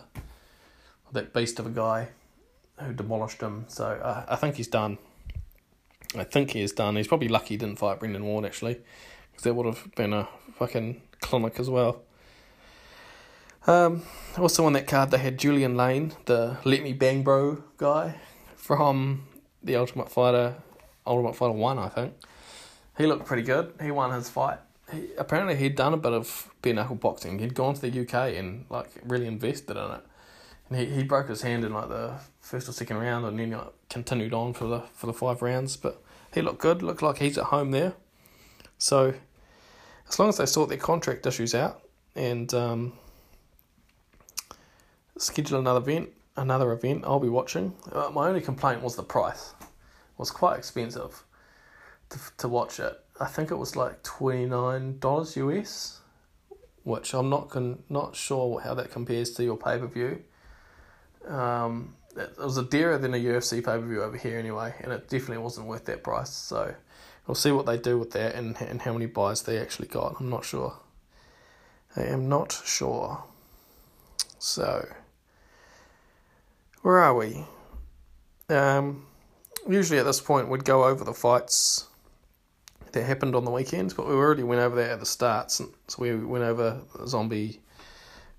that 1.11 1.33
beast 1.33 1.59
of 1.59 1.65
a 1.65 1.71
guy 1.71 2.09
who 2.77 2.93
demolished 2.93 3.41
him. 3.41 3.65
So 3.67 3.85
uh, 3.85 4.25
I 4.27 4.35
think 4.35 4.55
he's 4.55 4.67
done. 4.67 4.97
I 6.15 6.23
think 6.23 6.51
he 6.51 6.61
is 6.61 6.71
done. 6.71 6.95
He's 6.95 7.07
probably 7.07 7.27
lucky 7.27 7.49
he 7.49 7.57
didn't 7.57 7.77
fight 7.77 7.99
Brennan 7.99 8.25
Ward 8.25 8.45
actually, 8.45 8.79
because 9.31 9.43
that 9.43 9.53
would 9.53 9.65
have 9.65 9.93
been 9.95 10.13
a 10.13 10.27
fucking 10.55 11.01
clinic 11.21 11.59
as 11.59 11.69
well. 11.69 12.01
Um, 13.67 14.03
also 14.37 14.65
on 14.65 14.73
that 14.73 14.87
card 14.87 15.11
they 15.11 15.17
had 15.17 15.37
Julian 15.37 15.75
Lane, 15.75 16.13
the 16.25 16.57
Let 16.63 16.81
Me 16.81 16.93
Bang 16.93 17.23
Bro 17.23 17.63
guy 17.77 18.15
from 18.55 19.27
the 19.61 19.75
Ultimate 19.75 20.09
Fighter 20.09 20.55
Ultimate 21.09 21.35
Fighter 21.35 21.53
1, 21.53 21.79
I 21.79 21.89
think. 21.89 22.13
He 22.97 23.07
looked 23.07 23.25
pretty 23.25 23.41
good. 23.41 23.73
He 23.81 23.91
won 23.91 24.11
his 24.11 24.29
fight. 24.29 24.59
He, 24.91 25.09
apparently, 25.17 25.55
he'd 25.55 25.75
done 25.75 25.93
a 25.93 25.97
bit 25.97 26.13
of 26.13 26.53
bare 26.61 26.73
knuckle 26.73 26.95
boxing. 26.95 27.39
He'd 27.39 27.55
gone 27.55 27.73
to 27.73 27.81
the 27.81 28.01
UK 28.01 28.35
and 28.37 28.65
like 28.69 28.91
really 29.03 29.25
invested 29.25 29.75
in 29.75 29.91
it. 29.91 30.01
And 30.69 30.79
he, 30.79 30.85
he 30.85 31.03
broke 31.03 31.29
his 31.29 31.41
hand 31.41 31.65
in 31.65 31.73
like 31.73 31.89
the 31.89 32.13
first 32.39 32.69
or 32.69 32.73
second 32.73 32.97
round, 32.97 33.25
and 33.25 33.39
then 33.39 33.51
like, 33.51 33.73
continued 33.89 34.33
on 34.33 34.53
for 34.53 34.65
the 34.65 34.81
for 34.93 35.07
the 35.07 35.13
five 35.13 35.41
rounds. 35.41 35.77
But 35.77 36.01
he 36.33 36.41
looked 36.41 36.59
good. 36.59 36.83
Looked 36.83 37.01
like 37.01 37.17
he's 37.17 37.37
at 37.37 37.45
home 37.45 37.71
there. 37.71 37.93
So 38.77 39.15
as 40.07 40.19
long 40.19 40.29
as 40.29 40.37
they 40.37 40.45
sort 40.45 40.69
their 40.69 40.77
contract 40.77 41.25
issues 41.25 41.55
out 41.55 41.81
and 42.15 42.53
um, 42.53 42.93
schedule 45.17 45.59
another 45.59 45.79
event, 45.79 46.09
another 46.37 46.71
event, 46.71 47.03
I'll 47.05 47.19
be 47.19 47.29
watching. 47.29 47.73
Uh, 47.91 48.09
my 48.13 48.27
only 48.27 48.41
complaint 48.41 48.81
was 48.81 48.95
the 48.95 49.03
price 49.03 49.53
was 50.19 50.29
quite 50.29 50.57
expensive 50.57 51.23
to, 52.09 52.19
to 52.37 52.47
watch 52.47 52.79
it. 52.79 52.93
I 53.19 53.25
think 53.25 53.49
it 53.49 53.55
was 53.55 53.75
like 53.75 54.03
twenty 54.03 54.45
nine 54.45 54.99
dollars 54.99 55.35
US, 55.37 56.01
which 56.83 57.13
I'm 57.13 57.29
not 57.29 57.49
con- 57.49 57.83
not 57.89 58.15
sure 58.15 58.59
how 58.59 58.75
that 58.75 58.91
compares 58.91 59.31
to 59.31 59.43
your 59.43 59.57
pay 59.57 59.79
per 59.79 59.87
view. 59.87 60.21
Um, 61.25 61.95
it 62.15 62.37
was 62.37 62.57
a 62.57 62.63
dearer 62.63 62.97
than 62.97 63.13
a 63.13 63.17
UFC 63.17 63.57
pay 63.57 63.77
per 63.77 63.81
view 63.81 64.03
over 64.03 64.17
here 64.17 64.37
anyway, 64.37 64.75
and 64.81 64.91
it 64.91 65.09
definitely 65.09 65.43
wasn't 65.43 65.67
worth 65.67 65.85
that 65.85 66.03
price. 66.03 66.31
So 66.31 66.75
we'll 67.25 67.35
see 67.35 67.51
what 67.51 67.65
they 67.65 67.77
do 67.77 67.97
with 67.97 68.11
that 68.11 68.35
and 68.35 68.57
and 68.61 68.81
how 68.81 68.93
many 68.93 69.05
buys 69.05 69.43
they 69.43 69.57
actually 69.57 69.87
got. 69.87 70.17
I'm 70.19 70.29
not 70.29 70.43
sure. 70.43 70.77
I 71.95 72.03
am 72.03 72.27
not 72.27 72.61
sure. 72.65 73.23
So 74.37 74.87
where 76.81 76.99
are 76.99 77.15
we? 77.15 77.45
Um, 78.49 79.05
usually 79.67 79.99
at 79.99 80.05
this 80.05 80.21
point 80.21 80.49
we'd 80.49 80.65
go 80.65 80.85
over 80.85 81.03
the 81.03 81.13
fights 81.13 81.87
that 82.91 83.03
happened 83.03 83.35
on 83.35 83.45
the 83.45 83.51
weekends, 83.51 83.93
but 83.93 84.07
we 84.07 84.13
already 84.13 84.43
went 84.43 84.61
over 84.61 84.75
that 84.75 84.91
at 84.91 84.99
the 84.99 85.05
start. 85.05 85.51
So 85.51 85.69
we 85.97 86.15
went 86.15 86.43
over 86.43 86.81
Zombie 87.05 87.61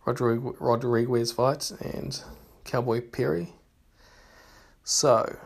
Rodriguez 0.05 1.33
fight 1.33 1.71
and 1.81 2.21
Cowboy 2.64 3.01
Perry. 3.01 3.53
So 4.85 5.39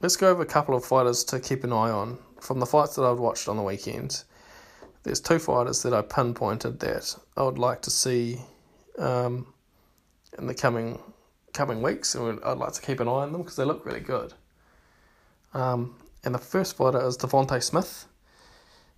let's 0.00 0.16
go 0.16 0.30
over 0.30 0.42
a 0.42 0.46
couple 0.46 0.74
of 0.74 0.84
fighters 0.84 1.22
to 1.24 1.38
keep 1.38 1.64
an 1.64 1.72
eye 1.72 1.90
on 1.90 2.18
from 2.40 2.58
the 2.58 2.66
fights 2.66 2.96
that 2.96 3.04
I've 3.04 3.18
watched 3.18 3.48
on 3.48 3.56
the 3.56 3.62
weekend. 3.62 4.24
There's 5.02 5.20
two 5.20 5.38
fighters 5.38 5.82
that 5.82 5.94
I 5.94 6.02
pinpointed 6.02 6.80
that 6.80 7.16
I 7.36 7.42
would 7.42 7.58
like 7.58 7.82
to 7.82 7.90
see 7.90 8.40
um, 8.98 9.52
in 10.38 10.46
the 10.46 10.54
coming 10.54 10.98
coming 11.52 11.82
weeks, 11.82 12.14
and 12.14 12.40
I'd 12.44 12.58
like 12.58 12.72
to 12.72 12.82
keep 12.82 13.00
an 13.00 13.08
eye 13.08 13.22
on 13.22 13.32
them 13.32 13.42
because 13.42 13.56
they 13.56 13.64
look 13.64 13.84
really 13.84 14.00
good. 14.00 14.34
Um, 15.52 15.96
and 16.24 16.34
the 16.34 16.38
first 16.38 16.76
fighter 16.76 17.04
is 17.06 17.16
Devonte 17.16 17.62
Smith. 17.62 18.06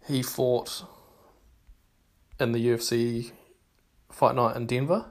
He 0.07 0.23
fought 0.23 0.85
in 2.39 2.53
the 2.53 2.67
UFC 2.67 3.33
fight 4.11 4.35
night 4.35 4.57
in 4.57 4.67
Denver, 4.67 5.07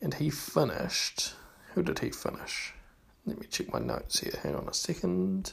and 0.00 0.14
he 0.14 0.30
finished. 0.30 1.34
Who 1.74 1.82
did 1.82 2.00
he 2.00 2.10
finish? 2.10 2.74
Let 3.24 3.40
me 3.40 3.46
check 3.46 3.72
my 3.72 3.78
notes 3.78 4.20
here. 4.20 4.34
Hang 4.42 4.56
on 4.56 4.68
a 4.68 4.74
second. 4.74 5.52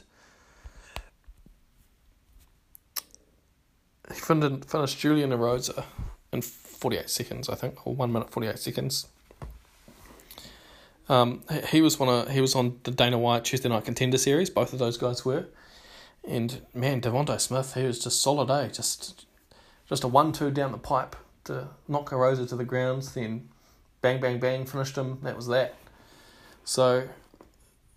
He 4.12 4.18
finished, 4.18 4.98
Julian 4.98 5.30
Erosa 5.30 5.84
in 6.32 6.42
48 6.42 7.08
seconds, 7.08 7.48
I 7.48 7.54
think, 7.54 7.86
or 7.86 7.94
1 7.94 8.12
minute 8.12 8.30
48 8.30 8.58
seconds. 8.58 9.06
Um, 11.10 11.42
he 11.70 11.80
was 11.80 11.98
one 11.98 12.08
of, 12.08 12.30
he 12.30 12.40
was 12.40 12.54
on 12.54 12.78
the 12.84 12.92
Dana 12.92 13.18
White 13.18 13.44
Tuesday 13.44 13.68
Night 13.68 13.84
Contender 13.84 14.16
Series. 14.16 14.48
Both 14.48 14.72
of 14.72 14.78
those 14.78 14.96
guys 14.96 15.24
were, 15.24 15.46
and 16.22 16.62
man, 16.72 17.00
Devonte 17.00 17.40
Smith, 17.40 17.74
he 17.74 17.82
was 17.82 17.98
just 17.98 18.22
solid. 18.22 18.48
Eh? 18.48 18.68
Just 18.68 19.26
just 19.88 20.04
a 20.04 20.08
one-two 20.08 20.52
down 20.52 20.70
the 20.70 20.78
pipe 20.78 21.16
to 21.44 21.66
knock 21.88 22.10
Erosa 22.10 22.48
to 22.50 22.54
the 22.54 22.64
ground. 22.64 23.02
Then 23.02 23.48
bang, 24.02 24.20
bang, 24.20 24.38
bang, 24.38 24.64
finished 24.64 24.96
him. 24.96 25.18
That 25.22 25.34
was 25.34 25.48
that. 25.48 25.74
So 26.64 27.08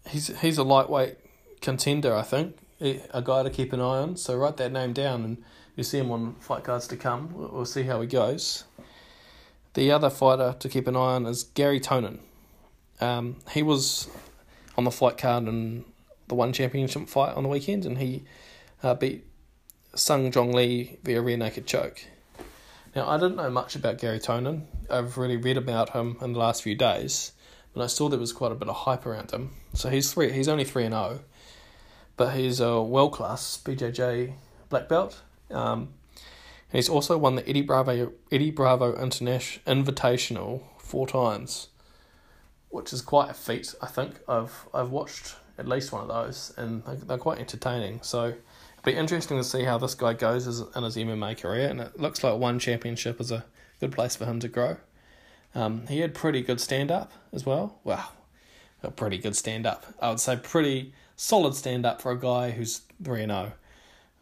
he's 0.10 0.40
he's 0.42 0.58
a 0.58 0.64
lightweight 0.64 1.18
contender, 1.62 2.16
I 2.16 2.24
think. 2.24 2.58
A 2.82 3.22
guy 3.22 3.44
to 3.44 3.52
keep 3.52 3.74
an 3.74 3.80
eye 3.80 4.00
on. 4.00 4.18
So 4.18 4.36
write 4.36 4.58
that 4.58 4.72
name 4.72 4.92
down, 4.92 5.24
and 5.24 5.44
you 5.76 5.84
see 5.84 6.00
him 6.00 6.12
on 6.12 6.34
fight 6.40 6.64
cards 6.64 6.88
to 6.88 6.98
come. 6.98 7.30
We'll 7.32 7.66
see 7.66 7.84
how 7.84 8.02
he 8.02 8.08
goes. 8.08 8.64
The 9.76 9.92
other 9.92 10.10
fighter 10.10 10.56
to 10.58 10.68
keep 10.68 10.88
an 10.88 10.96
eye 10.96 11.14
on 11.14 11.28
is 11.28 11.44
Garry 11.44 11.80
Tonon. 11.80 12.18
Um, 13.04 13.36
he 13.52 13.64
was 13.64 14.08
on 14.78 14.86
the 14.86 14.92
fight 14.92 15.18
card 15.18 15.50
in 15.50 15.84
the 16.30 16.36
one 16.36 16.54
championship 16.54 17.10
fight 17.10 17.36
on 17.36 17.44
the 17.44 17.50
weekend, 17.50 17.86
and 17.86 17.98
he 17.98 18.24
uh, 18.82 18.94
beat 18.94 19.26
Sung 19.94 20.32
Jong 20.32 20.54
Lee 20.54 21.00
via 21.04 21.22
rear 21.22 21.36
naked 21.36 21.68
choke. 21.68 22.06
Now, 22.96 23.10
I 23.10 23.18
didn't 23.18 23.36
know 23.36 23.50
much 23.50 23.76
about 23.76 23.98
Garry 23.98 24.20
Tonon. 24.20 24.68
I've 24.90 25.18
really 25.18 25.36
read 25.36 25.58
about 25.58 25.90
him 25.90 26.16
in 26.22 26.32
the 26.32 26.40
last 26.40 26.64
few 26.64 26.76
days, 26.76 27.34
but 27.74 27.84
I 27.84 27.88
saw 27.88 28.08
there 28.08 28.20
was 28.20 28.32
quite 28.32 28.54
a 28.54 28.56
bit 28.56 28.70
of 28.70 28.76
hype 28.76 29.06
around 29.06 29.32
him. 29.32 29.52
So 29.74 29.90
he's 29.90 30.14
three. 30.14 30.32
He's 30.32 30.48
only 30.48 30.64
three 30.64 30.86
and 30.86 30.94
zero, 30.94 31.20
oh, 31.20 31.26
but 32.16 32.34
he's 32.36 32.62
a 32.62 32.82
world 32.82 33.12
class 33.12 33.60
BJJ 33.62 34.34
black 34.70 34.88
belt. 34.88 35.22
Um, 35.52 35.90
and 36.72 36.80
he's 36.80 36.88
also 36.88 37.18
won 37.18 37.36
the 37.36 37.48
Eddie 37.50 37.64
Bravo 37.64 38.14
Eddie 38.32 38.52
Bravo 38.52 38.96
International 38.96 39.62
Invitational 39.66 40.62
four 40.78 41.06
times 41.06 41.68
which 42.74 42.92
is 42.92 43.02
quite 43.02 43.30
a 43.30 43.34
feat. 43.34 43.74
I 43.82 43.88
think 43.88 44.16
I've 44.28 44.68
I've 44.74 44.90
watched 44.90 45.36
at 45.60 45.68
least 45.68 45.92
one 45.92 46.02
of 46.02 46.08
those, 46.08 46.54
and 46.58 46.84
they're 46.84 47.20
quite 47.20 47.38
entertaining. 47.40 48.00
So 48.02 48.30
it'll 48.30 48.84
be 48.84 48.94
interesting 48.94 49.38
to 49.38 49.44
see 49.44 49.64
how 49.64 49.78
this 49.78 49.94
guy 49.94 50.14
goes 50.14 50.48
in 50.48 50.84
his 50.84 50.98
MMA 50.98 51.40
career. 51.40 51.70
And 51.70 51.80
it 51.80 52.00
looks 52.00 52.24
like 52.24 52.38
one 52.40 52.58
championship 52.58 53.22
is 53.22 53.32
a 53.32 53.46
good 53.80 53.92
place 53.92 54.16
for 54.16 54.26
him 54.26 54.40
to 54.40 54.48
grow. 54.48 54.78
Um, 55.54 55.86
he 55.86 56.00
had 56.00 56.16
pretty 56.16 56.42
good 56.42 56.60
stand 56.60 56.90
up 56.90 57.12
as 57.32 57.46
well. 57.46 57.80
Wow, 57.84 58.10
a 58.82 58.90
pretty 58.90 59.20
good 59.20 59.36
stand 59.36 59.68
up. 59.68 59.86
I 60.02 60.10
would 60.10 60.20
say 60.20 60.36
pretty 60.36 60.94
solid 61.16 61.54
stand 61.54 61.86
up 61.86 62.02
for 62.02 62.12
a 62.12 62.20
guy 62.20 62.50
who's 62.50 62.82
three 63.04 63.22
and 63.22 63.32
zero. 63.32 63.52
Oh. 63.54 63.60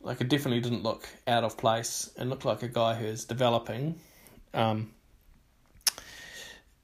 Like 0.03 0.19
it 0.19 0.27
definitely 0.27 0.59
didn't 0.59 0.83
look 0.83 1.07
out 1.25 1.45
of 1.45 1.57
place 1.57 2.11
and 2.17 2.29
looked 2.29 2.43
like 2.43 2.63
a 2.63 2.67
guy 2.67 2.95
who 2.95 3.05
is 3.05 3.23
developing. 3.23 3.95
Um, 4.53 4.91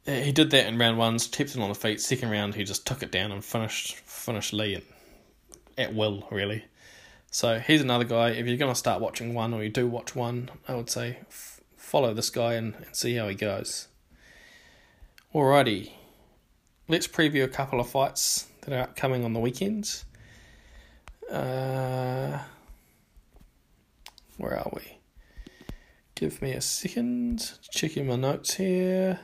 he 0.08 0.32
did 0.32 0.52
that 0.52 0.68
in 0.68 0.78
round 0.78 0.98
one, 0.98 1.20
kept 1.20 1.56
it 1.56 1.60
on 1.60 1.70
the 1.70 1.76
feet. 1.76 2.02
Second 2.02 2.30
round, 2.30 2.56
he 2.56 2.64
just 2.64 2.88
took 2.88 3.04
it 3.04 3.12
down 3.12 3.32
and 3.32 3.44
finished 3.44 3.96
finished 3.96 4.54
Lee 4.54 4.82
at 5.78 5.94
will, 5.94 6.28
really. 6.32 6.66
So 7.30 7.60
he's 7.60 7.82
another 7.82 8.06
guy. 8.06 8.30
If 8.30 8.48
you're 8.48 8.58
going 8.58 8.72
to 8.72 8.80
start 8.80 9.02
watching 9.02 9.34
one, 9.34 9.54
or 9.54 9.64
you 9.64 9.70
do 9.70 9.86
watch 9.86 10.16
one, 10.16 10.50
I 10.68 10.76
would 10.76 10.90
say 10.90 11.20
f- 11.28 11.62
follow 11.76 12.14
this 12.14 12.30
guy 12.30 12.54
and, 12.54 12.74
and 12.76 12.96
see 12.96 13.16
how 13.16 13.28
he 13.28 13.36
goes. 13.36 13.90
Alrighty, 15.36 15.92
let's 16.88 17.08
preview 17.08 17.44
a 17.44 17.50
couple 17.50 17.80
of 17.80 17.90
fights 17.90 18.48
that 18.62 18.74
are 18.74 18.82
upcoming 18.82 19.26
on 19.26 19.34
the 19.34 19.40
weekends. 19.40 20.06
Uh, 21.30 22.40
where 24.38 24.58
are 24.58 24.72
we? 24.74 25.00
Give 26.16 26.42
me 26.42 26.54
a 26.54 26.62
second. 26.62 27.52
Checking 27.72 28.08
my 28.08 28.16
notes 28.16 28.56
here. 28.56 29.20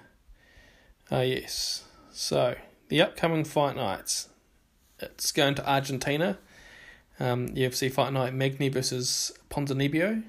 Ah, 1.12 1.18
uh, 1.18 1.22
yes. 1.22 1.84
So, 2.12 2.56
the 2.88 3.02
upcoming 3.02 3.44
fight 3.44 3.76
nights. 3.76 4.30
It's 5.00 5.32
going 5.32 5.56
to 5.56 5.70
Argentina. 5.70 6.38
Um, 7.20 7.50
UFC 7.50 7.92
Fight 7.92 8.14
Night 8.14 8.34
Magny 8.34 8.70
versus 8.70 9.32
Ponzinibbio. 9.50 10.24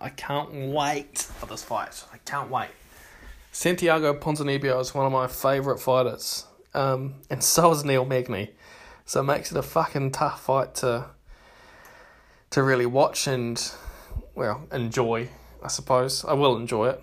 I 0.00 0.10
can't 0.10 0.52
wait 0.52 1.18
for 1.18 1.46
this 1.46 1.62
fight. 1.62 2.04
I 2.12 2.18
can't 2.18 2.50
wait. 2.50 2.68
Santiago 3.50 4.14
Ponzinibbio 4.14 4.80
is 4.80 4.94
one 4.94 5.06
of 5.06 5.12
my 5.12 5.26
favourite 5.26 5.80
fighters. 5.80 6.46
Um, 6.74 7.14
and 7.30 7.42
so 7.42 7.72
is 7.72 7.84
Neil 7.84 8.04
Magny. 8.04 8.50
So 9.06 9.20
it 9.20 9.24
makes 9.24 9.50
it 9.50 9.56
a 9.56 9.62
fucking 9.62 10.12
tough 10.12 10.42
fight 10.42 10.74
to 10.76 11.06
to 12.50 12.62
really 12.62 12.86
watch 12.86 13.26
and 13.26 13.72
well 14.34 14.66
enjoy. 14.72 15.28
I 15.62 15.68
suppose 15.68 16.24
I 16.24 16.32
will 16.34 16.56
enjoy 16.56 16.90
it 16.90 17.02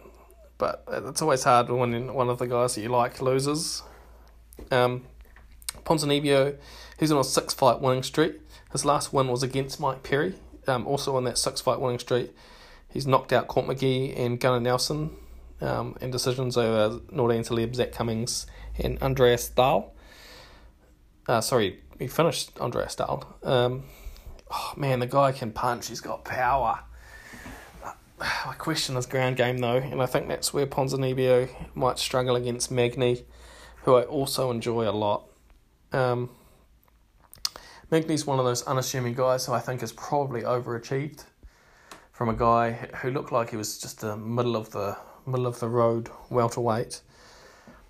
but 0.57 0.83
it's 0.87 1.21
always 1.21 1.43
hard 1.43 1.69
when 1.69 2.13
one 2.13 2.29
of 2.29 2.39
the 2.39 2.47
guys 2.47 2.75
that 2.75 2.81
you 2.81 2.89
like 2.89 3.21
loses. 3.21 3.83
Um, 4.71 5.03
Ponzinibbio, 5.83 6.57
he's 6.99 7.11
on 7.11 7.19
a 7.19 7.23
six 7.23 7.53
fight 7.53 7.81
winning 7.81 8.03
streak. 8.03 8.39
His 8.71 8.85
last 8.85 9.13
win 9.13 9.27
was 9.27 9.43
against 9.43 9.79
Mike 9.79 10.03
Perry, 10.03 10.35
um, 10.67 10.85
also 10.87 11.15
on 11.15 11.23
that 11.25 11.37
six 11.37 11.61
fight 11.61 11.79
winning 11.79 11.99
streak. 11.99 12.35
He's 12.89 13.07
knocked 13.07 13.31
out 13.31 13.47
Court 13.47 13.67
McGee 13.67 14.17
and 14.17 14.39
Gunnar 14.39 14.59
Nelson 14.59 15.11
um, 15.61 15.95
in 16.01 16.11
decisions 16.11 16.57
over 16.57 16.99
Nordine 17.11 17.45
Taleb, 17.45 17.75
Zak 17.75 17.91
Cummings, 17.91 18.47
and 18.77 19.01
Andreas 19.01 19.45
Stahl. 19.45 19.93
Uh, 21.27 21.41
sorry, 21.41 21.81
he 21.99 22.07
finished 22.07 22.59
Andreas 22.59 22.93
Stahl. 22.93 23.37
Um, 23.43 23.83
oh 24.49 24.73
man, 24.77 24.99
the 24.99 25.07
guy 25.07 25.31
can 25.31 25.51
punch. 25.51 25.87
He's 25.87 26.01
got 26.01 26.25
power. 26.25 26.79
I 28.19 28.55
question 28.57 28.95
his 28.95 29.05
ground 29.05 29.37
game 29.37 29.59
though, 29.59 29.77
and 29.77 30.01
I 30.01 30.05
think 30.07 30.27
that's 30.27 30.53
where 30.53 30.65
Ponzinibbio 30.65 31.49
might 31.75 31.99
struggle 31.99 32.35
against 32.35 32.71
Magny, 32.71 33.25
who 33.83 33.95
I 33.95 34.03
also 34.03 34.49
enjoy 34.49 34.89
a 34.89 34.91
lot. 34.91 35.27
Um, 35.91 36.29
Magny's 37.91 38.25
one 38.25 38.39
of 38.39 38.45
those 38.45 38.63
unassuming 38.63 39.13
guys 39.13 39.45
who 39.45 39.53
I 39.53 39.59
think 39.59 39.83
is 39.83 39.91
probably 39.91 40.41
overachieved 40.41 41.25
from 42.11 42.29
a 42.29 42.33
guy 42.33 42.71
who 43.01 43.11
looked 43.11 43.31
like 43.31 43.51
he 43.51 43.57
was 43.57 43.77
just 43.77 44.01
the 44.01 44.17
middle 44.17 44.55
of 44.55 44.71
the 44.71 44.97
middle 45.25 45.45
of 45.45 45.59
the 45.59 45.69
road 45.69 46.09
welterweight 46.29 47.01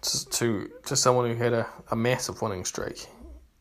to 0.02 0.30
to, 0.30 0.72
to 0.86 0.96
someone 0.96 1.30
who 1.30 1.36
had 1.36 1.54
a, 1.54 1.68
a 1.90 1.96
massive 1.96 2.42
winning 2.42 2.66
streak. 2.66 3.08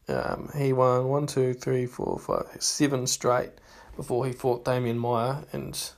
Um, 0.09 0.51
he 0.57 0.73
won 0.73 1.09
one, 1.09 1.27
two, 1.27 1.55
three, 1.55 1.87
four, 1.87 2.19
five, 2.19 2.47
seven 2.61 3.07
straight 3.07 3.51
before 3.97 4.27
he 4.27 4.33
fought 4.33 4.65
Demian 4.65 4.97
Maia 4.97 5.45
and 5.53 5.91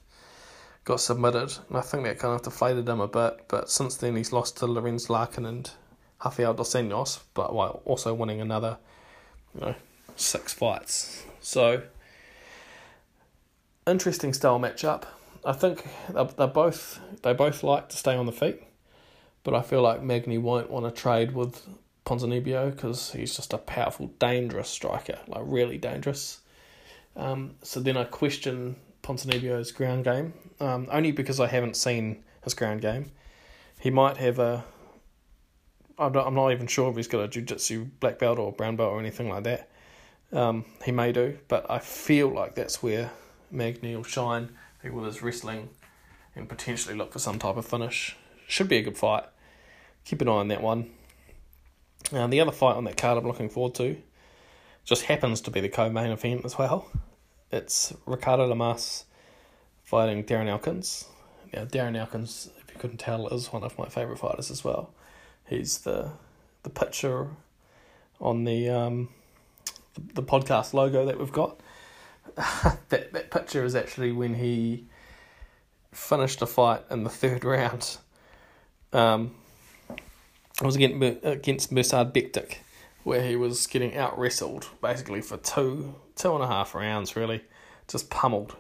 got 0.89 1.01
submitted, 1.01 1.55
and 1.69 1.77
I 1.77 1.83
think 1.83 2.05
that 2.05 2.19
kind 2.19 2.35
of 2.35 2.43
deflated 2.43 2.89
him 2.89 3.01
a 3.01 3.07
bit. 3.07 3.45
But 3.49 3.69
since 3.69 3.97
then, 3.97 4.17
he's 4.17 4.33
lost 4.33 4.57
to 4.57 4.67
Lorenz 4.67 5.11
Larkin 5.11 5.45
and 5.45 5.71
Rafael 6.25 6.55
dos 6.55 6.75
Anjos, 6.75 7.21
but 7.35 7.55
while 7.55 7.83
also 7.85 8.15
winning 8.15 8.41
another, 8.41 8.79
you 9.55 9.61
know, 9.61 9.75
six 10.17 10.55
fights. 10.55 11.25
So 11.41 11.83
interesting 13.87 14.33
style 14.33 14.59
matchup. 14.59 15.05
I 15.45 15.53
think 15.53 15.87
they 16.15 16.47
both 16.47 17.01
they 17.23 17.35
both 17.35 17.63
like 17.63 17.91
to 17.91 17.97
stay 17.99 18.17
on 18.17 18.25
the 18.25 18.33
feet, 18.33 18.63
but 19.45 19.55
I 19.55 19.61
feel 19.61 19.83
like 19.83 20.03
Magny 20.03 20.39
won't 20.39 20.71
want 20.71 20.87
to 20.87 20.91
trade 20.91 21.35
with 21.35 21.69
Ponzinibbio 22.07 22.75
because 22.75 23.13
he's 23.13 23.37
just 23.37 23.53
a 23.53 23.59
powerful, 23.59 24.07
dangerous 24.19 24.71
striker, 24.71 25.19
like 25.27 25.43
really 25.45 25.77
dangerous. 25.77 26.41
Um, 27.15 27.57
so 27.63 27.79
then 27.79 27.99
I 27.99 28.05
question 28.05 28.77
Ponzinibbio's 29.09 29.73
ground 29.73 30.05
game, 30.05 30.35
um, 30.61 30.87
only 30.93 31.13
because 31.13 31.41
I 31.41 31.47
haven't 31.47 31.77
seen 31.77 32.23
his 32.45 32.53
ground 32.53 32.83
game. 32.83 33.11
He 33.81 33.91
might 33.91 34.19
have 34.19 34.39
a. 34.39 34.65
I'm 35.99 36.13
not, 36.13 36.27
I'm 36.27 36.35
not 36.35 36.53
even 36.53 36.67
sure 36.67 36.91
if 36.91 36.97
he's 36.97 37.09
got 37.09 37.21
a 37.21 37.29
jiu-jitsu 37.29 37.87
black 38.01 38.19
belt 38.19 38.39
or 38.39 38.53
brown 38.53 38.77
belt 38.77 38.93
or 38.93 39.01
anything 39.01 39.31
like 39.31 39.45
that. 39.45 39.71
Um, 40.31 40.67
he 40.85 40.93
may 40.93 41.11
do, 41.11 41.39
but 41.49 41.69
I 41.71 41.79
feel 41.79 42.29
like 42.29 42.55
that's 42.55 42.83
where 42.83 43.11
Magny 43.51 43.97
will 43.97 44.05
shine 44.05 44.51
He 44.83 44.91
with 44.91 45.07
his 45.07 45.23
wrestling 45.23 45.71
and 46.37 46.47
potentially 46.49 46.95
look 46.95 47.13
for 47.13 47.19
some 47.19 47.39
type 47.39 47.57
of 47.57 47.65
finish. 47.65 48.15
Should 48.47 48.69
be 48.69 48.77
a 48.77 48.83
good 48.83 48.99
fight. 48.99 49.25
Keep 50.05 50.21
an 50.21 50.29
eye 50.29 50.33
on 50.33 50.49
that 50.49 50.63
one. 50.63 50.91
Uh, 52.13 52.27
the 52.27 52.41
other 52.41 52.53
fight 52.53 52.77
on 52.77 52.85
that 52.85 52.99
card 52.99 53.17
I'm 53.17 53.27
looking 53.27 53.49
forward 53.49 53.75
to 53.77 53.97
just 54.85 55.05
happens 55.05 55.41
to 55.43 55.51
be 55.51 55.61
the 55.61 55.69
co-main 55.69 56.11
event 56.11 56.45
as 56.45 56.59
well. 56.59 56.87
It's 57.51 57.95
Ricardo 58.05 58.47
Lamas 58.47 59.07
fighting 59.83 60.23
Darren 60.25 60.49
Elkins. 60.49 61.07
Now, 61.53 61.65
Darren 61.65 61.97
Elkins, 61.97 62.51
if 62.59 62.75
you 62.75 62.79
couldn't 62.79 62.99
tell, 62.99 63.27
is 63.29 63.51
one 63.51 63.63
of 63.63 63.79
my 63.79 63.89
favourite 63.89 64.19
fighters 64.19 64.51
as 64.51 64.63
well. 64.63 64.91
He's 65.47 65.79
the 65.79 66.11
the 66.63 66.69
picture 66.69 67.29
on 68.21 68.45
the 68.45 68.69
um, 68.69 69.09
the, 69.95 70.21
the 70.21 70.23
podcast 70.23 70.75
logo 70.75 71.07
that 71.07 71.19
we've 71.19 71.33
got. 71.33 71.59
that 72.37 73.13
that 73.13 73.31
picture 73.31 73.65
is 73.65 73.75
actually 73.75 74.13
when 74.13 74.35
he 74.35 74.85
finished 75.91 76.43
a 76.43 76.47
fight 76.47 76.83
in 76.91 77.05
the 77.05 77.11
third 77.11 77.45
round. 77.45 77.97
Um, 78.93 79.35
it 79.89 80.67
was 80.67 80.77
against 80.77 81.25
against 81.25 81.73
Mirsad 81.73 82.13
Bektic, 82.13 82.57
where 83.09 83.23
he 83.23 83.37
was 83.37 83.67
getting 83.67 83.97
out 83.97 84.19
wrestled 84.19 84.69
basically 84.83 85.23
for 85.23 85.39
two 85.39 85.95
two 86.15 86.35
and 86.35 86.45
a 86.45 86.47
half 86.47 86.75
rounds, 86.75 87.17
really, 87.17 87.43
just 87.87 88.11
pummeled, 88.11 88.55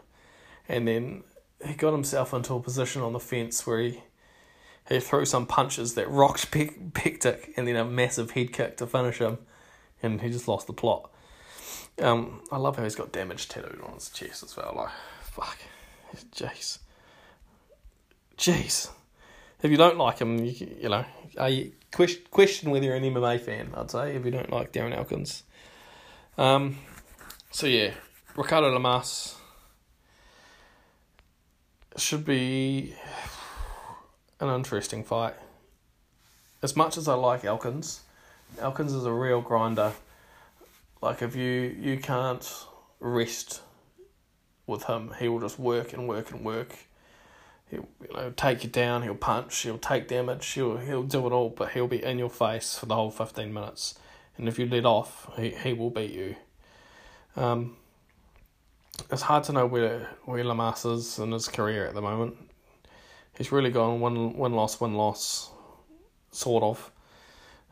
and 0.67 0.89
then 0.89 1.23
he 1.67 1.75
got 1.75 1.93
himself 1.93 2.33
into 2.33 2.55
a 2.55 2.61
position 2.61 3.03
on 3.03 3.13
the 3.13 3.21
fence 3.21 3.67
where 3.67 3.81
he 3.81 4.03
he 4.89 5.01
threw 5.01 5.27
some 5.27 5.45
punches 5.45 5.95
that 5.95 6.09
rocked 6.09 6.51
Bektic, 6.51 7.53
and 7.59 7.69
then 7.69 7.77
a 7.77 7.85
massive 7.85 8.31
head 8.31 8.55
kick 8.55 8.79
to 8.79 8.87
finish 8.87 9.19
him, 9.19 9.37
and 10.03 10.23
he 10.23 10.31
just 10.31 10.49
lost 10.49 10.67
the 10.67 10.73
plot. 10.73 11.11
Um, 12.01 12.41
I 12.51 12.57
love 12.57 12.77
how 12.77 12.85
he's 12.85 12.95
got 12.95 13.13
damage 13.13 13.49
tattooed 13.49 13.83
on 13.83 13.97
his 13.97 14.09
chest 14.09 14.43
as 14.43 14.57
well. 14.57 14.73
Like, 14.75 14.93
fuck, 15.21 15.59
jeez, 16.35 16.79
jeez. 18.39 18.89
If 19.63 19.71
you 19.71 19.77
don't 19.77 19.99
like 19.99 20.21
him, 20.21 20.45
you, 20.45 20.77
you 20.81 20.89
know, 20.89 21.05
I 21.39 21.73
question 21.93 22.23
question 22.31 22.71
whether 22.71 22.85
you're 22.87 22.97
an 22.97 23.03
MMA 23.03 23.41
fan. 23.41 23.71
I'd 23.75 23.91
say 23.91 24.15
if 24.15 24.25
you 24.25 24.31
don't 24.31 24.51
like 24.51 24.73
Darren 24.73 24.97
Elkins. 24.97 25.43
Um, 26.37 26.79
so 27.51 27.67
yeah, 27.67 27.93
Ricardo 28.37 28.71
Lamas 28.71 29.37
should 31.97 32.25
be 32.25 32.95
an 34.41 34.49
interesting 34.49 35.03
fight. 35.03 35.35
As 36.63 36.77
much 36.77 36.97
as 36.97 37.09
I 37.09 37.15
like 37.15 37.45
Elkins, 37.45 38.01
Elkins 38.61 38.93
is 38.93 39.05
a 39.05 39.13
real 39.13 39.41
grinder. 39.41 39.93
Like 41.03 41.23
if 41.23 41.35
you 41.35 41.77
you 41.79 41.99
can't 41.99 42.49
rest 43.01 43.63
with 44.67 44.85
him, 44.85 45.15
he 45.19 45.29
will 45.29 45.41
just 45.41 45.59
work 45.59 45.93
and 45.93 46.09
work 46.09 46.31
and 46.31 46.45
work. 46.45 46.88
He'll 47.71 47.89
you 48.03 48.15
know 48.15 48.33
take 48.37 48.65
you 48.65 48.71
down. 48.71 49.03
He'll 49.03 49.15
punch. 49.15 49.59
He'll 49.61 49.79
take 49.79 50.09
damage. 50.09 50.47
He'll 50.47 50.79
he'll 50.79 51.03
do 51.03 51.27
it 51.27 51.33
all, 51.33 51.51
but 51.51 51.71
he'll 51.71 51.89
be 51.89 52.03
in 52.03 52.19
your 52.19 52.31
face 52.31 52.79
for 52.79 52.87
the 52.87 52.95
whole 52.95 53.11
fifteen 53.11 53.53
minutes. 53.53 53.99
And 54.37 54.49
if 54.49 54.59
you 54.59 54.67
let 54.67 54.87
off, 54.87 55.31
he 55.37 55.51
he 55.51 55.73
will 55.73 55.91
beat 55.91 56.13
you. 56.13 56.37
Um, 57.37 57.77
it's 59.11 59.23
hard 59.23 59.45
to 59.45 59.53
know 59.53 59.67
where 59.67 60.09
where 60.25 60.45
Lamas 60.45 60.85
is 60.85 61.19
in 61.19 61.33
his 61.33 61.49
career 61.49 61.87
at 61.87 61.95
the 61.95 62.03
moment. 62.03 62.37
He's 63.37 63.53
really 63.53 63.71
gone 63.71 64.01
one 64.01 64.37
one 64.37 64.53
loss, 64.53 64.81
one 64.81 64.95
loss, 64.95 65.51
sort 66.31 66.63
of. 66.65 66.91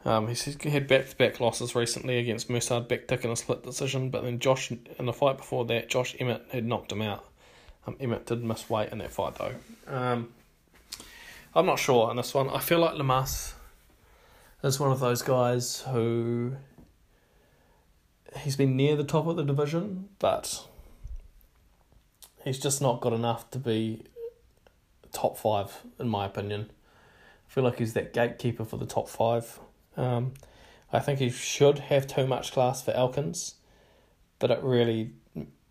Um, 0.04 0.28
he's 0.28 0.44
had 0.44 0.86
back 0.86 1.08
to 1.08 1.16
back 1.16 1.40
losses 1.40 1.74
recently 1.74 2.18
against 2.18 2.48
Mirsad 2.48 2.86
Bektic 2.86 3.24
in 3.24 3.30
a 3.32 3.36
split 3.36 3.64
decision, 3.64 4.10
but 4.10 4.22
then 4.22 4.38
Josh, 4.38 4.70
in 4.70 5.06
the 5.06 5.12
fight 5.12 5.36
before 5.36 5.64
that, 5.64 5.88
Josh 5.88 6.14
Emmett 6.20 6.46
had 6.52 6.64
knocked 6.64 6.92
him 6.92 7.02
out. 7.02 7.24
Um, 7.86 7.96
Emmett 8.00 8.26
did 8.26 8.42
miss 8.42 8.68
weight 8.68 8.90
in 8.90 8.98
that 8.98 9.12
fight 9.12 9.36
though. 9.36 9.54
Um, 9.86 10.32
I'm 11.54 11.66
not 11.66 11.78
sure 11.78 12.10
on 12.10 12.16
this 12.16 12.34
one. 12.34 12.50
I 12.50 12.58
feel 12.58 12.80
like 12.80 12.96
Lamas 12.96 13.54
is 14.62 14.80
one 14.80 14.90
of 14.90 15.00
those 15.00 15.22
guys 15.22 15.82
who 15.92 16.56
he's 18.38 18.56
been 18.56 18.76
near 18.76 18.96
the 18.96 19.04
top 19.04 19.26
of 19.26 19.36
the 19.36 19.44
division, 19.44 20.08
but 20.18 20.66
he's 22.44 22.58
just 22.58 22.82
not 22.82 23.00
got 23.00 23.12
enough 23.12 23.50
to 23.52 23.58
be 23.58 24.02
top 25.12 25.38
five, 25.38 25.82
in 25.98 26.08
my 26.08 26.26
opinion. 26.26 26.70
I 27.48 27.52
feel 27.52 27.64
like 27.64 27.78
he's 27.78 27.94
that 27.94 28.12
gatekeeper 28.12 28.64
for 28.64 28.76
the 28.76 28.86
top 28.86 29.08
five. 29.08 29.58
Um, 29.96 30.34
I 30.92 30.98
think 30.98 31.20
he 31.20 31.30
should 31.30 31.78
have 31.78 32.06
too 32.06 32.26
much 32.26 32.52
class 32.52 32.82
for 32.82 32.90
Elkins, 32.90 33.54
but 34.38 34.50
it 34.50 34.60
really 34.62 35.12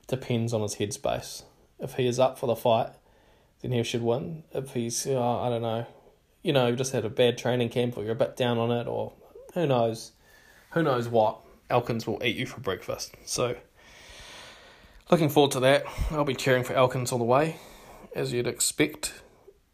depends 0.07 0.53
on 0.53 0.61
his 0.61 0.75
headspace. 0.75 1.43
If 1.79 1.93
he 1.93 2.07
is 2.07 2.19
up 2.19 2.39
for 2.39 2.47
the 2.47 2.55
fight, 2.55 2.89
then 3.61 3.71
he 3.71 3.83
should 3.83 4.01
win. 4.01 4.43
If 4.53 4.73
he's, 4.73 5.05
oh, 5.07 5.39
I 5.41 5.49
don't 5.49 5.61
know, 5.61 5.85
you 6.41 6.53
know, 6.53 6.75
just 6.75 6.93
had 6.93 7.05
a 7.05 7.09
bad 7.09 7.37
training 7.37 7.69
camp 7.69 7.97
or 7.97 8.03
you're 8.03 8.13
a 8.13 8.15
bit 8.15 8.35
down 8.35 8.57
on 8.57 8.71
it 8.71 8.87
or 8.87 9.13
who 9.53 9.67
knows, 9.67 10.11
who 10.71 10.83
knows 10.83 11.07
what, 11.07 11.39
Elkins 11.69 12.05
will 12.05 12.23
eat 12.23 12.35
you 12.35 12.45
for 12.45 12.59
breakfast. 12.59 13.15
So, 13.25 13.55
looking 15.09 15.29
forward 15.29 15.51
to 15.53 15.59
that. 15.61 15.85
I'll 16.11 16.23
be 16.23 16.35
cheering 16.35 16.63
for 16.63 16.73
Elkins 16.73 17.11
all 17.11 17.19
the 17.19 17.25
way, 17.25 17.57
as 18.15 18.31
you'd 18.31 18.47
expect. 18.47 19.13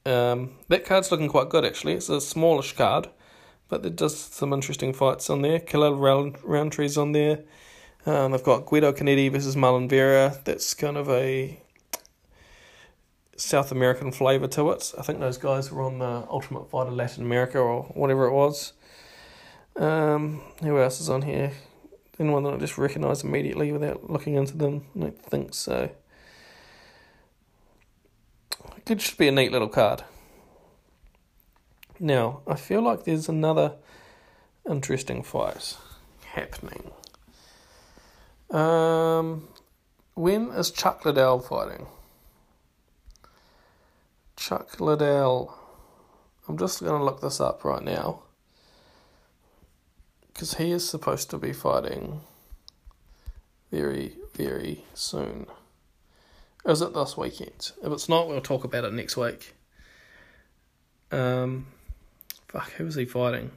Um, 0.05 0.57
that 0.69 0.85
card's 0.85 1.11
looking 1.11 1.27
quite 1.27 1.49
good 1.49 1.65
actually. 1.65 1.93
It's 1.93 2.09
a 2.09 2.21
smallish 2.21 2.75
card 2.75 3.07
but 3.71 3.83
there's 3.83 3.95
just 3.95 4.33
some 4.33 4.51
interesting 4.51 4.93
fights 4.93 5.29
on 5.29 5.41
there. 5.41 5.57
Killer 5.57 5.93
Round, 5.93 6.35
Rountree's 6.43 6.97
on 6.97 7.13
there. 7.13 7.39
Um, 8.05 8.33
they've 8.33 8.43
got 8.43 8.65
Guido 8.65 8.91
Canetti 8.91 9.31
versus 9.31 9.55
Marlon 9.55 9.89
Vera. 9.89 10.37
That's 10.43 10.73
kind 10.73 10.97
of 10.97 11.09
a 11.09 11.60
South 13.35 13.71
American 13.71 14.11
flavour 14.11 14.47
to 14.47 14.71
it. 14.71 14.93
I 14.97 15.01
think 15.01 15.19
those 15.19 15.37
guys 15.37 15.71
were 15.71 15.81
on 15.83 15.99
the 15.99 16.25
Ultimate 16.29 16.69
Fighter 16.69 16.91
Latin 16.91 17.23
America 17.23 17.59
or 17.59 17.83
whatever 17.83 18.25
it 18.25 18.33
was. 18.33 18.73
Um, 19.75 20.41
who 20.61 20.79
else 20.79 20.99
is 20.99 21.09
on 21.09 21.23
here? 21.23 21.51
Anyone 22.19 22.43
that 22.43 22.53
I 22.53 22.57
just 22.57 22.77
recognise 22.77 23.23
immediately 23.23 23.71
without 23.71 24.09
looking 24.09 24.35
into 24.35 24.57
them? 24.57 24.85
I 24.95 24.99
don't 24.99 25.25
think 25.25 25.53
so. 25.53 25.89
It 28.87 29.01
should 29.01 29.17
be 29.17 29.27
a 29.27 29.31
neat 29.31 29.51
little 29.51 29.69
card. 29.69 30.03
Now, 31.99 32.41
I 32.47 32.55
feel 32.55 32.81
like 32.81 33.05
there's 33.05 33.29
another 33.29 33.75
interesting 34.69 35.23
fight 35.23 35.77
happening. 36.25 36.91
Um, 38.49 39.47
when 40.15 40.49
is 40.49 40.71
Chuck 40.71 41.05
Liddell 41.05 41.39
fighting? 41.39 41.87
Chuck 44.41 44.81
Liddell. 44.81 45.55
I'm 46.47 46.57
just 46.57 46.81
going 46.81 46.97
to 46.97 47.05
look 47.05 47.21
this 47.21 47.39
up 47.39 47.63
right 47.63 47.83
now. 47.83 48.23
Because 50.33 50.55
he 50.55 50.71
is 50.71 50.89
supposed 50.89 51.29
to 51.29 51.37
be 51.37 51.53
fighting 51.53 52.21
very, 53.71 54.15
very 54.33 54.83
soon. 54.95 55.45
Is 56.65 56.81
it 56.81 56.93
this 56.95 57.15
weekend? 57.15 57.71
If 57.83 57.91
it's 57.91 58.09
not, 58.09 58.27
we'll 58.27 58.41
talk 58.41 58.63
about 58.63 58.83
it 58.83 58.93
next 58.93 59.15
week. 59.15 59.53
Um, 61.11 61.67
Fuck, 62.47 62.71
who 62.71 62.87
is 62.87 62.95
he 62.95 63.05
fighting? 63.05 63.51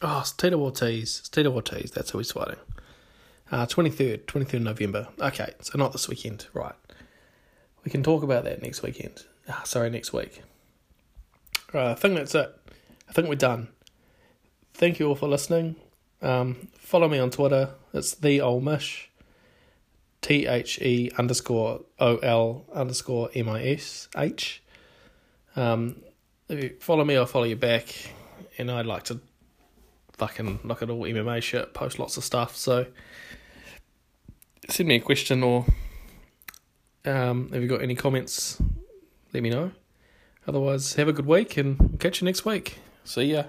Oh, 0.00 0.20
it's 0.20 0.30
Tito 0.30 0.60
Ortiz. 0.60 1.18
It's 1.18 1.28
Tito 1.28 1.50
Ortiz, 1.52 1.90
that's 1.90 2.10
who 2.10 2.18
he's 2.18 2.30
fighting. 2.30 2.58
Uh, 3.50 3.66
23rd, 3.66 4.26
23rd 4.26 4.62
November. 4.62 5.08
Okay, 5.20 5.54
so 5.60 5.76
not 5.76 5.90
this 5.90 6.08
weekend, 6.08 6.46
right. 6.54 6.74
We 7.84 7.90
can 7.90 8.02
talk 8.02 8.22
about 8.22 8.44
that 8.44 8.62
next 8.62 8.82
weekend. 8.82 9.24
Ah, 9.48 9.62
sorry, 9.64 9.90
next 9.90 10.12
week. 10.12 10.42
Right, 11.72 11.90
I 11.90 11.94
think 11.94 12.16
that's 12.16 12.34
it. 12.34 12.54
I 13.08 13.12
think 13.12 13.28
we're 13.28 13.34
done. 13.34 13.68
Thank 14.72 14.98
you 14.98 15.08
all 15.08 15.14
for 15.14 15.28
listening. 15.28 15.76
Um, 16.22 16.68
follow 16.78 17.08
me 17.08 17.18
on 17.18 17.30
Twitter. 17.30 17.70
It's 17.92 18.14
the 18.14 18.38
Olmish. 18.38 19.08
T 20.24 20.46
H 20.46 20.80
E 20.80 21.10
underscore 21.18 21.82
O 22.00 22.16
L 22.16 22.64
underscore 22.72 23.28
M 23.34 23.46
I 23.46 23.62
S 23.62 24.08
H. 24.16 24.62
Um, 25.54 26.02
follow 26.80 27.04
me, 27.04 27.16
I'll 27.16 27.26
follow 27.26 27.44
you 27.44 27.56
back. 27.56 27.94
And 28.56 28.70
I'd 28.70 28.86
like 28.86 29.02
to 29.04 29.20
fucking 30.14 30.60
look 30.64 30.80
at 30.80 30.88
all 30.88 31.02
MMA 31.02 31.42
shit, 31.42 31.74
post 31.74 31.98
lots 31.98 32.16
of 32.16 32.24
stuff. 32.24 32.56
So 32.56 32.86
send 34.70 34.88
me 34.88 34.94
a 34.96 35.00
question 35.00 35.42
or 35.42 35.66
um, 37.04 37.50
if 37.52 37.62
you 37.62 37.68
got 37.68 37.82
any 37.82 37.94
comments, 37.94 38.60
let 39.32 39.42
me 39.42 39.50
know. 39.50 39.72
Otherwise, 40.46 40.94
have 40.94 41.08
a 41.08 41.12
good 41.12 41.26
week 41.26 41.56
and 41.56 41.98
catch 41.98 42.20
you 42.20 42.26
next 42.26 42.44
week. 42.44 42.78
See 43.04 43.32
ya. 43.32 43.44